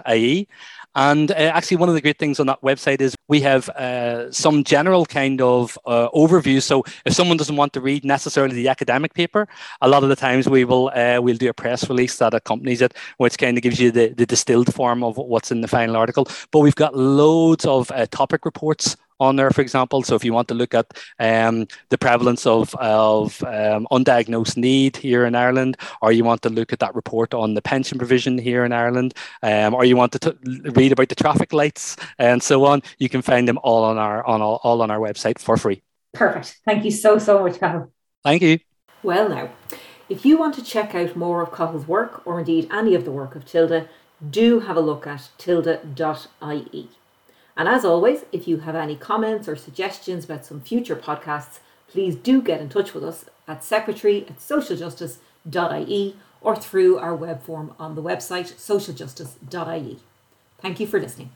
ie. 0.08 0.48
And 0.96 1.30
uh, 1.30 1.34
actually, 1.34 1.76
one 1.76 1.88
of 1.88 1.94
the 1.94 2.00
great 2.00 2.18
things 2.18 2.40
on 2.40 2.46
that 2.46 2.60
website 2.62 3.00
is 3.00 3.14
we 3.28 3.40
have 3.42 3.68
uh, 3.70 4.32
some 4.32 4.64
general 4.64 5.06
kind 5.06 5.40
of 5.40 5.78
uh, 5.86 6.08
overview. 6.10 6.60
So 6.60 6.84
if 7.04 7.12
someone 7.12 7.36
doesn't 7.36 7.54
want 7.54 7.72
to 7.74 7.80
read 7.80 8.04
necessarily 8.04 8.56
the 8.56 8.68
academic 8.68 9.14
paper, 9.14 9.46
a 9.80 9.88
lot 9.88 10.02
of 10.02 10.08
the 10.08 10.16
times 10.16 10.48
we 10.48 10.64
will 10.64 10.90
uh, 10.92 11.20
we'll 11.20 11.36
do 11.36 11.48
a 11.48 11.54
press 11.54 11.88
release 11.88 12.16
that 12.16 12.34
accompanies 12.34 12.82
it, 12.82 12.94
which 13.18 13.38
kind 13.38 13.56
of 13.56 13.62
gives 13.62 13.78
you 13.78 13.92
the, 13.92 14.08
the 14.08 14.26
distilled 14.26 14.74
form 14.74 15.04
of 15.04 15.16
what's 15.16 15.52
in 15.52 15.60
the 15.60 15.68
final 15.68 15.96
article. 15.96 16.26
But 16.50 16.60
we've 16.60 16.74
got 16.74 16.96
loads 16.96 17.64
of 17.64 17.90
uh, 17.92 18.06
topic 18.06 18.44
reports 18.44 18.96
on 19.20 19.36
there, 19.36 19.50
for 19.50 19.60
example. 19.60 20.02
So 20.02 20.14
if 20.14 20.24
you 20.24 20.32
want 20.32 20.48
to 20.48 20.54
look 20.54 20.74
at 20.74 20.86
um, 21.18 21.66
the 21.90 21.98
prevalence 21.98 22.46
of, 22.46 22.74
of 22.76 23.42
um, 23.44 23.86
undiagnosed 23.92 24.56
need 24.56 24.96
here 24.96 25.24
in 25.26 25.34
Ireland, 25.34 25.76
or 26.02 26.12
you 26.12 26.24
want 26.24 26.42
to 26.42 26.50
look 26.50 26.72
at 26.72 26.78
that 26.80 26.94
report 26.94 27.34
on 27.34 27.54
the 27.54 27.62
pension 27.62 27.98
provision 27.98 28.38
here 28.38 28.64
in 28.64 28.72
Ireland, 28.72 29.14
um, 29.42 29.74
or 29.74 29.84
you 29.84 29.96
want 29.96 30.12
to 30.12 30.18
t- 30.18 30.60
read 30.70 30.92
about 30.92 31.08
the 31.08 31.14
traffic 31.14 31.52
lights 31.52 31.96
and 32.18 32.42
so 32.42 32.64
on, 32.64 32.82
you 32.98 33.08
can 33.08 33.22
find 33.22 33.46
them 33.46 33.58
all 33.62 33.84
on 33.84 33.98
our 33.98 34.26
on 34.26 34.42
all, 34.42 34.60
all 34.62 34.82
on 34.82 34.90
our 34.90 34.98
website 34.98 35.38
for 35.38 35.56
free. 35.56 35.82
Perfect. 36.12 36.58
Thank 36.64 36.84
you 36.84 36.90
so 36.90 37.18
so 37.18 37.40
much, 37.40 37.58
Cathal. 37.58 37.92
Thank 38.24 38.42
you. 38.42 38.58
Well 39.02 39.28
now, 39.28 39.50
if 40.08 40.26
you 40.26 40.38
want 40.38 40.54
to 40.56 40.64
check 40.64 40.94
out 40.94 41.16
more 41.16 41.42
of 41.42 41.52
Cathal's 41.52 41.86
work, 41.86 42.26
or 42.26 42.40
indeed 42.40 42.68
any 42.72 42.94
of 42.94 43.04
the 43.04 43.12
work 43.12 43.36
of 43.36 43.44
Tilda, 43.44 43.88
do 44.28 44.60
have 44.60 44.76
a 44.76 44.80
look 44.80 45.06
at 45.06 45.30
tilda.ie. 45.38 46.90
And 47.60 47.68
as 47.68 47.84
always, 47.84 48.24
if 48.32 48.48
you 48.48 48.60
have 48.60 48.74
any 48.74 48.96
comments 48.96 49.46
or 49.46 49.54
suggestions 49.54 50.24
about 50.24 50.46
some 50.46 50.62
future 50.62 50.96
podcasts, 50.96 51.58
please 51.88 52.14
do 52.14 52.40
get 52.40 52.58
in 52.58 52.70
touch 52.70 52.94
with 52.94 53.04
us 53.04 53.26
at 53.46 53.62
secretary 53.62 54.26
at 54.26 54.38
socialjustice.ie 54.38 56.16
or 56.40 56.56
through 56.56 56.96
our 56.96 57.14
web 57.14 57.42
form 57.42 57.74
on 57.78 57.96
the 57.96 58.02
website 58.02 58.54
socialjustice.ie. 58.54 59.98
Thank 60.62 60.80
you 60.80 60.86
for 60.86 60.98
listening. 60.98 61.32